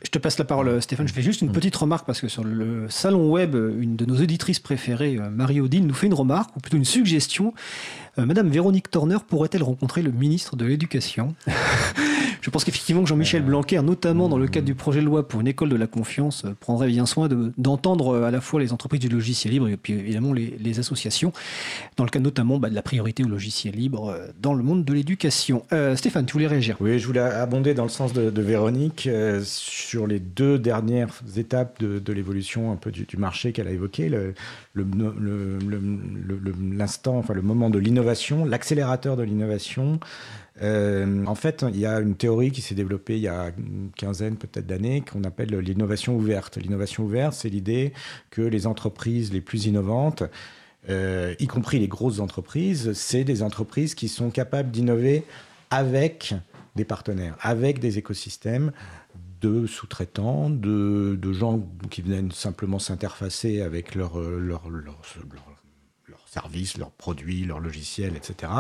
je 0.05 0.11
te 0.11 0.19
passe 0.19 0.39
la 0.39 0.45
parole, 0.45 0.81
Stéphane. 0.83 1.09
Je 1.09 1.15
fais 1.15 1.23
juste 1.23 1.41
une 1.41 1.51
petite 1.51 1.75
remarque 1.75 2.07
parce 2.07 2.21
que 2.21 2.29
sur 2.29 2.45
le 2.45 2.89
salon 2.91 3.31
web, 3.31 3.55
une 3.55 3.97
de 3.97 4.05
nos 4.05 4.17
auditrices 4.21 4.61
préférées, 4.61 5.17
euh, 5.19 5.31
Marie-Odile, 5.31 5.87
nous 5.87 5.95
fait 5.95 6.07
une 6.07 6.15
remarque, 6.15 6.55
ou 6.57 6.61
plutôt 6.61 6.77
une 6.77 6.85
suggestion. 6.85 7.55
Euh, 8.19 8.27
Madame 8.27 8.49
Véronique 8.49 8.91
Turner 8.91 9.17
pourrait-elle 9.27 9.63
rencontrer 9.63 10.03
le 10.03 10.13
ministre 10.13 10.57
de 10.57 10.67
l'Éducation? 10.67 11.35
Je 12.45 12.51
pense 12.51 12.63
qu'effectivement 12.63 13.03
que 13.03 13.09
Jean-Michel 13.09 13.41
euh, 13.41 13.47
Blanquer, 13.47 13.81
notamment 13.81 14.29
dans 14.29 14.37
le 14.37 14.47
cadre 14.47 14.67
du 14.67 14.75
projet 14.75 15.01
de 15.01 15.07
loi 15.07 15.27
pour 15.27 15.41
une 15.41 15.47
école 15.47 15.71
de 15.71 15.77
la 15.77 15.87
confiance, 15.87 16.45
prendrait 16.61 16.89
bien 16.89 17.07
soin 17.07 17.27
d'entendre 17.57 18.23
à 18.23 18.31
la 18.31 18.43
fois 18.43 18.61
les 18.61 18.75
entreprises 18.75 19.01
du 19.01 19.09
logiciel 19.09 19.55
libre 19.55 19.67
et 19.67 19.79
puis 19.79 19.95
évidemment 19.95 20.35
les, 20.35 20.79
associations, 20.79 21.33
dans 21.97 22.05
le 22.05 22.11
cadre 22.11 22.25
notamment 22.25 22.59
bah, 22.59 22.69
de 22.69 22.75
la 22.75 22.83
priorité 22.83 23.25
au 23.25 23.29
logiciel 23.29 23.75
libre 23.75 24.15
dans 24.43 24.53
le 24.53 24.63
monde 24.63 24.85
de 24.85 24.93
l'éducation. 24.93 25.63
Stéphane, 25.95 26.27
tu 26.27 26.35
voulais 26.35 26.47
réagir? 26.47 26.77
Oui, 26.81 26.99
je 26.99 27.07
voulais 27.07 27.21
abonder 27.21 27.73
dans 27.73 27.85
le 27.85 27.89
sens 27.89 28.13
de, 28.13 28.43
Véronique 28.43 29.09
sur 29.43 30.07
les 30.07 30.21
deux 30.21 30.59
dernières 30.59 31.23
étapes 31.39 31.81
de, 31.81 32.13
l'évolution 32.13 32.73
un 32.73 32.77
peu 32.77 32.91
du, 32.91 33.07
marché 33.17 33.53
qu'elle 33.53 33.69
a 33.69 33.73
évoqué, 33.73 34.11
l'instant, 36.77 37.17
enfin 37.17 37.33
le 37.33 37.43
moment 37.43 37.71
de 37.71 37.79
l'innovation, 37.79 38.45
l'accélérateur 38.45 39.17
de 39.17 39.23
l'innovation. 39.23 39.99
Euh, 40.63 41.27
en 41.27 41.35
fait, 41.35 41.65
il 41.69 41.79
y 41.79 41.87
a 41.87 41.99
une 41.99 42.15
théorie 42.15 42.53
qui 42.53 42.63
s'est 42.63 42.75
développée 42.75 43.17
il 43.17 43.23
y 43.23 43.29
a 43.29 43.51
une 43.59 43.91
quinzaine 43.97 44.37
peut-être 44.37 44.67
d'années 44.67 45.01
qu'on 45.03 45.25
appelle 45.25 45.57
l'innovation 45.59 46.17
ouverte. 46.17 46.57
L'innovation 46.57 47.05
ouverte, 47.05 47.35
c'est 47.35 47.49
l'idée 47.49 47.93
que 48.31 48.43
les 48.43 48.67
entreprises 48.67 49.33
les 49.33 49.41
plus 49.41 49.67
innovantes, 49.67 50.23
euh, 50.89 51.35
y 51.39 51.47
compris 51.47 51.79
les 51.79 51.89
grosses 51.89 52.21
entreprises, 52.21 52.93
c'est 52.93 53.25
des 53.25 53.43
entreprises 53.43 53.95
qui 53.95 54.09
sont 54.09 54.31
capables 54.31 54.71
d'innover 54.71 55.25
avec 55.71 56.35
des 56.77 56.85
partenaires, 56.85 57.37
avec 57.41 57.81
des 57.81 57.99
écosystèmes, 57.99 58.73
de 59.41 59.67
sous-traitants, 59.67 60.51
de, 60.51 61.19
gens 61.33 61.61
qui 61.91 62.01
viennent 62.01 62.33
simplement 62.33 62.79
s'interfacer 62.79 63.61
avec 63.61 63.95
leur, 63.95 64.19
leur, 64.19 64.71
leur, 64.71 64.71
leurs 64.71 65.54
services, 66.35 66.77
leurs 66.79 66.91
produits, 66.91 67.45
leurs 67.45 67.61
logiciels, 67.61 68.17
etc., 68.17 68.53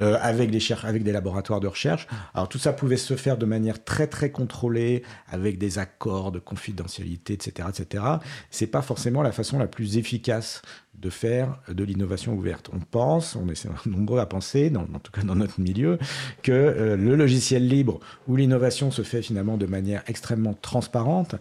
euh, 0.00 0.16
avec, 0.20 0.50
des 0.50 0.60
avec 0.82 1.02
des 1.02 1.12
laboratoires 1.12 1.60
de 1.60 1.66
recherche. 1.66 2.06
Alors 2.34 2.48
tout 2.48 2.58
ça 2.58 2.72
pouvait 2.72 2.96
se 2.96 3.16
faire 3.16 3.36
de 3.36 3.46
manière 3.46 3.84
très 3.84 4.06
très 4.06 4.30
contrôlée, 4.30 5.02
avec 5.28 5.58
des 5.58 5.78
accords 5.78 6.30
de 6.32 6.38
confidentialité, 6.38 7.34
etc., 7.34 7.68
etc. 7.72 8.04
C'est 8.50 8.66
pas 8.66 8.82
forcément 8.82 9.22
la 9.22 9.32
façon 9.32 9.58
la 9.58 9.66
plus 9.66 9.96
efficace 9.96 10.62
de 11.04 11.10
faire 11.10 11.58
de 11.68 11.84
l'innovation 11.84 12.34
ouverte. 12.34 12.70
On 12.72 12.78
pense, 12.78 13.36
on 13.36 13.48
est 13.48 13.66
nombreux 13.86 14.20
à 14.20 14.26
penser, 14.26 14.72
en 14.76 14.98
tout 14.98 15.12
cas 15.12 15.22
dans 15.22 15.34
notre 15.34 15.60
milieu, 15.60 15.98
que 16.42 16.52
euh, 16.52 16.96
le 16.96 17.16
logiciel 17.16 17.66
libre, 17.68 18.00
où 18.28 18.36
l'innovation 18.36 18.90
se 18.90 19.02
fait 19.02 19.22
finalement 19.22 19.56
de 19.56 19.66
manière 19.66 20.02
extrêmement 20.06 20.54
transparente, 20.54 21.34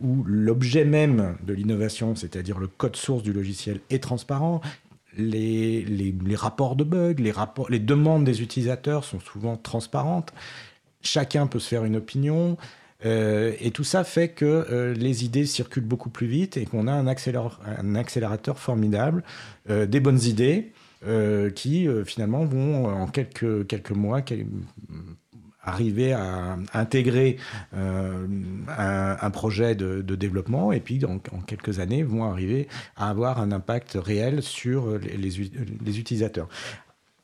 où 0.00 0.24
l'objet 0.24 0.84
même 0.84 1.36
de 1.44 1.52
l'innovation, 1.52 2.14
c'est-à-dire 2.14 2.58
le 2.58 2.68
code 2.68 2.96
source 2.96 3.22
du 3.22 3.32
logiciel, 3.32 3.80
est 3.90 4.02
transparent, 4.02 4.60
les, 5.16 5.82
les, 5.82 6.36
rapports 6.36 6.76
de 6.76 6.84
bugs, 6.84 7.14
les, 7.18 7.32
rapports, 7.32 7.70
les 7.70 7.78
demandes 7.78 8.24
des 8.24 8.42
utilisateurs 8.42 9.04
sont 9.04 9.20
souvent 9.20 9.56
transparentes, 9.56 10.32
chacun 11.02 11.46
peut 11.46 11.58
se 11.58 11.68
faire 11.68 11.84
une 11.84 11.96
opinion, 11.96 12.56
euh, 13.04 13.52
et 13.60 13.70
tout 13.70 13.84
ça 13.84 14.04
fait 14.04 14.28
que 14.28 14.44
euh, 14.44 14.92
les 14.94 15.24
idées 15.24 15.46
circulent 15.46 15.84
beaucoup 15.84 16.10
plus 16.10 16.26
vite 16.26 16.56
et 16.56 16.66
qu'on 16.66 16.86
a 16.86 16.92
un, 16.92 17.06
accélérateur 17.06 18.58
formidable, 18.58 19.24
euh, 19.70 19.86
des 19.86 20.00
bonnes 20.00 20.22
idées 20.22 20.72
qui 21.54 21.88
finalement 22.04 22.44
vont 22.44 22.84
en 22.84 23.06
quelques, 23.06 23.66
quelques 23.66 23.92
mois 23.92 24.20
arriver 25.62 26.12
à, 26.12 26.56
intégrer 26.74 27.36
un, 27.72 29.30
projet 29.30 29.74
de, 29.74 30.14
développement 30.14 30.72
et 30.72 30.80
puis 30.80 31.04
en, 31.04 31.18
quelques 31.18 31.78
années 31.80 32.02
vont 32.02 32.24
arriver 32.24 32.68
à 32.96 33.10
avoir 33.10 33.40
un 33.40 33.52
impact 33.52 33.98
réel 34.00 34.42
sur 34.42 34.98
les, 34.98 35.40
utilisateurs. 35.98 36.48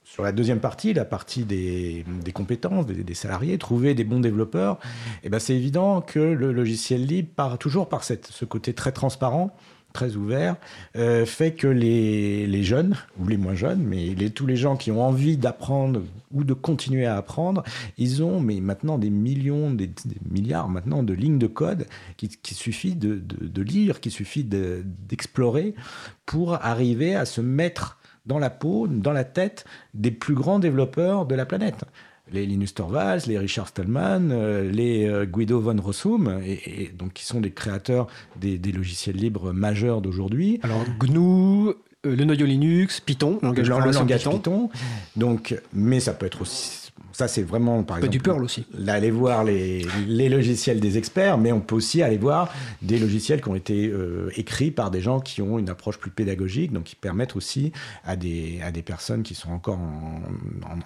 Sur 0.04 0.22
la 0.22 0.32
deuxième 0.32 0.60
partie, 0.60 0.94
la 0.94 1.04
partie 1.04 1.44
des, 1.44 2.04
compétences 2.32 2.86
des, 2.86 3.14
salariés, 3.14 3.58
trouver 3.58 3.94
des 3.94 4.04
bons 4.04 4.20
développeurs, 4.20 4.78
eh 5.24 5.28
ben 5.28 5.38
c'est 5.38 5.54
évident 5.54 6.00
que 6.00 6.20
le 6.20 6.52
logiciel 6.52 7.04
libre, 7.04 7.28
part 7.34 7.58
toujours 7.58 7.88
par 7.88 8.04
cette, 8.04 8.26
ce 8.26 8.44
côté 8.44 8.72
très 8.72 8.92
transparent, 8.92 9.54
très 9.96 10.14
ouvert, 10.14 10.56
euh, 10.96 11.24
fait 11.24 11.52
que 11.52 11.66
les, 11.66 12.62
jeunes, 12.62 12.96
ou 13.18 13.26
les 13.28 13.38
moins 13.38 13.54
jeunes, 13.54 13.82
mais 13.82 14.14
les, 14.14 14.28
tous 14.28 14.44
les 14.44 14.56
gens 14.56 14.76
qui 14.76 14.90
ont 14.90 15.02
envie 15.02 15.38
d'apprendre 15.38 16.02
ou 16.34 16.44
de 16.44 16.52
continuer 16.52 17.06
à 17.06 17.16
apprendre, 17.16 17.62
ils 17.96 18.22
ont 18.22 18.38
mais 18.38 18.60
maintenant 18.60 18.98
des 18.98 19.08
millions, 19.08 19.70
des, 19.70 19.90
milliards 20.30 20.68
maintenant 20.68 21.02
de 21.02 21.14
lignes 21.14 21.38
de 21.38 21.46
code 21.46 21.86
qu'il 22.18 22.28
qui 22.28 22.52
suffit 22.52 22.94
de, 22.94 23.22
de, 23.24 23.62
lire, 23.62 24.00
qu'il 24.00 24.12
suffit 24.12 24.44
d'explorer 24.44 25.74
pour 26.26 26.62
arriver 26.62 27.16
à 27.16 27.24
se 27.24 27.40
mettre 27.40 27.98
dans 28.26 28.38
la 28.38 28.50
peau, 28.50 28.88
dans 28.88 29.12
la 29.14 29.24
tête 29.24 29.64
des 29.94 30.10
plus 30.10 30.34
grands 30.34 30.58
développeurs 30.58 31.24
de 31.24 31.34
la 31.34 31.46
planète. 31.46 31.86
Les 32.32 32.44
Linus 32.44 32.74
Torvalds, 32.74 33.26
les 33.26 33.38
Richard 33.38 33.68
Stallman, 33.68 34.30
euh, 34.30 34.70
les 34.70 35.06
euh, 35.06 35.26
Guido 35.26 35.60
von 35.60 35.80
Rossum, 35.80 36.40
et, 36.44 36.90
donc 36.96 37.12
qui 37.12 37.24
sont 37.24 37.40
des 37.40 37.52
créateurs 37.52 38.08
des, 38.36 38.58
logiciels 38.72 39.16
libres 39.16 39.52
majeurs 39.52 40.00
d'aujourd'hui. 40.00 40.58
Alors 40.62 40.84
GNU, 40.98 41.68
euh, 41.68 41.74
le 42.16 42.24
noyau 42.24 42.46
Linux, 42.46 43.00
Python, 43.00 43.38
langage, 43.42 43.68
le 43.68 43.92
langage 43.92 44.18
Python. 44.18 44.36
Python. 44.38 44.70
Donc, 45.14 45.54
mais 45.72 46.00
ça 46.00 46.14
peut 46.14 46.26
être 46.26 46.42
aussi 46.42 46.85
ça, 47.16 47.28
c'est 47.28 47.42
vraiment, 47.42 47.82
par 47.82 47.96
exemple. 47.96 48.12
du 48.12 48.20
Perl 48.20 48.44
aussi. 48.44 48.66
Aller 48.86 49.10
voir 49.10 49.42
les, 49.42 49.86
les, 50.06 50.28
logiciels 50.28 50.80
des 50.80 50.98
experts, 50.98 51.38
mais 51.38 51.50
on 51.50 51.60
peut 51.60 51.74
aussi 51.74 52.02
aller 52.02 52.18
voir 52.18 52.52
des 52.82 52.98
logiciels 52.98 53.40
qui 53.40 53.48
ont 53.48 53.54
été 53.54 53.86
euh, 53.86 54.28
écrits 54.36 54.70
par 54.70 54.90
des 54.90 55.00
gens 55.00 55.20
qui 55.20 55.40
ont 55.40 55.58
une 55.58 55.70
approche 55.70 55.96
plus 55.96 56.10
pédagogique, 56.10 56.74
donc 56.74 56.84
qui 56.84 56.94
permettent 56.94 57.34
aussi 57.34 57.72
à 58.04 58.16
des, 58.16 58.60
à 58.62 58.70
des 58.70 58.82
personnes 58.82 59.22
qui 59.22 59.34
sont 59.34 59.50
encore 59.50 59.78
en, 59.78 60.20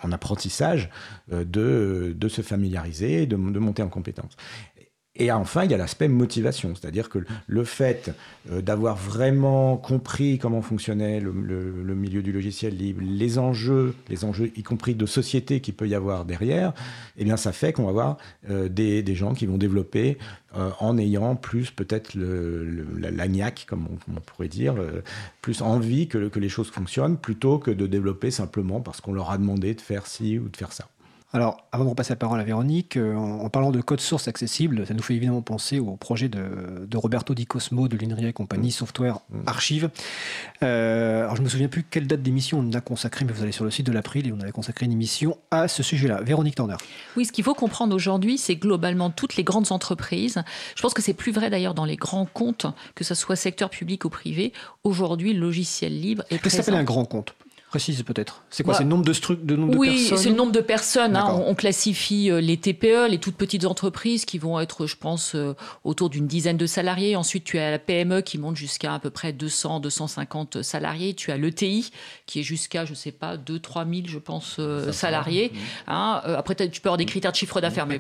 en, 0.05 0.13
apprentissage 0.13 0.89
euh, 1.33 1.45
de, 1.45 2.15
de 2.17 2.29
se 2.29 2.43
familiariser, 2.43 3.27
de, 3.27 3.35
de 3.35 3.59
monter 3.59 3.83
en 3.83 3.89
compétences. 3.89 4.37
Et 5.21 5.31
enfin, 5.31 5.65
il 5.65 5.71
y 5.71 5.75
a 5.75 5.77
l'aspect 5.77 6.09
motivation, 6.09 6.75
c'est-à-dire 6.75 7.11
que 7.11 7.19
le 7.47 7.65
fait 7.65 8.11
euh, 8.51 8.63
d'avoir 8.63 8.97
vraiment 8.97 9.77
compris 9.77 10.39
comment 10.39 10.63
fonctionnait 10.63 11.21
le, 11.21 11.31
milieu 11.95 12.23
du 12.23 12.33
logiciel 12.33 12.75
libre, 12.75 13.03
les 13.05 13.39
enjeux, 13.39 13.95
les 14.09 14.25
enjeux 14.25 14.51
y 14.57 14.63
compris 14.63 14.95
de 14.95 15.05
société 15.05 15.61
qu'il 15.61 15.75
peut 15.75 15.87
y 15.87 15.95
avoir 15.95 16.25
derrière, 16.25 16.73
eh 17.19 17.25
bien, 17.25 17.37
ça 17.37 17.53
fait 17.53 17.75
qu'on 17.75 17.83
va 17.83 17.91
avoir 17.91 18.17
euh, 18.49 18.71
des, 18.71 19.15
gens 19.15 19.35
qui 19.35 19.45
vont 19.45 19.59
développer 19.59 20.17
euh, 20.57 20.71
en 20.81 20.97
ayant 20.97 21.37
plus 21.37 21.71
peut-être 21.71 22.15
la, 22.17 23.29
niaque, 23.29 23.67
comme 23.69 23.89
on, 24.09 24.21
pourrait 24.21 24.49
dire, 24.49 24.77
plus 25.43 25.61
envie 25.61 26.09
que 26.09 26.39
les 26.39 26.49
choses 26.49 26.71
fonctionnent, 26.71 27.19
plutôt 27.19 27.59
que 27.59 27.71
de 27.71 27.87
développer 27.87 28.31
simplement 28.31 28.81
parce 28.81 29.03
qu'on 29.03 29.13
leur 29.13 29.31
a 29.31 29.37
demandé 29.37 29.75
de 29.75 29.83
faire 29.83 30.07
ci 30.07 30.39
ou 30.39 30.49
de 30.49 30.57
faire 30.57 30.73
ça. 30.73 30.89
Alors, 31.33 31.65
avant 31.71 31.85
de 31.85 31.91
repasser 31.91 32.13
la 32.13 32.17
parole 32.17 32.41
à 32.41 32.43
Véronique, 32.43 32.97
euh, 32.97 33.15
en, 33.15 33.49
parlant 33.51 33.71
de 33.71 33.81
code 33.81 34.01
source 34.01 34.27
accessible, 34.27 34.85
ça 34.85 34.95
nous 34.95 35.03
fait 35.03 35.15
évidemment 35.15 35.43
penser 35.43 35.79
au 35.79 35.95
projet 35.95 36.29
de, 36.29 36.97
Roberto 36.97 37.35
Di 37.35 37.47
Cosmo 37.47 37.87
de 37.87 37.97
l'INRIA 37.97 38.29
et 38.29 38.33
compagnie, 38.33 38.69
mm. 38.69 38.73
Software 38.73 39.19
mm. 39.31 39.43
Archive. 39.47 39.91
Euh, 40.65 41.23
alors, 41.23 41.37
je 41.37 41.43
me 41.43 41.49
souviens 41.49 41.69
plus 41.69 41.85
quelle 41.85 42.09
date 42.09 42.23
d'émission 42.23 42.59
on 42.59 42.73
a 42.73 42.81
consacré, 42.81 43.25
mais 43.25 43.33
vous 43.33 43.45
allez 43.45 43.53
sur 43.53 43.65
le 43.65 43.71
site 43.71 43.87
de 43.87 43.93
l'April 43.93 44.27
et 44.27 44.33
on 44.33 44.41
avait 44.41 44.51
consacré 44.51 44.87
une 44.87 44.93
émission 44.93 45.39
à 45.53 45.69
ce 45.69 45.85
sujet-là. 45.85 46.21
Véronique 46.23 46.57
Turner. 46.57 46.77
Oui, 47.17 47.25
ce 47.25 47.31
qu'il 47.31 47.45
faut 47.45 47.55
comprendre 47.55 47.95
aujourd'hui, 47.95 48.37
c'est 48.37 48.57
globalement 48.57 49.11
toutes 49.11 49.37
les 49.37 49.45
grandes 49.45 49.71
entreprises. 49.71 50.43
Je 50.75 50.83
pense 50.83 50.95
que 50.95 51.03
c'est 51.03 51.15
plus 51.15 51.31
vrai 51.31 51.49
d'ailleurs 51.49 51.75
dans 51.75 51.85
les 51.85 51.97
grands 51.97 52.27
comptes, 52.27 52.67
que 52.97 53.05
ce 53.05 53.15
soit 53.15 53.37
secteur 53.37 53.71
public 53.71 54.05
ou 54.05 54.11
privé. 54.11 54.53
Aujourd'hui, 54.83 55.33
le 55.33 55.41
logiciel 55.41 56.01
libre 56.01 56.25
est. 56.25 56.39
Qu'est-ce 56.39 56.43
que 56.43 56.51
ça 56.51 56.57
s'appelle 56.65 56.81
un 56.81 56.85
grand 56.85 57.05
compte 57.05 57.37
Précise 57.71 58.03
peut-être. 58.03 58.43
C'est 58.51 58.65
quoi 58.65 58.75
C'est 58.75 58.83
le 58.83 58.89
nombre 58.89 59.05
de, 59.05 59.13
de, 59.13 59.55
nombre 59.55 59.79
oui, 59.79 59.87
de 59.87 59.93
personnes 59.93 60.17
Oui, 60.17 60.23
c'est 60.25 60.29
le 60.31 60.35
nombre 60.35 60.51
de 60.51 60.61
personnes. 60.61 61.15
Hein. 61.15 61.41
On, 61.47 61.55
classifie 61.55 62.29
euh, 62.29 62.41
les 62.41 62.57
TPE, 62.57 63.09
les 63.09 63.19
toutes 63.19 63.37
petites 63.37 63.65
entreprises 63.65 64.25
qui 64.25 64.39
vont 64.39 64.59
être, 64.59 64.89
je 64.89 64.97
pense, 64.97 65.37
euh, 65.37 65.55
autour 65.85 66.11
d'une 66.11 66.27
dizaine 66.27 66.57
de 66.57 66.67
salariés. 66.67 67.15
Ensuite, 67.15 67.45
tu 67.45 67.61
as 67.61 67.71
la 67.71 67.79
PME 67.79 68.23
qui 68.23 68.39
monte 68.39 68.57
jusqu'à 68.57 68.95
à 68.95 68.99
peu 68.99 69.11
près 69.11 69.33
200, 69.33 69.79
250 69.79 70.63
salariés. 70.63 71.15
Tu 71.15 71.31
as 71.31 71.37
l'ETI 71.37 71.93
qui 72.27 72.41
est 72.41 72.43
jusqu'à, 72.43 72.85
je 72.85 72.91
ne 72.91 72.97
sais 72.97 73.13
pas, 73.13 73.37
2 73.37 73.61
3 73.61 73.85
000, 73.85 74.01
je 74.07 74.19
pense, 74.19 74.57
euh, 74.59 74.91
salariés. 74.91 75.53
Hein. 75.87 76.23
après, 76.25 76.57
tu 76.57 76.81
peux 76.81 76.89
avoir 76.89 76.99
des 76.99 77.07
critères 77.07 77.31
de 77.31 77.37
chiffre 77.37 77.61
d'affaires, 77.61 77.87
mais 77.87 77.99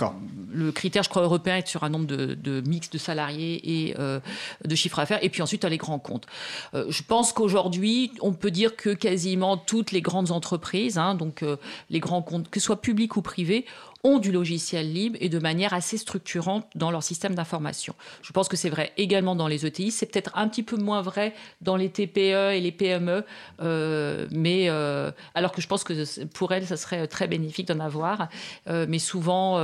le 0.52 0.72
critère, 0.72 1.02
je 1.02 1.08
crois, 1.08 1.22
européen 1.22 1.56
est 1.56 1.66
sur 1.66 1.84
un 1.84 1.88
nombre 1.88 2.06
de, 2.06 2.34
de 2.34 2.60
mix 2.62 2.90
de 2.90 2.98
salariés 2.98 3.88
et 3.88 3.94
de 3.94 4.74
chiffre 4.74 4.96
d'affaires. 4.98 5.22
Et 5.22 5.28
puis 5.28 5.42
ensuite, 5.42 5.62
tu 5.62 5.68
les 5.68 5.76
grands 5.76 5.98
comptes. 5.98 6.26
je 6.74 7.02
pense 7.02 7.32
qu'aujourd'hui, 7.32 8.12
on 8.20 8.32
peut 8.32 8.50
dire 8.50 8.76
que 8.76 8.90
quasiment 8.90 9.56
toutes 9.56 9.92
les 9.92 10.02
grandes 10.02 10.30
entreprises, 10.30 10.98
hein, 10.98 11.14
donc 11.14 11.42
euh, 11.42 11.56
les 11.90 12.00
grands 12.00 12.22
comptes, 12.22 12.48
que 12.50 12.60
ce 12.60 12.66
soit 12.66 12.80
publics 12.80 13.16
ou 13.16 13.22
privés, 13.22 13.64
ont 14.04 14.18
du 14.18 14.32
logiciel 14.32 14.92
libre 14.92 15.16
et 15.20 15.28
de 15.28 15.38
manière 15.38 15.74
assez 15.74 15.98
structurante 15.98 16.66
dans 16.74 16.90
leur 16.90 17.02
système 17.02 17.34
d'information. 17.34 17.94
Je 18.22 18.32
pense 18.32 18.48
que 18.48 18.56
c'est 18.56 18.70
vrai 18.70 18.92
également 18.96 19.36
dans 19.36 19.46
les 19.46 19.66
ETI, 19.66 19.90
c'est 19.90 20.06
peut-être 20.06 20.32
un 20.34 20.48
petit 20.48 20.62
peu 20.62 20.76
moins 20.76 21.02
vrai 21.02 21.34
dans 21.60 21.76
les 21.76 21.90
TPE 21.90 22.54
et 22.54 22.60
les 22.60 22.72
PME, 22.72 23.24
euh, 23.60 24.26
mais 24.30 24.68
euh, 24.68 25.10
alors 25.34 25.52
que 25.52 25.60
je 25.60 25.68
pense 25.68 25.84
que 25.84 26.24
pour 26.26 26.52
elles, 26.52 26.66
ça 26.66 26.76
serait 26.76 27.06
très 27.06 27.28
bénéfique 27.28 27.68
d'en 27.68 27.80
avoir, 27.80 28.28
euh, 28.68 28.86
mais 28.88 28.98
souvent, 28.98 29.60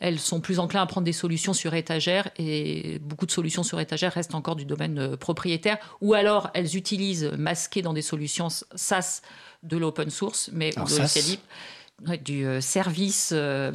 elles 0.00 0.18
sont 0.18 0.40
plus 0.40 0.58
enclines 0.58 0.82
à 0.82 0.86
prendre 0.86 1.04
des 1.04 1.12
solutions 1.12 1.52
sur 1.52 1.74
étagère 1.74 2.28
et 2.38 2.98
beaucoup 3.00 3.26
de 3.26 3.30
solutions 3.30 3.62
sur 3.62 3.80
étagère 3.80 4.12
restent 4.12 4.34
encore 4.34 4.56
du 4.56 4.64
domaine 4.64 5.16
propriétaire, 5.16 5.78
ou 6.00 6.14
alors 6.14 6.50
elles 6.54 6.76
utilisent 6.76 7.32
masquées 7.36 7.82
dans 7.82 7.92
des 7.92 8.02
solutions 8.02 8.48
SaaS 8.48 9.22
de 9.62 9.76
l'open 9.76 10.10
source, 10.10 10.50
mais 10.52 10.76
au 10.78 10.88
logiciel 10.88 11.24
libre 11.24 11.42
du 12.24 12.46
euh, 12.46 12.60
service 12.60 13.32
euh, 13.34 13.72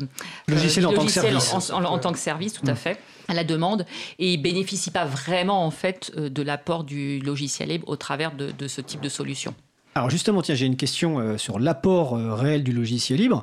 logiciel, 0.48 0.86
en, 0.86 0.94
tant 0.94 1.06
que 1.06 1.12
service. 1.12 1.72
En, 1.72 1.98
tant 2.00 2.12
que 2.12 2.20
service, 2.20 2.54
tout 2.54 2.66
à 2.68 2.74
mm. 2.74 2.78
fait 2.78 3.00
à 3.28 3.34
la 3.34 3.44
demande 3.44 3.86
et 4.20 4.38
bénéficie 4.38 4.92
pas 4.92 5.06
vraiment 5.06 5.66
en 5.66 5.72
fait 5.72 6.12
euh, 6.18 6.30
de 6.30 6.42
l'apport 6.42 6.84
du 6.84 7.20
logiciel 7.20 7.70
libre 7.70 7.88
au 7.90 7.96
travers 7.96 8.34
de, 8.34 8.68
ce 8.68 8.82
type 8.82 9.02
de 9.02 9.10
solution. 9.10 9.54
Alors 9.96 10.10
justement, 10.10 10.42
tiens, 10.42 10.56
j'ai 10.56 10.66
une 10.66 10.78
question 10.78 11.38
sur 11.38 11.60
l'apport 11.60 12.14
réel 12.14 12.64
du 12.64 12.72
logiciel 12.72 13.20
libre. 13.20 13.42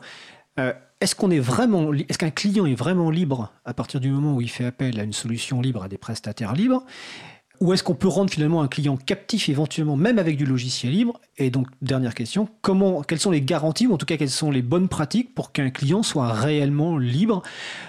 est-ce 1.00 1.14
qu'on 1.14 1.30
est 1.30 1.38
vraiment, 1.38 1.92
est-ce 1.92 2.18
qu'un 2.18 2.30
client 2.30 2.66
est 2.66 2.74
vraiment 2.74 3.08
libre 3.10 3.52
à 3.64 3.72
partir 3.72 4.00
du 4.00 4.10
moment 4.10 4.34
où 4.34 4.40
il 4.40 4.50
fait 4.50 4.64
appel 4.64 4.98
à 4.98 5.04
une 5.04 5.12
solution 5.12 5.60
libre 5.60 5.84
à 5.84 5.88
des 5.88 5.98
prestataires 5.98 6.54
libres? 6.54 6.84
Ou 7.60 7.74
est-ce 7.74 7.82
qu'on 7.82 7.94
peut 7.94 8.08
rendre 8.08 8.30
finalement 8.30 8.62
un 8.62 8.68
client 8.68 8.96
captif 8.96 9.50
éventuellement 9.50 9.96
même 9.96 10.18
avec 10.18 10.38
du 10.38 10.46
logiciel 10.46 10.92
libre? 10.92 11.20
Et 11.36 11.50
donc, 11.50 11.66
dernière 11.82 12.14
question, 12.14 12.48
comment, 12.62 13.02
quelles 13.02 13.20
sont 13.20 13.30
les 13.30 13.42
garanties, 13.42 13.86
ou 13.86 13.92
en 13.92 13.98
tout 13.98 14.06
cas 14.06 14.16
quelles 14.16 14.30
sont 14.30 14.50
les 14.50 14.62
bonnes 14.62 14.88
pratiques 14.88 15.34
pour 15.34 15.52
qu'un 15.52 15.68
client 15.68 16.02
soit 16.02 16.32
réellement 16.32 16.96
libre? 16.96 17.42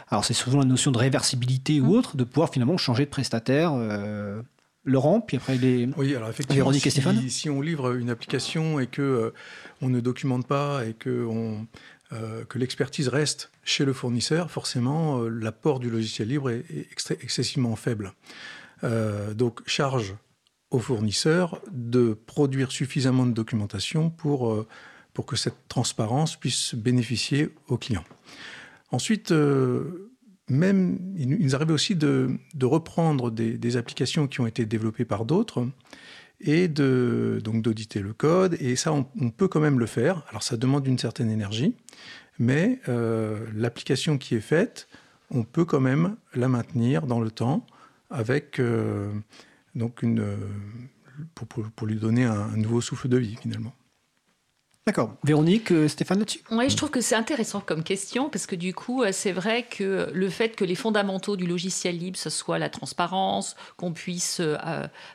Alors 0.09 0.25
c'est 0.25 0.33
souvent 0.33 0.59
la 0.59 0.65
notion 0.65 0.91
de 0.91 0.97
réversibilité 0.97 1.79
ou 1.79 1.85
mmh. 1.85 1.95
autre, 1.95 2.17
de 2.17 2.25
pouvoir 2.25 2.51
finalement 2.51 2.77
changer 2.77 3.05
de 3.05 3.09
prestataire. 3.09 3.71
Euh, 3.73 4.41
Laurent, 4.83 5.21
puis 5.21 5.37
après 5.37 5.57
les 5.57 5.87
oui, 5.95 6.15
alors 6.15 6.29
effectivement, 6.29 6.73
si, 6.73 6.87
et 6.87 6.91
Stéphane. 6.91 7.29
Si 7.29 7.49
on 7.51 7.61
livre 7.61 7.93
une 7.95 8.09
application 8.09 8.79
et 8.79 8.87
que 8.87 9.01
euh, 9.01 9.33
on 9.81 9.89
ne 9.89 9.99
documente 9.99 10.47
pas 10.47 10.83
et 10.85 10.93
que 10.93 11.23
on, 11.23 11.67
euh, 12.13 12.43
que 12.45 12.57
l'expertise 12.57 13.07
reste 13.07 13.51
chez 13.63 13.85
le 13.85 13.93
fournisseur, 13.93 14.49
forcément, 14.49 15.21
l'apport 15.21 15.79
du 15.79 15.91
logiciel 15.91 16.29
libre 16.29 16.49
est, 16.49 16.65
est 16.71 17.23
excessivement 17.23 17.75
faible. 17.75 18.11
Euh, 18.83 19.33
donc 19.33 19.61
charge 19.67 20.15
aux 20.71 20.79
fournisseurs 20.79 21.61
de 21.71 22.13
produire 22.13 22.71
suffisamment 22.71 23.25
de 23.25 23.31
documentation 23.31 24.09
pour, 24.09 24.51
euh, 24.51 24.67
pour 25.13 25.25
que 25.25 25.35
cette 25.35 25.67
transparence 25.67 26.35
puisse 26.35 26.73
bénéficier 26.75 27.49
aux 27.67 27.77
clients. 27.77 28.05
Ensuite, 28.91 29.31
euh, 29.31 30.11
même, 30.49 30.99
il 31.15 31.29
nous 31.29 31.55
arrive 31.55 31.71
aussi 31.71 31.95
de, 31.95 32.37
reprendre 32.61 33.31
des, 33.31 33.77
applications 33.77 34.27
qui 34.27 34.41
ont 34.41 34.47
été 34.47 34.65
développées 34.65 35.05
par 35.05 35.25
d'autres 35.25 35.67
et 36.39 36.67
de, 36.67 37.39
donc 37.43 37.61
d'auditer 37.61 37.99
le 37.99 38.13
code. 38.13 38.57
Et 38.59 38.75
ça, 38.75 38.91
on, 38.91 39.29
peut 39.29 39.47
quand 39.47 39.59
même 39.59 39.79
le 39.79 39.85
faire. 39.85 40.25
Alors, 40.29 40.43
ça 40.43 40.57
demande 40.57 40.87
une 40.87 40.97
certaine 40.97 41.29
énergie, 41.29 41.75
mais 42.37 42.81
l'application 43.55 44.17
qui 44.17 44.35
est 44.35 44.41
faite, 44.41 44.89
on 45.29 45.43
peut 45.43 45.63
quand 45.63 45.79
même 45.79 46.17
la 46.33 46.49
maintenir 46.49 47.07
dans 47.07 47.21
le 47.21 47.31
temps 47.31 47.65
avec 48.11 48.59
euh, 48.59 49.11
donc 49.75 50.03
une, 50.03 50.19
euh, 50.19 50.37
pour, 51.33 51.47
pour, 51.47 51.87
lui 51.87 51.95
donner 51.95 52.25
un, 52.25 52.55
nouveau 52.57 52.81
souffle 52.81 53.07
de 53.07 53.17
vie 53.17 53.35
finalement. 53.35 53.73
D'accord. 54.87 55.15
Véronique, 55.23 55.71
euh, 55.71 55.87
Stéphane 55.87 56.19
là-dessus? 56.19 56.41
Oui, 56.49 56.67
je 56.67 56.75
trouve 56.75 56.89
que 56.89 57.01
c'est 57.01 57.15
intéressant 57.15 57.61
comme 57.61 57.83
question 57.83 58.29
parce 58.29 58.47
que 58.47 58.55
du 58.55 58.73
coup, 58.73 59.03
c'est 59.11 59.31
vrai 59.31 59.63
que 59.63 60.09
le 60.11 60.29
fait 60.29 60.55
que 60.55 60.65
les 60.65 60.73
fondamentaux 60.73 61.37
du 61.37 61.45
logiciel 61.45 61.99
libre, 61.99 62.17
ce 62.17 62.31
soit 62.31 62.57
la 62.57 62.69
transparence, 62.69 63.55
qu'on 63.77 63.93
puisse 63.93 64.41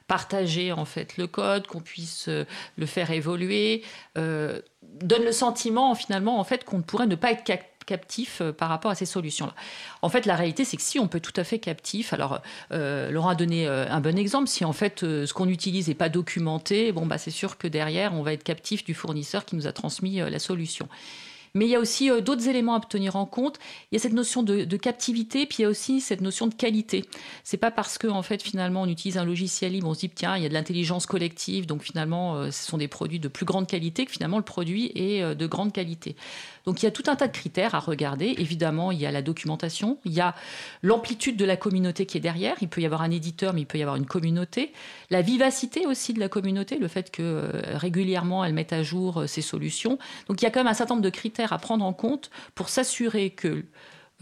partager 0.07 0.71
en 0.71 0.85
fait 0.85 1.17
le 1.17 1.27
code, 1.27 1.67
qu'on 1.67 1.81
puisse 1.81 2.29
le 2.29 2.87
faire 2.87 3.11
évoluer, 3.11 3.83
donne 4.15 5.25
le 5.25 5.33
sentiment 5.33 5.97
finalement 5.97 6.39
en 6.39 6.45
fait 6.45 6.65
qu'on 6.65 6.79
ne 6.79 6.83
pourrait 6.85 7.09
ne 7.09 7.17
pas 7.17 7.33
être 7.33 7.43
captif 7.87 8.41
euh, 8.41 8.53
par 8.53 8.68
rapport 8.68 8.91
à 8.91 8.95
ces 8.95 9.07
solutions-là. 9.07 9.55
En 10.03 10.09
fait, 10.09 10.26
la 10.26 10.37
réalité, 10.37 10.64
c'est 10.64 10.76
que 10.76 10.82
si 10.82 10.99
on 10.99 11.09
peut 11.09 11.20
tout 11.20 11.32
à 11.37 11.45
fait 11.45 11.59
captif, 11.59 12.12
alors 12.12 12.41
euh, 12.72 13.11
Laurent 13.11 13.30
a 13.30 13.34
donné 13.34 13.66
euh, 13.66 13.87
un 13.89 14.01
bon 14.01 14.18
exemple, 14.18 14.49
si 14.49 14.64
en 14.64 14.72
fait 14.72 15.01
ce 15.01 15.32
qu'on 15.32 15.49
utilise 15.49 15.89
n'est 15.89 15.95
pas 15.95 16.09
documenté, 16.09 16.93
bon, 16.93 17.07
bah, 17.07 17.18
c'est 17.18 17.30
sûr 17.30 17.57
que 17.57 17.68
derrière, 17.68 18.12
on 18.14 18.22
va 18.22 18.32
être 18.32 18.45
captif 18.45 18.84
du 18.84 18.95
fournisseur 18.95 19.45
qui 19.45 19.57
nous 19.57 19.66
a 19.66 19.72
transmis 19.72 20.16
la 20.16 20.39
solution. 20.39 20.89
Mais 21.57 21.64
il 21.64 21.70
y 21.70 21.74
a 21.74 21.80
aussi 21.80 22.11
euh, 22.11 22.20
d'autres 22.20 22.49
éléments 22.49 22.74
à 22.74 22.80
tenir 22.80 23.16
en 23.16 23.24
compte. 23.24 23.59
Il 23.91 23.95
y 23.95 23.97
a 23.97 23.99
cette 23.99 24.12
notion 24.12 24.43
de, 24.43 24.76
captivité, 24.76 25.47
puis 25.47 25.57
il 25.61 25.62
y 25.62 25.64
a 25.64 25.70
aussi 25.70 26.03
cette 26.03 26.20
notion 26.20 26.47
de 26.47 26.55
qualité. 26.55 27.07
C'est 27.45 27.57
pas 27.57 27.70
parce 27.70 27.97
que 27.97 28.07
en 28.07 28.22
fait 28.22 28.43
finalement 28.43 28.82
on 28.82 28.89
utilise 28.89 29.16
un 29.16 29.24
logiciel 29.24 29.72
libre, 29.72 29.89
on 29.89 29.95
se 29.95 30.01
dit 30.01 30.11
tiens 30.11 30.37
il 30.37 30.43
y 30.43 30.47
a 30.47 30.51
de 30.51 30.55
l'intelligence 30.55 31.07
collective, 31.07 31.64
donc 31.64 31.82
finalement 31.82 32.37
euh, 32.37 32.51
ce 32.51 32.62
sont 32.62 32.76
des 32.76 32.89
produits 32.89 33.20
de 33.20 33.28
plus 33.28 33.47
grande 33.47 33.66
qualité 33.66 34.05
que 34.05 34.12
finalement 34.12 34.37
le 34.37 34.45
produit 34.45 34.93
est 34.95 35.22
euh, 35.22 35.34
de 35.34 35.47
grande 35.47 35.72
qualité. 35.72 36.14
Donc 36.67 36.83
il 36.83 36.87
y 36.87 36.89
a 36.89 36.91
tout 36.91 37.05
un 37.07 37.17
tas 37.17 37.29
de 37.29 37.33
critères 37.33 37.75
à 37.75 37.79
regarder. 37.79 38.35
Évidemment 38.39 38.91
il 38.93 39.01
y 39.01 39.07
a 39.07 39.11
la 39.11 39.23
documentation, 39.23 39.99
il 40.05 40.12
y 40.12 40.21
a 40.21 40.35
l'amplitude 40.83 41.37
de 41.37 41.45
la 41.45 41.57
communauté 41.57 42.07
qui 42.07 42.19
est 42.19 42.21
derrière. 42.21 42.57
Il 42.61 42.69
peut 42.69 42.81
y 42.81 42.87
avoir 42.87 43.03
un 43.03 43.11
éditeur, 43.11 43.55
mais 43.55 43.62
il 43.62 43.67
peut 43.67 43.79
y 43.79 43.83
avoir 43.83 43.97
une 43.97 44.07
communauté. 44.07 44.73
La 45.11 45.23
vivacité 45.23 45.87
aussi 45.87 46.12
de 46.12 46.21
la 46.21 46.29
communauté, 46.29 46.79
le 46.79 46.89
fait 46.89 47.11
que 47.11 47.51
régulièrement 47.75 48.45
elle 48.45 48.53
mette 48.53 48.73
à 48.73 48.83
jour 48.83 49.25
ses 49.27 49.43
solutions. 49.43 49.99
Donc 50.29 50.43
il 50.43 50.45
y 50.45 50.49
a 50.49 50.51
quand 50.51 50.61
même 50.61 50.67
un 50.67 50.75
certain 50.75 50.95
nombre 50.95 51.05
de 51.05 51.11
critères 51.11 51.53
à 51.53 51.59
prendre 51.59 51.85
en 51.85 51.93
compte 51.93 52.31
pour 52.55 52.69
s'assurer 52.69 53.31
que 53.31 53.64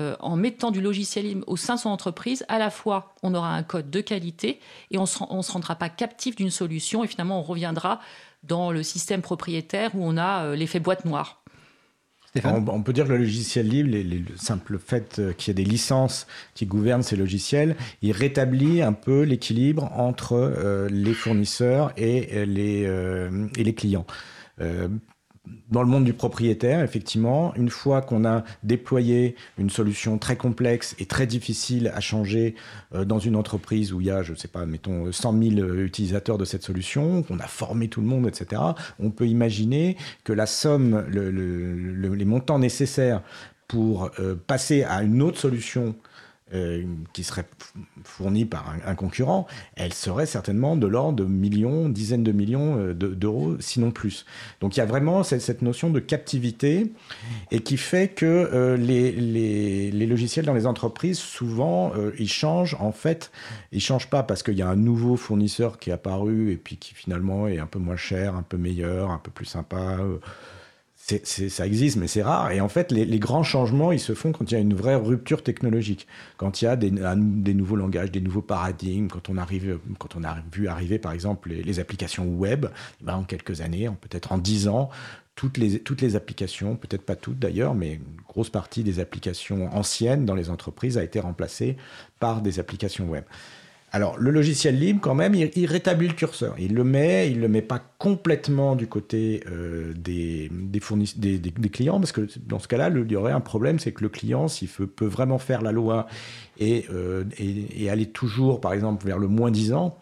euh, 0.00 0.16
en 0.18 0.34
mettant 0.34 0.72
du 0.72 0.80
logiciel 0.80 1.42
au 1.46 1.56
sein 1.56 1.76
de 1.76 1.80
son 1.80 1.90
entreprise, 1.90 2.44
à 2.48 2.58
la 2.58 2.70
fois 2.70 3.14
on 3.22 3.32
aura 3.32 3.54
un 3.54 3.62
code 3.62 3.90
de 3.90 4.00
qualité 4.00 4.58
et 4.90 4.98
on 4.98 5.02
ne 5.02 5.42
se 5.42 5.52
rendra 5.52 5.76
pas 5.76 5.88
captif 5.88 6.34
d'une 6.34 6.50
solution 6.50 7.04
et 7.04 7.06
finalement 7.06 7.38
on 7.38 7.42
reviendra 7.42 8.00
dans 8.42 8.72
le 8.72 8.82
système 8.82 9.22
propriétaire 9.22 9.94
où 9.94 10.04
on 10.04 10.16
a 10.16 10.46
euh, 10.46 10.56
l'effet 10.56 10.80
boîte 10.80 11.04
noire. 11.04 11.43
On, 12.42 12.82
peut 12.82 12.92
dire 12.92 13.04
que 13.06 13.12
le 13.12 13.18
logiciel 13.18 13.68
libre, 13.68 13.90
le 13.92 14.36
simple 14.36 14.78
fait 14.78 15.20
euh, 15.20 15.32
qu'il 15.32 15.48
y 15.48 15.50
ait 15.52 15.64
des 15.64 15.70
licences 15.70 16.26
qui 16.54 16.66
gouvernent 16.66 17.04
ces 17.04 17.16
logiciels, 17.16 17.76
il 18.02 18.10
rétablit 18.10 18.82
un 18.82 18.92
peu 18.92 19.22
l'équilibre 19.22 19.90
entre 19.94 20.88
les 20.90 21.14
fournisseurs 21.14 21.92
et 21.96 22.42
et 22.42 22.46
les 22.46 23.74
clients 23.74 24.06
dans 25.70 25.82
le 25.82 25.88
monde 25.88 26.04
du 26.04 26.14
propriétaire, 26.14 26.80
effectivement, 26.80 27.54
une 27.56 27.68
fois 27.68 28.00
qu'on 28.00 28.24
a 28.24 28.44
déployé 28.62 29.34
une 29.58 29.70
solution 29.70 30.18
très 30.18 30.36
complexe 30.36 30.94
et 30.98 31.06
très 31.06 31.26
difficile 31.26 31.92
à 31.94 32.00
changer 32.00 32.54
euh, 32.94 33.04
dans 33.04 33.18
une 33.18 33.36
entreprise 33.36 33.92
où 33.92 34.00
il 34.00 34.06
y 34.06 34.10
a, 34.10 34.22
je 34.22 34.32
ne 34.32 34.36
sais 34.36 34.48
pas, 34.48 34.64
mettons 34.66 35.10
100 35.10 35.42
000 35.42 35.68
utilisateurs 35.74 36.38
de 36.38 36.44
cette 36.44 36.62
solution, 36.62 37.22
qu'on 37.22 37.38
a 37.40 37.46
formé 37.46 37.88
tout 37.88 38.00
le 38.00 38.06
monde, 38.06 38.26
etc., 38.26 38.62
on 38.98 39.10
peut 39.10 39.26
imaginer 39.26 39.96
que 40.22 40.32
la 40.32 40.46
somme, 40.46 41.04
les 41.10 42.24
montants 42.24 42.58
nécessaires 42.58 43.22
pour 43.68 44.10
euh, 44.20 44.34
passer 44.34 44.84
à 44.84 45.02
une 45.02 45.22
autre 45.22 45.38
solution 45.38 45.94
euh, 46.54 46.84
qui 47.12 47.24
serait 47.24 47.44
fournie 48.04 48.44
par 48.44 48.74
un, 48.86 48.94
concurrent, 48.94 49.46
elle 49.76 49.92
serait 49.92 50.26
certainement 50.26 50.76
de 50.76 50.86
l'ordre 50.86 51.16
de 51.16 51.24
millions, 51.24 51.88
dizaines 51.88 52.22
de 52.22 52.32
millions 52.32 52.78
euh, 52.78 52.94
d'euros, 52.94 53.56
sinon 53.60 53.90
plus. 53.90 54.24
Donc 54.60 54.76
il 54.76 54.80
y 54.80 54.82
a 54.82 54.86
vraiment 54.86 55.22
cette, 55.22 55.62
notion 55.62 55.90
de 55.90 56.00
captivité 56.00 56.92
et 57.50 57.60
qui 57.60 57.76
fait 57.76 58.08
que 58.08 58.26
euh, 58.26 58.76
les, 58.76 59.90
logiciels 60.06 60.44
dans 60.44 60.54
les 60.54 60.66
entreprises, 60.66 61.18
souvent, 61.18 61.92
ils 62.18 62.28
changent. 62.28 62.76
En 62.78 62.92
fait, 62.92 63.32
ils 63.72 63.80
changent 63.80 64.08
pas 64.08 64.22
parce 64.22 64.42
qu'il 64.42 64.56
y 64.56 64.62
a 64.62 64.68
un 64.68 64.76
nouveau 64.76 65.16
fournisseur 65.16 65.78
qui 65.78 65.90
est 65.90 65.94
apparu 65.94 66.52
et 66.52 66.56
puis 66.56 66.76
qui 66.76 66.94
finalement 66.94 67.48
est 67.48 67.58
un 67.58 67.66
peu 67.66 67.78
moins 67.78 67.96
cher, 67.96 68.36
un 68.36 68.42
peu 68.42 68.58
meilleur, 68.58 69.10
un 69.10 69.18
peu 69.18 69.30
plus 69.30 69.46
sympa 69.46 69.98
ça 71.04 71.66
existe, 71.66 71.96
mais 71.96 72.08
c'est 72.08 72.22
rare. 72.22 72.50
Et 72.52 72.60
en 72.62 72.68
fait, 72.68 72.90
les, 72.90 73.18
grands 73.18 73.42
changements, 73.42 73.92
ils 73.92 74.00
se 74.00 74.14
font 74.14 74.32
quand 74.32 74.50
il 74.50 74.54
y 74.54 74.56
a 74.56 74.60
une 74.60 74.72
vraie 74.72 74.94
rupture 74.94 75.42
technologique, 75.42 76.06
quand 76.38 76.62
il 76.62 76.64
y 76.64 76.68
a 76.68 76.76
des, 76.76 76.90
nouveaux 77.54 77.76
langages, 77.76 78.10
des 78.10 78.22
nouveaux 78.22 78.42
paradigmes, 78.42 79.08
quand 79.08 79.28
on 79.28 79.36
arrive, 79.36 79.78
quand 79.98 80.16
on 80.16 80.24
a 80.24 80.36
vu 80.50 80.66
arriver, 80.66 80.98
par 80.98 81.12
exemple, 81.12 81.50
les, 81.50 81.78
applications 81.78 82.26
web. 82.26 82.66
Eh 83.02 83.04
ben, 83.04 83.16
en 83.16 83.24
quelques 83.24 83.60
années, 83.60 83.90
peut-être 84.00 84.32
en 84.32 84.38
dix 84.38 84.66
ans, 84.66 84.88
toutes 85.34 85.58
les, 85.58 85.80
toutes 85.80 86.00
les 86.00 86.16
applications, 86.16 86.76
peut-être 86.76 87.04
pas 87.04 87.16
toutes 87.16 87.38
d'ailleurs, 87.38 87.74
mais 87.74 87.94
une 87.94 88.22
grosse 88.26 88.50
partie 88.50 88.82
des 88.82 88.98
applications 88.98 89.74
anciennes 89.76 90.24
dans 90.24 90.34
les 90.34 90.48
entreprises 90.48 90.96
a 90.96 91.04
été 91.04 91.20
remplacée 91.20 91.76
par 92.18 92.40
des 92.40 92.60
applications 92.60 93.06
web. 93.08 93.24
Alors, 93.94 94.18
le 94.18 94.32
logiciel 94.32 94.76
libre, 94.76 94.98
quand 95.00 95.14
même, 95.14 95.36
il, 95.36 95.66
rétablit 95.66 96.08
le 96.08 96.14
curseur. 96.14 96.56
Il 96.58 96.74
le 96.74 96.82
met, 96.82 97.30
il 97.30 97.40
le 97.40 97.46
met 97.46 97.62
pas 97.62 97.78
complètement 97.78 98.74
du 98.74 98.88
côté 98.88 99.44
euh, 99.48 99.92
des, 99.94 100.50
des, 100.50 101.38
des, 101.38 101.68
clients, 101.68 102.00
parce 102.00 102.10
que 102.10 102.26
dans 102.44 102.58
ce 102.58 102.66
cas-là, 102.66 102.90
il 102.92 103.12
y 103.12 103.14
aurait 103.14 103.30
un 103.30 103.38
problème, 103.38 103.78
c'est 103.78 103.92
que 103.92 104.02
le 104.02 104.08
client, 104.08 104.48
s'il 104.48 104.66
peut 104.66 105.06
vraiment 105.06 105.38
faire 105.38 105.62
la 105.62 105.70
loi 105.70 106.08
et, 106.58 106.86
euh, 106.92 107.22
et, 107.38 107.84
et, 107.84 107.88
aller 107.88 108.06
toujours, 108.06 108.60
par 108.60 108.72
exemple, 108.72 109.06
vers 109.06 109.20
le 109.20 109.28
moins 109.28 109.52
10 109.52 109.74
ans, 109.74 109.96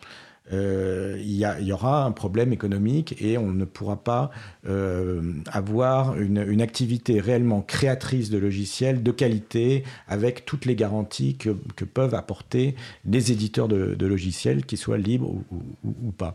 euh, 0.53 1.17
il, 1.21 1.37
y 1.37 1.73
aura 1.73 2.05
un 2.05 2.13
problème 2.13 2.53
économique 2.53 3.21
et 3.21 3.39
on 3.39 3.53
ne 3.53 3.65
pourra 3.65 4.03
pas 4.03 4.31
euh, 4.67 5.35
avoir 5.51 6.19
une, 6.19 6.63
activité 6.63 7.21
réellement 7.21 7.63
créatrice 7.63 8.31
de 8.31 8.39
logiciels 8.39 9.03
de 9.03 9.11
qualité 9.11 9.85
avec 10.07 10.45
toutes 10.45 10.65
les 10.65 10.77
garanties 10.77 11.37
que, 11.37 11.51
peuvent 11.85 12.15
apporter 12.15 12.77
les 13.05 13.33
éditeurs 13.33 13.69
de, 13.69 14.07
logiciels, 14.07 14.65
qu'ils 14.65 14.79
soient 14.79 14.99
libres 14.99 15.31
ou, 15.31 15.63
ou 15.85 16.13
pas. 16.13 16.35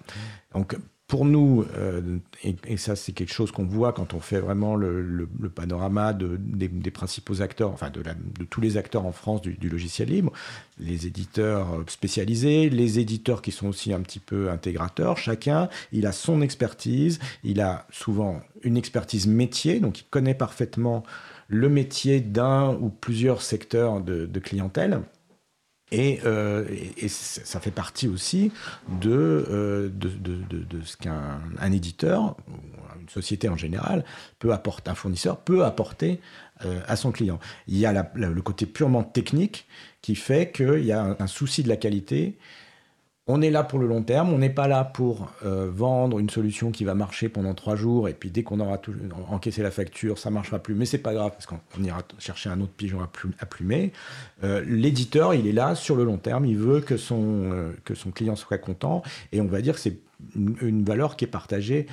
Donc 0.53 0.75
pour 1.07 1.23
nous, 1.23 1.65
euh, 1.77 2.19
et, 2.43 2.75
ça 2.75 2.97
c'est 2.97 3.13
quelque 3.13 3.31
chose 3.31 3.51
qu'on 3.51 3.65
voit 3.65 3.93
quand 3.93 4.13
on 4.13 4.19
fait 4.19 4.41
vraiment 4.41 4.75
le, 4.75 5.29
panorama 5.55 6.13
des, 6.13 6.91
principaux 6.91 7.41
acteurs, 7.41 7.71
enfin 7.71 7.89
de, 7.89 8.03
tous 8.43 8.59
les 8.59 8.75
acteurs 8.75 9.05
en 9.05 9.13
France 9.13 9.41
du, 9.41 9.69
logiciel 9.69 10.09
libre, 10.09 10.33
les 10.79 11.07
éditeurs 11.07 11.67
spécialisés, 11.87 12.69
les 12.69 12.99
éditeurs 12.99 13.41
qui 13.41 13.53
sont 13.53 13.67
aussi 13.67 13.93
un 13.93 14.01
petit 14.01 14.19
peu 14.19 14.51
intégrateurs, 14.51 15.17
chacun, 15.17 15.69
il 15.93 16.05
a 16.05 16.11
son 16.11 16.41
expertise, 16.41 17.19
il 17.45 17.61
a 17.61 17.87
souvent 17.89 18.41
une 18.63 18.75
expertise 18.75 19.27
métier, 19.27 19.79
donc 19.79 20.01
il 20.01 20.05
connaît 20.09 20.35
parfaitement 20.35 21.03
le 21.47 21.69
métier 21.69 22.19
d'un 22.19 22.73
ou 22.81 22.89
plusieurs 22.89 23.41
secteurs 23.41 24.01
de 24.01 24.39
clientèle. 24.39 25.01
Euh, 25.93 26.65
et, 26.97 27.07
ça 27.07 27.59
fait 27.59 27.71
partie 27.71 28.07
aussi 28.07 28.51
de, 28.89 29.09
euh, 29.49 29.89
ce 30.83 30.97
qu'un 30.97 31.39
un 31.59 31.71
éditeur, 31.71 32.35
une 32.99 33.09
société 33.09 33.47
en 33.47 33.55
général, 33.55 34.03
peut 34.39 34.51
apporter, 34.51 34.91
un 34.91 34.95
fournisseur 34.95 35.37
peut 35.39 35.63
apporter 35.63 36.19
euh, 36.65 36.81
à 36.87 36.95
son 36.95 37.11
client. 37.11 37.39
Il 37.67 37.77
y 37.77 37.85
a 37.85 38.11
le 38.15 38.41
côté 38.41 38.65
purement 38.65 39.03
technique 39.03 39.67
qui 40.01 40.15
fait 40.15 40.51
qu'il 40.51 40.83
y 40.83 40.91
a 40.91 41.15
un, 41.19 41.27
souci 41.27 41.63
de 41.63 41.69
la 41.69 41.77
qualité 41.77 42.37
on 43.27 43.41
est 43.41 43.49
là 43.49 43.63
pour 43.63 43.79
le 43.79 43.87
long 43.87 44.03
terme, 44.03 44.31
on 44.33 44.37
n'est 44.37 44.49
pas 44.49 44.67
là 44.67 44.85
pour 44.85 45.29
euh, 45.45 45.69
vendre 45.69 46.19
une 46.19 46.29
solution 46.29 46.71
qui 46.71 46.85
va 46.85 46.95
marcher 46.95 47.27
pendant 47.27 47.53
trois 47.53 47.75
jours 47.75 48.07
et 48.07 48.13
puis 48.13 48.31
dès 48.31 48.43
qu'on 48.43 48.59
aura 48.61 48.79
encaissé 49.29 49.61
la 49.61 49.71
facture, 49.71 50.17
ça 50.17 50.29
marchera 50.29 50.59
plus. 50.59 50.75
Mais 50.75 50.85
c'est 50.85 50.97
pas 50.97 51.13
grave 51.13 51.31
parce 51.31 51.45
qu'on 51.45 51.83
ira 51.83 51.99
chercher 52.19 52.49
un 52.49 52.61
autre 52.61 52.71
pigeon 52.71 52.99
à, 53.01 53.45
plumer. 53.45 53.91
Euh, 54.43 54.63
l'éditeur, 54.65 55.33
il 55.33 55.45
est 55.45 55.51
là 55.51 55.75
sur 55.75 55.97
le 55.97 56.05
long 56.05 56.17
terme, 56.17 56.45
il 56.45 56.57
veut 56.57 56.79
que 56.79 56.95
son, 56.95 57.51
euh, 57.51 57.73
client 58.15 58.37
soit 58.37 58.57
content 58.57 59.03
et 59.33 59.41
on 59.41 59.47
va 59.47 59.61
dire 59.61 59.73
que 59.73 59.81
c'est 59.81 59.97
une, 60.35 60.83
valeur 60.83 61.17
qui 61.17 61.25
est 61.25 61.27
partagée 61.27 61.87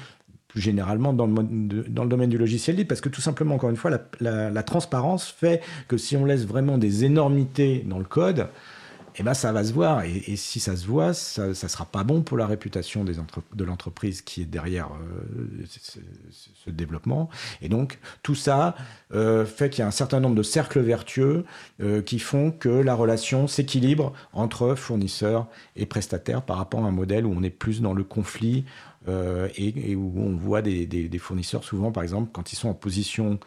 plus 0.46 0.60
généralement 0.60 1.12
dans 1.12 1.26
le, 1.26 2.06
domaine 2.06 2.30
du 2.30 2.38
logiciel 2.38 2.76
libre, 2.76 2.88
parce 2.88 3.00
que 3.00 3.08
tout 3.08 3.20
simplement, 3.20 3.56
encore 3.56 3.70
une 3.70 3.76
fois, 3.76 3.90
la 4.20 4.62
transparence 4.62 5.28
fait 5.28 5.60
que 5.88 5.96
si 5.96 6.16
on 6.16 6.24
laisse 6.24 6.46
vraiment 6.46 6.78
des 6.78 7.04
énormités 7.04 7.84
dans 7.86 7.98
le 7.98 8.04
code, 8.04 8.46
eh 9.16 9.22
ben 9.22 9.34
ça 9.34 9.52
va 9.52 9.64
se 9.64 9.72
voir. 9.72 10.02
Et, 10.02 10.36
si 10.36 10.60
ça 10.60 10.76
se 10.76 10.86
voit, 10.86 11.14
ça 11.14 11.48
ne 11.48 11.54
sera 11.54 11.84
pas 11.86 12.02
bon 12.02 12.22
pour 12.22 12.36
la 12.36 12.46
réputation 12.46 13.04
de 13.04 13.64
l'entreprise 13.64 14.22
qui 14.22 14.42
est 14.42 14.46
derrière 14.46 14.88
euh, 14.92 15.64
ce, 15.68 16.70
développement. 16.70 17.28
Et 17.62 17.68
donc, 17.68 17.98
tout 18.22 18.34
ça 18.34 18.74
euh, 19.14 19.44
fait 19.44 19.70
qu'il 19.70 19.80
y 19.80 19.82
a 19.82 19.86
un 19.86 19.92
certain 19.92 20.18
nombre 20.18 20.34
de 20.34 20.42
cercles 20.42 20.80
vertueux 20.80 21.44
euh, 21.80 22.02
qui 22.02 22.18
font 22.18 22.50
que 22.50 22.68
la 22.68 22.94
relation 22.94 23.46
s'équilibre 23.46 24.12
entre 24.32 24.74
fournisseurs 24.74 25.46
et 25.76 25.86
prestataires 25.86 26.42
par 26.42 26.56
rapport 26.56 26.84
à 26.84 26.88
un 26.88 26.92
modèle 26.92 27.26
où 27.26 27.34
on 27.36 27.42
est 27.42 27.50
plus 27.50 27.80
dans 27.80 27.94
le 27.94 28.04
conflit 28.04 28.64
et, 29.06 29.94
où 29.96 30.14
on 30.16 30.34
voit 30.34 30.62
des 30.62 31.18
fournisseurs 31.18 31.62
souvent, 31.62 31.92
par 31.92 32.02
exemple, 32.02 32.30
quand 32.32 32.54
ils 32.54 32.56
sont 32.56 32.70
en 32.70 32.74
position 32.74 33.38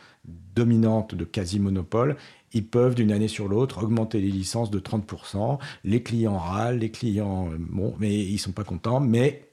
dominante 0.56 1.16
de 1.16 1.24
quasi-monopole, 1.24 2.16
ils 2.54 2.66
peuvent 2.66 2.96
d'une 2.96 3.12
année 3.12 3.28
sur 3.28 3.48
l'autre 3.48 3.84
augmenter 3.84 4.22
les 4.22 4.32
licences 4.32 4.72
de 4.72 4.80
30%. 4.80 5.60
Les 5.84 6.04
clients 6.04 6.38
râlent, 6.38 6.80
les 6.80 6.92
clients, 6.92 7.50
euh, 7.52 7.58
bon, 7.60 7.96
mais 8.00 8.18
ils 8.18 8.38
sont 8.38 8.52
pas 8.52 8.64
contents, 8.64 9.00
mais 9.00 9.44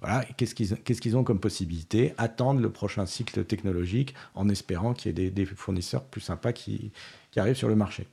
voilà, 0.00 0.24
qu'est-ce 0.36 0.54
qu'ils 0.54 1.16
ont 1.16 1.24
comme 1.24 1.40
possibilité? 1.40 2.14
Attendre 2.16 2.60
le 2.60 2.70
prochain 2.70 3.04
cycle 3.06 3.44
technologique 3.44 4.14
en 4.34 4.48
espérant 4.48 4.94
qu'il 4.94 5.18
y 5.18 5.26
ait 5.26 5.30
des, 5.30 5.44
fournisseurs 5.44 6.04
plus 6.04 6.22
sympas 6.22 6.52
qui 6.52 6.92
arrivent 7.36 7.56
sur 7.56 7.68
le 7.68 7.76
marché. 7.76 8.06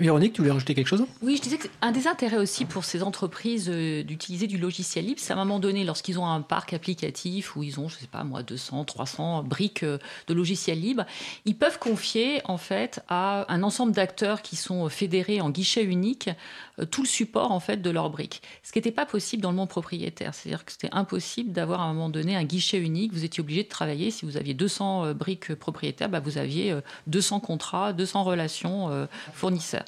Véronique, 0.00 0.34
tu 0.34 0.42
voulais 0.42 0.52
rajouter 0.52 0.76
quelque 0.76 0.86
chose? 0.86 1.04
Oui, 1.22 1.36
je 1.36 1.42
disais 1.42 1.58
qu'un 1.58 1.90
des 1.90 2.06
intérêts 2.06 2.36
aussi 2.36 2.64
pour 2.64 2.84
ces 2.84 3.02
entreprises 3.02 3.68
euh, 3.68 4.04
d'utiliser 4.04 4.46
du 4.46 4.56
logiciel 4.56 5.04
libre, 5.04 5.18
c'est 5.20 5.32
à 5.32 5.36
un 5.36 5.44
moment 5.44 5.58
donné, 5.58 5.82
lorsqu'ils 5.82 6.20
ont 6.20 6.26
un 6.26 6.40
parc 6.40 6.72
applicatif 6.72 7.56
où 7.56 7.64
ils 7.64 7.80
ont, 7.80 7.88
je 7.88 7.96
ne 7.96 8.00
sais 8.02 8.06
pas 8.06 8.22
moi, 8.22 8.44
200, 8.44 8.84
300 8.84 9.42
briques 9.42 9.82
euh, 9.82 9.98
de 10.28 10.34
logiciel 10.34 10.80
libre, 10.80 11.04
ils 11.46 11.56
peuvent 11.56 11.80
confier 11.80 12.40
en 12.44 12.58
fait 12.58 13.00
à 13.08 13.52
un 13.52 13.64
ensemble 13.64 13.90
d'acteurs 13.90 14.42
qui 14.42 14.54
sont 14.54 14.88
fédérés 14.88 15.40
en 15.40 15.50
guichet 15.50 15.82
unique 15.82 16.30
euh, 16.78 16.84
tout 16.84 17.02
le 17.02 17.08
support 17.08 17.50
en 17.50 17.58
fait 17.58 17.82
de 17.82 17.90
leurs 17.90 18.10
briques. 18.10 18.40
Ce 18.62 18.70
qui 18.70 18.78
n'était 18.78 18.92
pas 18.92 19.04
possible 19.04 19.42
dans 19.42 19.50
le 19.50 19.56
monde 19.56 19.68
propriétaire, 19.68 20.32
c'est-à-dire 20.32 20.64
que 20.64 20.70
c'était 20.70 20.90
impossible 20.92 21.50
d'avoir 21.50 21.80
à 21.80 21.86
un 21.86 21.92
moment 21.92 22.08
donné 22.08 22.36
un 22.36 22.44
guichet 22.44 22.78
unique. 22.78 23.12
Vous 23.12 23.24
étiez 23.24 23.40
obligé 23.40 23.64
de 23.64 23.68
travailler 23.68 24.12
si 24.12 24.26
vous 24.26 24.36
aviez 24.36 24.54
200 24.54 25.14
briques 25.14 25.56
propriétaires, 25.56 26.08
bah, 26.08 26.20
vous 26.20 26.38
aviez 26.38 26.78
200 27.08 27.40
contrats, 27.40 27.92
200 27.92 28.22
relations 28.22 29.08
fournisseurs 29.32 29.87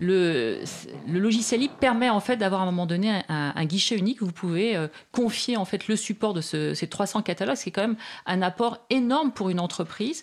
le, 0.00 0.62
logiciel 1.08 1.60
libre 1.60 1.74
permet 1.74 2.08
en 2.08 2.20
fait 2.20 2.36
d'avoir 2.36 2.60
à 2.60 2.64
un 2.64 2.66
moment 2.66 2.86
donné 2.86 3.22
un, 3.28 3.64
guichet 3.64 3.96
unique 3.96 4.22
vous 4.22 4.32
pouvez 4.32 4.76
euh, 4.76 4.86
confier 5.12 5.56
en 5.56 5.64
fait 5.64 5.88
le 5.88 5.96
support 5.96 6.34
de 6.34 6.40
ces 6.40 6.74
300 6.74 7.22
catalogues, 7.22 7.56
ce 7.56 7.64
qui 7.64 7.68
est 7.70 7.72
quand 7.72 7.82
même 7.82 7.96
un 8.26 8.42
apport 8.42 8.78
énorme 8.90 9.32
pour 9.32 9.50
une 9.50 9.60
entreprise. 9.60 10.22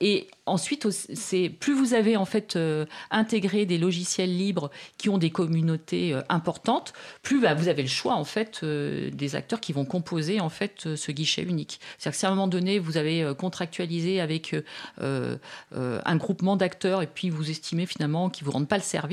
Et 0.00 0.28
ensuite, 0.44 0.88
c'est 0.90 1.48
plus 1.48 1.72
vous 1.72 1.94
avez 1.94 2.16
en 2.16 2.24
fait 2.24 2.56
euh, 2.56 2.84
intégré 3.10 3.66
des 3.66 3.78
logiciels 3.78 4.36
libres 4.36 4.70
qui 4.98 5.08
ont 5.08 5.18
des 5.18 5.30
communautés 5.30 6.12
euh, 6.12 6.20
importantes, 6.28 6.92
plus 7.22 7.40
bah, 7.40 7.54
vous 7.54 7.68
avez 7.68 7.82
le 7.82 7.88
choix 7.88 8.14
en 8.14 8.24
fait 8.24 8.64
des 8.64 9.36
acteurs 9.36 9.60
qui 9.60 9.72
vont 9.72 9.84
composer 9.84 10.40
en 10.40 10.48
fait 10.48 10.94
ce 10.96 11.12
guichet 11.12 11.42
unique. 11.42 11.80
C'est-à-dire 11.98 12.12
que 12.12 12.18
si 12.18 12.26
à 12.26 12.28
un 12.28 12.32
moment 12.32 12.48
donné 12.48 12.78
vous 12.78 12.96
avez 12.96 13.32
contractualisé 13.38 14.20
avec 14.20 14.54
un 15.00 16.16
groupement 16.16 16.56
d'acteurs 16.56 17.02
et 17.02 17.06
puis 17.06 17.30
vous 17.30 17.50
estimez 17.50 17.86
finalement 17.86 18.28
qu'ils 18.30 18.44
vous 18.44 18.52
rendent 18.52 18.68
pas 18.68 18.76
le 18.76 18.82
service 18.82 19.05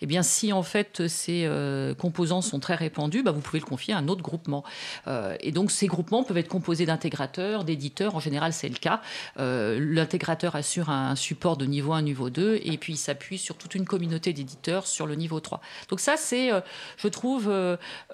Eh 0.00 0.06
bien, 0.06 0.22
si 0.22 0.52
en 0.52 0.62
fait 0.62 1.06
ces 1.08 1.44
euh, 1.44 1.94
composants 1.94 2.42
sont 2.42 2.60
très 2.60 2.74
répandus, 2.74 3.22
bah, 3.22 3.32
vous 3.32 3.40
pouvez 3.40 3.60
le 3.60 3.64
confier 3.64 3.94
à 3.94 3.98
un 3.98 4.08
autre 4.08 4.22
groupement. 4.22 4.64
Euh, 5.06 5.36
et 5.40 5.52
donc, 5.52 5.70
ces 5.70 5.86
groupements 5.86 6.22
peuvent 6.22 6.38
être 6.38 6.48
composés 6.48 6.86
d'intégrateurs, 6.86 7.64
d'éditeurs. 7.64 8.14
En 8.14 8.20
général, 8.20 8.52
c'est 8.52 8.68
le 8.68 8.76
cas. 8.76 9.00
L'intégrateur 9.36 10.56
assure 10.56 10.90
un 10.90 11.16
support 11.16 11.56
de 11.56 11.66
niveau 11.66 11.92
1, 11.92 12.02
niveau 12.02 12.30
2, 12.30 12.60
et 12.62 12.78
puis 12.78 12.94
il 12.94 12.96
s'appuie 12.96 13.38
sur 13.38 13.56
toute 13.56 13.74
une 13.74 13.84
communauté 13.84 14.32
d'éditeurs 14.32 14.86
sur 14.86 15.06
le 15.06 15.14
niveau 15.14 15.40
3. 15.40 15.60
Donc 15.88 16.00
ça, 16.00 16.16
c'est, 16.16 16.50
je 16.96 17.08
trouve, 17.08 17.50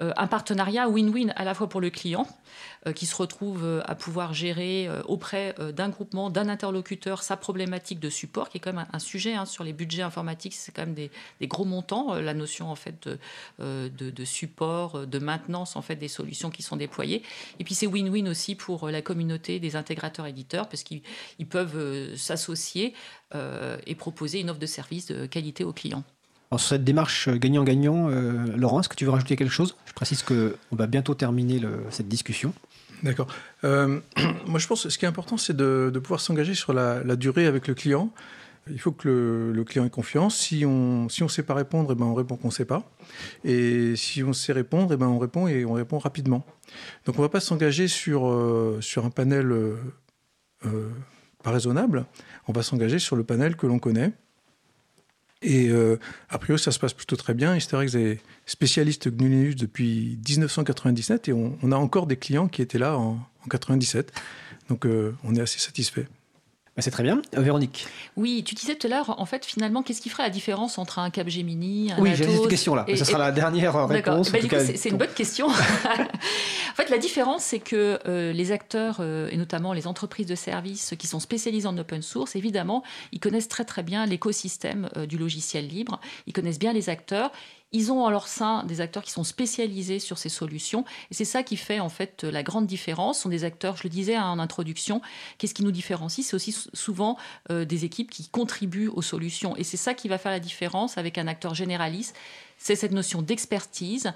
un 0.00 0.26
partenariat 0.26 0.88
win-win 0.88 1.32
à 1.36 1.44
la 1.44 1.55
fois 1.55 1.68
pour 1.68 1.80
le 1.80 1.90
client, 1.90 2.26
euh, 2.26 2.73
qui 2.93 3.07
se 3.07 3.16
retrouve 3.16 3.64
euh, 3.64 3.80
à 3.85 3.95
pouvoir 3.95 4.35
gérer 4.35 4.87
euh, 4.89 5.03
auprès 5.07 5.55
d'un 5.74 5.89
groupement, 5.89 6.30
d'un 6.30 6.49
interlocuteur, 6.49 7.22
sa 7.22 7.37
problématique 7.37 7.99
de 7.99 8.11
support, 8.11 8.49
qui 8.49 8.59
est 8.59 8.61
quand 8.61 8.72
même 8.72 8.87
un, 8.93 8.99
sujet 8.99 9.35
hein, 9.35 9.47
sur 9.47 9.64
les 9.64 9.72
budgets 9.72 10.03
informatiques, 10.03 10.55
c'est 10.55 10.72
quand 10.72 10.82
même 10.87 10.95
des, 10.95 11.11
gros 11.47 11.64
montants, 11.64 12.14
la 12.14 12.35
notion 12.35 12.70
en 12.70 12.74
fait 12.74 13.09
de, 13.59 14.24
support, 14.24 15.07
de 15.07 15.18
maintenance 15.18 15.76
en 15.76 15.82
fait 15.82 15.97
des 15.97 16.09
solutions 16.09 16.51
qui 16.51 16.62
sont 16.62 16.76
déployées. 16.76 17.22
Et 17.59 17.64
puis 17.64 17.74
c'est 17.74 17.87
win-win 17.87 18.28
aussi 18.28 18.55
pour 18.55 18.89
la 18.89 19.03
communauté 19.03 19.61
des 19.61 19.76
intégrateurs 19.76 20.26
éditeurs, 20.26 20.68
parce 20.68 20.82
qu'ils 20.82 21.03
peuvent 21.49 22.16
s'associer 22.16 22.95
et 23.35 23.95
proposer 23.95 24.41
une 24.41 24.51
offre 24.51 24.61
de 24.61 24.66
service 24.66 25.07
de 25.07 25.26
qualité 25.26 25.64
aux 25.64 25.72
clients. 25.72 26.05
Sur 26.51 26.61
cette 26.61 26.85
démarche 26.85 27.28
gagnant-gagnant, 27.28 28.09
Laurent, 28.57 28.80
est-ce 28.80 28.89
que 28.89 28.97
tu 28.97 29.05
veux 29.05 29.11
rajouter 29.11 29.37
quelque 29.37 29.53
chose? 29.53 29.76
Je 29.87 29.93
précise 29.93 30.22
qu'on 30.22 30.53
va 30.72 30.87
bientôt 30.87 31.14
terminer 31.14 31.61
cette 31.91 32.09
discussion. 32.09 32.55
D'accord. 33.03 33.26
Euh, 33.64 34.01
moi, 34.47 34.59
je 34.59 34.66
pense 34.66 34.84
que 34.84 34.88
ce 34.88 34.99
qui 34.99 35.05
est 35.05 35.09
important, 35.09 35.36
c'est 35.36 35.57
de, 35.57 35.90
pouvoir 36.03 36.20
s'engager 36.20 36.55
sur 36.55 36.72
la, 36.72 37.16
durée 37.16 37.47
avec 37.47 37.68
le 37.68 37.74
client. 37.74 38.11
Il 38.70 38.80
faut 38.80 38.92
que 38.92 39.53
le, 39.55 39.64
client 39.64 39.84
ait 39.84 39.90
confiance. 39.90 40.36
Si 40.36 40.64
on 40.64 41.09
si 41.11 41.22
on 41.22 41.28
sait 41.28 41.42
pas 41.42 41.53
répondre, 41.53 41.90
eh 41.92 41.95
ben 41.95 42.07
on 42.07 42.14
répond 42.14 42.36
qu'on 42.36 42.49
ne 42.49 42.53
sait 42.53 42.64
pas. 42.64 42.90
Et 43.45 43.95
si 43.95 44.22
on 44.22 44.32
sait 44.32 44.55
répondre, 44.55 44.95
eh 44.95 44.97
ben 44.97 45.07
on 45.07 45.18
répond 45.18 45.47
et 45.49 45.66
on 45.66 45.74
répond 45.74 45.99
rapidement. 45.99 46.47
Donc 47.05 47.16
on 47.16 47.22
ne 47.22 47.26
va 47.26 47.28
pas 47.28 47.40
s'engager 47.40 47.88
sur 47.88 48.26
euh, 48.26 48.78
sur 48.80 49.05
un 49.05 49.11
panel 49.11 49.53
euh, 49.53 49.76
pas 51.42 51.51
raisonnable. 51.51 52.07
On 52.49 52.53
va 52.53 52.62
s'engager 52.62 52.99
sur 52.99 53.16
le 53.16 53.24
panel 53.24 53.55
que 53.57 53.66
l'on 53.66 53.78
connaît 53.78 54.12
et 55.43 55.68
euh, 55.68 55.99
a 56.30 56.39
priori, 56.39 56.59
ça 56.59 56.72
se 56.72 56.78
passe 56.78 56.95
plutôt 56.95 57.16
très 57.16 57.35
bien. 57.35 57.55
Hysterix 57.55 57.95
est 57.97 58.20
spécialiste 58.47 59.09
GNU 59.09 59.28
Linux 59.28 59.57
depuis 59.57 60.18
1997 60.26 61.28
et 61.28 61.32
on, 61.32 61.72
a 61.72 61.76
encore 61.76 62.07
des 62.07 62.16
clients 62.16 62.49
qui 62.49 62.62
étaient 62.62 62.78
là 62.78 62.97
en, 62.97 63.18
en 63.45 63.49
97. 63.51 64.12
Donc 64.68 64.87
euh, 64.87 65.14
on 65.22 65.35
est 65.35 65.41
assez 65.41 65.59
satisfait. 65.59 66.07
Bah, 66.76 66.82
c'est 66.82 66.90
très 66.90 67.04
bien. 67.04 67.22
Euh, 67.36 67.40
Véronique 67.40 67.86
Oui, 68.16 68.42
tu 68.44 68.56
disais 68.56 68.74
tout 68.74 68.88
à 68.88 68.90
l'heure, 68.90 69.20
en 69.20 69.26
fait, 69.26 69.44
finalement, 69.44 69.84
qu'est-ce 69.84 70.00
qui 70.00 70.08
ferait 70.08 70.24
la 70.24 70.30
différence 70.30 70.76
entre 70.76 70.98
un 70.98 71.08
Capgemini, 71.10 71.92
un 71.92 72.00
Oui, 72.00 72.16
j'ai 72.16 72.24
cette 72.24 72.48
question-là. 72.48 72.84
Ce 72.96 73.04
sera 73.04 73.18
la 73.18 73.30
dernière 73.30 73.86
réponse. 73.86 74.32
Bah, 74.32 74.38
c'est 74.40 74.88
une 74.88 74.96
bonne 74.96 75.14
question. 75.14 75.46
en 75.48 76.74
fait, 76.74 76.90
la 76.90 76.98
différence, 76.98 77.44
c'est 77.44 77.60
que 77.60 78.00
euh, 78.08 78.32
les 78.32 78.50
acteurs, 78.50 78.96
euh, 78.98 79.28
et 79.30 79.36
notamment 79.36 79.72
les 79.72 79.86
entreprises 79.86 80.26
de 80.26 80.34
services 80.34 80.94
qui 80.98 81.06
sont 81.06 81.20
spécialisées 81.20 81.68
en 81.68 81.78
open 81.78 82.02
source, 82.02 82.34
évidemment, 82.34 82.82
ils 83.12 83.20
connaissent 83.20 83.48
très 83.48 83.64
très 83.64 83.84
bien 83.84 84.04
l'écosystème 84.06 84.88
du 85.08 85.16
logiciel 85.16 85.68
libre. 85.68 86.00
Ils 86.26 86.32
connaissent 86.32 86.58
bien 86.58 86.72
les 86.72 86.88
acteurs. 86.88 87.30
Ils 87.74 87.90
ont 87.90 88.04
en 88.04 88.08
leur 88.08 88.28
sein 88.28 88.62
des 88.62 88.80
acteurs 88.80 89.02
qui 89.02 89.10
sont 89.10 89.24
spécialisés 89.24 89.98
sur 89.98 90.16
ces 90.16 90.28
solutions. 90.28 90.84
Et 91.10 91.14
c'est 91.14 91.24
ça 91.24 91.42
qui 91.42 91.56
fait 91.56 91.80
en 91.80 91.88
fait 91.88 92.22
la 92.22 92.44
grande 92.44 92.68
différence. 92.68 93.16
Ce 93.16 93.22
sont 93.24 93.28
des 93.28 93.42
acteurs, 93.42 93.76
je 93.76 93.82
le 93.82 93.88
disais 93.88 94.16
en 94.16 94.38
introduction, 94.38 95.02
qu'est-ce 95.38 95.54
qui 95.54 95.64
nous 95.64 95.72
différencie? 95.72 96.24
C'est 96.24 96.36
aussi 96.36 96.56
souvent 96.72 97.18
euh, 97.50 97.64
des 97.64 97.84
équipes 97.84 98.10
qui 98.10 98.28
contribuent 98.28 98.86
aux 98.86 99.02
solutions. 99.02 99.56
Et 99.56 99.64
c'est 99.64 99.76
ça 99.76 99.92
qui 99.92 100.06
va 100.06 100.18
faire 100.18 100.30
la 100.30 100.38
différence 100.38 100.98
avec 100.98 101.18
un 101.18 101.26
acteur 101.26 101.56
généraliste. 101.56 102.14
C'est 102.58 102.76
cette 102.76 102.92
notion 102.92 103.22
d'expertise, 103.22 104.12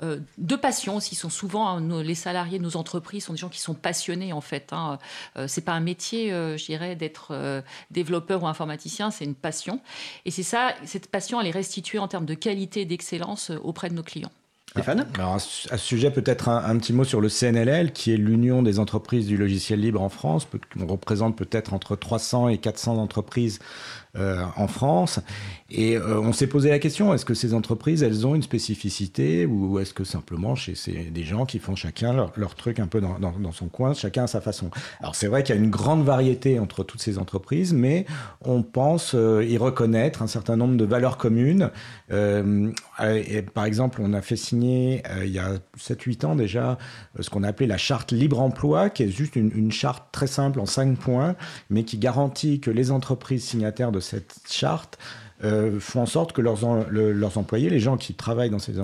de 0.00 0.56
passion 0.56 0.96
aussi. 0.96 1.14
Sont 1.14 1.30
souvent 1.30 1.68
hein, 1.68 2.02
les 2.02 2.14
salariés 2.14 2.58
de 2.58 2.64
nos 2.64 2.76
entreprises 2.76 3.24
sont 3.24 3.32
des 3.32 3.38
gens 3.38 3.48
qui 3.48 3.60
sont 3.60 3.74
passionnés 3.74 4.32
en 4.32 4.40
fait. 4.40 4.72
Hein. 4.72 4.98
Euh, 5.36 5.46
c'est 5.48 5.60
pas 5.60 5.72
un 5.72 5.80
métier, 5.80 6.32
euh, 6.32 6.56
je 6.56 6.64
dirais, 6.64 6.96
d'être 6.96 7.62
développeur 7.90 8.42
ou 8.42 8.46
informaticien, 8.46 9.10
c'est 9.10 9.24
une 9.24 9.34
passion. 9.34 9.80
Et 10.24 10.30
c'est 10.30 10.42
ça, 10.42 10.74
cette 10.84 11.08
passion, 11.08 11.40
elle 11.40 11.46
est 11.46 11.52
restituée 11.52 11.98
en 11.98 12.08
termes 12.08 12.26
de 12.26 12.34
qualité 12.34 12.82
et 12.82 12.84
d'excellence 12.84 13.50
auprès 13.62 13.88
de 13.88 13.94
nos 13.94 14.02
clients. 14.02 14.32
Stéphane? 14.70 15.04
Alors, 15.14 15.34
à 15.34 15.38
ce 15.40 15.76
sujet, 15.76 16.12
peut-être 16.12 16.48
un, 16.48 16.78
petit 16.78 16.92
mot 16.92 17.02
sur 17.02 17.20
le 17.20 17.28
CNLL, 17.28 17.92
qui 17.92 18.12
est 18.12 18.16
l'Union 18.16 18.62
des 18.62 18.78
entreprises 18.78 19.26
du 19.26 19.36
logiciel 19.36 19.80
libre 19.80 20.00
en 20.00 20.08
France. 20.08 20.46
On 20.78 20.86
représente 20.86 21.36
peut-être 21.36 21.74
entre 21.74 21.96
300 21.96 22.48
et 22.50 22.58
400 22.58 22.98
entreprises 22.98 23.58
euh, 24.16 24.44
en 24.56 24.66
France. 24.66 25.20
Et 25.70 25.96
euh, 25.96 26.20
on 26.20 26.32
s'est 26.32 26.48
posé 26.48 26.68
la 26.68 26.80
question, 26.80 27.14
est-ce 27.14 27.24
que 27.24 27.34
ces 27.34 27.54
entreprises, 27.54 28.02
elles 28.02 28.26
ont 28.26 28.34
une 28.34 28.42
spécificité 28.42 29.46
ou 29.46 29.78
est-ce 29.78 29.94
que 29.94 30.02
simplement 30.02 30.56
chez 30.56 30.74
ces, 30.74 31.04
des 31.04 31.22
gens 31.22 31.46
qui 31.46 31.60
font 31.60 31.76
chacun 31.76 32.12
leur, 32.34 32.54
truc 32.56 32.80
un 32.80 32.88
peu 32.88 33.00
dans, 33.00 33.52
son 33.52 33.68
coin, 33.68 33.94
chacun 33.94 34.24
à 34.24 34.26
sa 34.26 34.40
façon? 34.40 34.70
Alors 34.98 35.14
c'est 35.14 35.28
vrai 35.28 35.44
qu'il 35.44 35.54
y 35.54 35.58
a 35.58 35.60
une 35.60 35.70
grande 35.70 36.02
variété 36.02 36.58
entre 36.58 36.82
toutes 36.82 37.00
ces 37.00 37.18
entreprises, 37.18 37.72
mais 37.72 38.04
on 38.40 38.64
pense 38.64 39.12
euh, 39.14 39.44
y 39.44 39.56
reconnaître 39.58 40.22
un 40.22 40.26
certain 40.26 40.56
nombre 40.56 40.76
de 40.76 40.84
valeurs 40.84 41.16
communes. 41.16 41.70
Et 43.02 43.42
par 43.42 43.64
exemple, 43.64 44.00
on 44.02 44.12
a 44.12 44.22
fait 44.22 44.36
signer 44.36 45.02
il 45.22 45.30
y 45.30 45.38
a 45.38 45.54
7-8 45.78 46.26
ans 46.26 46.34
déjà 46.36 46.78
ce 47.18 47.30
qu'on 47.30 47.42
a 47.42 47.48
appelé 47.48 47.66
la 47.66 47.78
charte 47.78 48.12
libre 48.12 48.40
emploi, 48.40 48.90
qui 48.90 49.04
est 49.04 49.08
juste 49.08 49.36
une, 49.36 49.50
une 49.54 49.72
charte 49.72 50.08
très 50.12 50.26
simple 50.26 50.60
en 50.60 50.66
5 50.66 50.98
points, 50.98 51.36
mais 51.70 51.84
qui 51.84 51.98
garantit 51.98 52.60
que 52.60 52.70
les 52.70 52.90
entreprises 52.90 53.44
signataires 53.44 53.92
de 53.92 54.00
cette 54.00 54.40
charte 54.48 54.98
euh, 55.42 55.80
font 55.80 56.02
en 56.02 56.06
sorte 56.06 56.32
que 56.32 56.42
leurs, 56.42 57.38
employés, 57.38 57.70
les 57.70 57.80
gens 57.80 57.96
qui 57.96 58.14
travaillent 58.14 58.50
dans 58.50 58.58
ces, 58.58 58.78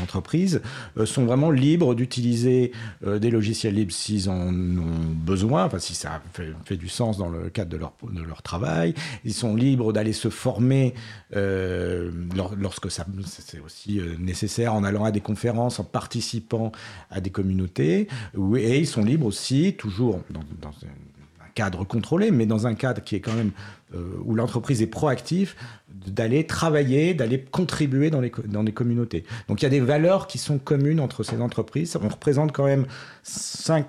entreprises, 0.00 0.62
euh, 0.96 1.06
sont 1.06 1.24
vraiment 1.24 1.50
libres 1.50 1.94
d'utiliser 1.94 2.72
euh, 3.04 3.18
des 3.18 3.30
logiciels 3.30 3.74
libres 3.74 3.92
s'ils 3.92 4.30
en 4.30 4.48
ont 4.48 5.14
besoin, 5.14 5.64
enfin 5.64 5.78
si 5.78 5.94
ça 5.94 6.22
fait, 6.32 6.76
du 6.76 6.88
sens 6.88 7.18
dans 7.18 7.28
le 7.28 7.50
cadre 7.50 7.70
de 7.70 7.76
leur, 7.76 8.42
travail. 8.42 8.94
Ils 9.24 9.32
sont 9.32 9.56
libres 9.56 9.92
d'aller 9.92 10.12
se 10.12 10.28
former 10.28 10.94
lorsque 11.32 12.90
ça, 12.90 13.06
c'est 13.24 13.60
aussi 13.60 14.00
nécessaire 14.18 14.74
en 14.74 14.84
allant 14.84 15.04
à 15.04 15.10
des 15.10 15.20
conférences, 15.20 15.80
en 15.80 15.84
participant 15.84 16.72
à 17.10 17.20
des 17.20 17.30
communautés. 17.30 18.08
Et 18.56 18.78
ils 18.78 18.86
sont 18.86 19.04
libres 19.04 19.26
aussi, 19.26 19.74
toujours 19.78 20.20
dans, 20.30 20.44
dans 20.60 20.70
un 20.70 21.13
cadre 21.54 21.84
contrôlé, 21.84 22.30
mais 22.30 22.46
dans 22.46 22.66
un 22.66 22.74
cadre 22.74 23.02
qui 23.02 23.16
est 23.16 23.20
quand 23.20 23.34
même 23.34 23.52
euh, 23.94 24.16
où 24.24 24.34
l'entreprise 24.34 24.82
est 24.82 24.86
proactive, 24.86 25.54
d'aller 25.88 26.46
travailler, 26.46 27.14
d'aller 27.14 27.40
contribuer 27.42 28.10
dans 28.10 28.20
les, 28.20 28.30
communautés. 28.72 29.24
Donc 29.48 29.62
il 29.62 29.64
y 29.64 29.66
a 29.66 29.70
des 29.70 29.80
valeurs 29.80 30.26
qui 30.26 30.38
sont 30.38 30.58
communes 30.58 31.00
entre 31.00 31.22
ces 31.22 31.40
entreprises. 31.40 31.96
On 32.02 32.08
représente 32.08 32.52
quand 32.52 32.66
même 32.66 32.86
5 33.22 33.86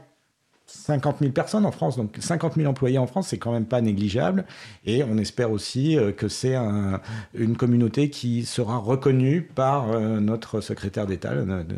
50 0.76 1.18
000 1.20 1.32
personnes 1.32 1.66
en 1.66 1.72
France, 1.72 1.98
donc 1.98 2.18
50 2.20 2.56
000 2.56 2.70
employés 2.70 2.98
en 2.98 3.08
France, 3.08 3.28
c'est 3.30 3.38
quand 3.38 3.52
même 3.52 3.66
pas 3.66 3.82
négligeable. 3.82 4.46
Et 4.86 5.04
on 5.04 5.18
espère 5.18 5.52
aussi 5.52 5.98
euh, 5.98 6.12
que 6.12 6.28
c'est 6.28 6.56
une 7.34 7.58
communauté 7.58 8.10
qui 8.10 8.46
sera 8.46 8.78
reconnue 8.78 9.42
par 9.42 9.92
euh, 9.92 10.20
notre 10.20 10.62
secrétaire 10.62 11.08
d'État, 11.08 11.34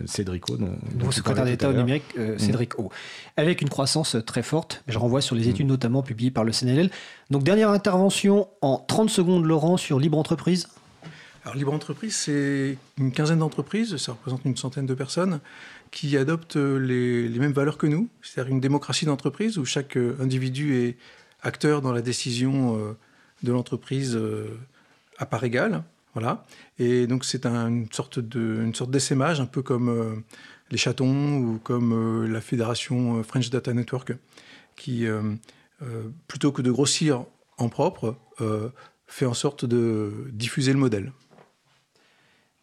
Cédric 0.06 0.50
O. 0.50 0.58
Dont, 0.58 1.12
secrétaire 1.12 1.45
d'État 1.45 1.70
au 1.70 1.74
numérique, 1.74 2.18
mm. 2.18 2.38
Cédric 2.38 2.80
O. 2.80 2.89
Avec 3.38 3.62
une 3.62 3.70
croissance 3.70 4.18
très 4.26 4.43
forte, 4.43 4.84
je 4.88 4.98
renvoie 4.98 5.22
sur 5.22 5.36
les 5.36 5.48
mm. 5.48 5.50
études 5.50 5.68
notamment 5.68 6.02
publiées 6.02 6.32
par 6.32 6.43
le 6.43 6.52
CNLL. 6.52 6.89
Donc 7.30 7.43
dernière 7.43 7.70
intervention 7.70 8.48
en 8.62 8.78
30 8.78 9.10
secondes, 9.10 9.45
Laurent, 9.45 9.78
sur 9.78 10.00
Libre 10.00 10.18
Entreprise. 10.18 10.68
Alors 11.48 11.56
Libre 11.56 11.74
Entreprise, 11.74 12.14
c'est 12.14 12.78
une 12.98 13.14
quinzaine 13.14 13.39
d'entreprises, 13.39 13.95
ça 13.95 14.12
représente 14.12 14.43
une 14.43 14.58
centaine 14.58 14.86
de 14.86 14.93
personnes 14.93 15.39
qui 15.91 16.17
adoptent 16.17 16.55
les, 16.55 17.29
mêmes 17.29 17.51
valeurs 17.51 17.77
que 17.77 17.88
nous, 17.88 18.09
c'est-à-dire 18.21 18.51
une 18.51 18.59
démocratie 18.59 19.05
d'entreprise 19.05 19.57
où 19.57 19.65
chaque 19.65 19.97
euh, 19.97 20.15
individu 20.19 20.75
est 20.75 20.97
acteur 21.41 21.81
dans 21.81 21.91
la 21.91 22.01
décision 22.01 22.77
euh, 22.77 22.93
de 23.43 23.51
l'entreprise 23.51 24.15
euh, 24.15 24.47
à 25.17 25.25
part 25.25 25.43
égale. 25.43 25.83
Voilà. 26.13 26.45
Et 26.79 27.05
donc 27.05 27.25
c'est 27.25 27.45
une 27.45 27.91
sorte 27.91 28.19
de 28.19 28.71
un 29.39 29.45
peu 29.45 29.61
comme 29.61 30.23
les 30.71 30.77
chatons 30.77 31.38
ou 31.38 31.59
comme 31.63 32.25
la 32.25 32.41
fédération 32.41 33.21
French 33.21 33.51
Data 33.51 33.71
Network, 33.71 34.13
qui 34.75 35.05
plutôt 36.27 36.51
que 36.51 36.63
de 36.63 36.71
grossir 36.71 37.23
en 37.59 37.69
propre, 37.69 38.15
fait 39.05 39.27
en 39.27 39.35
sorte 39.35 39.65
de 39.65 40.11
diffuser 40.31 40.73
le 40.73 40.79
modèle. 40.79 41.11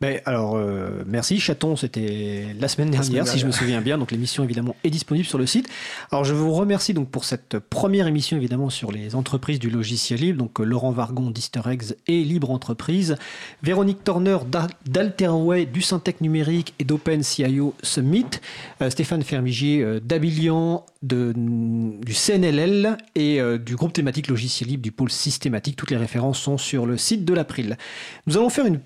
Ben, 0.00 0.20
alors, 0.24 0.56
euh, 0.56 1.04
merci. 1.06 1.38
Chaton, 1.38 1.76
c'était 1.76 2.46
la 2.58 2.66
semaine 2.66 2.90
dernière, 2.90 3.28
si 3.28 3.38
je 3.38 3.46
me 3.46 3.52
souviens 3.52 3.80
bien. 3.80 3.96
Donc, 3.96 4.10
l'émission, 4.10 4.42
évidemment, 4.42 4.74
est 4.82 4.90
disponible 4.90 5.24
sur 5.24 5.38
le 5.38 5.46
site. 5.46 5.68
Alors, 6.10 6.24
je 6.24 6.34
vous 6.34 6.52
remercie 6.52 6.94
donc 6.94 7.10
pour 7.10 7.24
cette 7.24 7.60
première 7.60 8.08
émission, 8.08 8.36
évidemment, 8.36 8.70
sur 8.70 8.90
les 8.90 9.14
entreprises 9.14 9.60
du 9.60 9.70
logiciel 9.70 10.18
libre. 10.18 10.38
Donc, 10.38 10.60
euh, 10.60 10.64
Laurent 10.64 10.90
Vargon 10.90 11.30
d'Easter 11.30 11.60
Eggs 11.70 11.94
et 12.08 12.24
Libre 12.24 12.50
Entreprise. 12.50 13.16
Véronique 13.62 14.02
Torner 14.02 14.38
d'Alterway, 14.84 15.64
du 15.64 15.80
Syntec 15.80 16.20
Numérique 16.20 16.74
et 16.80 16.84
d'OpenCIO 16.84 17.74
Summit. 17.82 18.26
Euh, 18.82 18.90
Stéphane 18.90 19.22
Fermigier 19.22 20.00
d'Abilian, 20.02 20.84
du 21.02 22.14
CNLL 22.14 22.96
et 23.14 23.40
du 23.58 23.76
groupe 23.76 23.92
thématique 23.92 24.28
logiciel 24.28 24.70
libre 24.70 24.82
du 24.82 24.90
pôle 24.90 25.10
systématique. 25.10 25.76
Toutes 25.76 25.90
les 25.90 25.96
références 25.96 26.40
sont 26.40 26.58
sur 26.58 26.86
le 26.86 26.96
site 26.96 27.24
de 27.24 27.34
l'April. 27.34 27.76
Nous 28.26 28.36
allons 28.36 28.48
faire 28.48 28.66
une 28.66 28.78
petite 28.78 28.84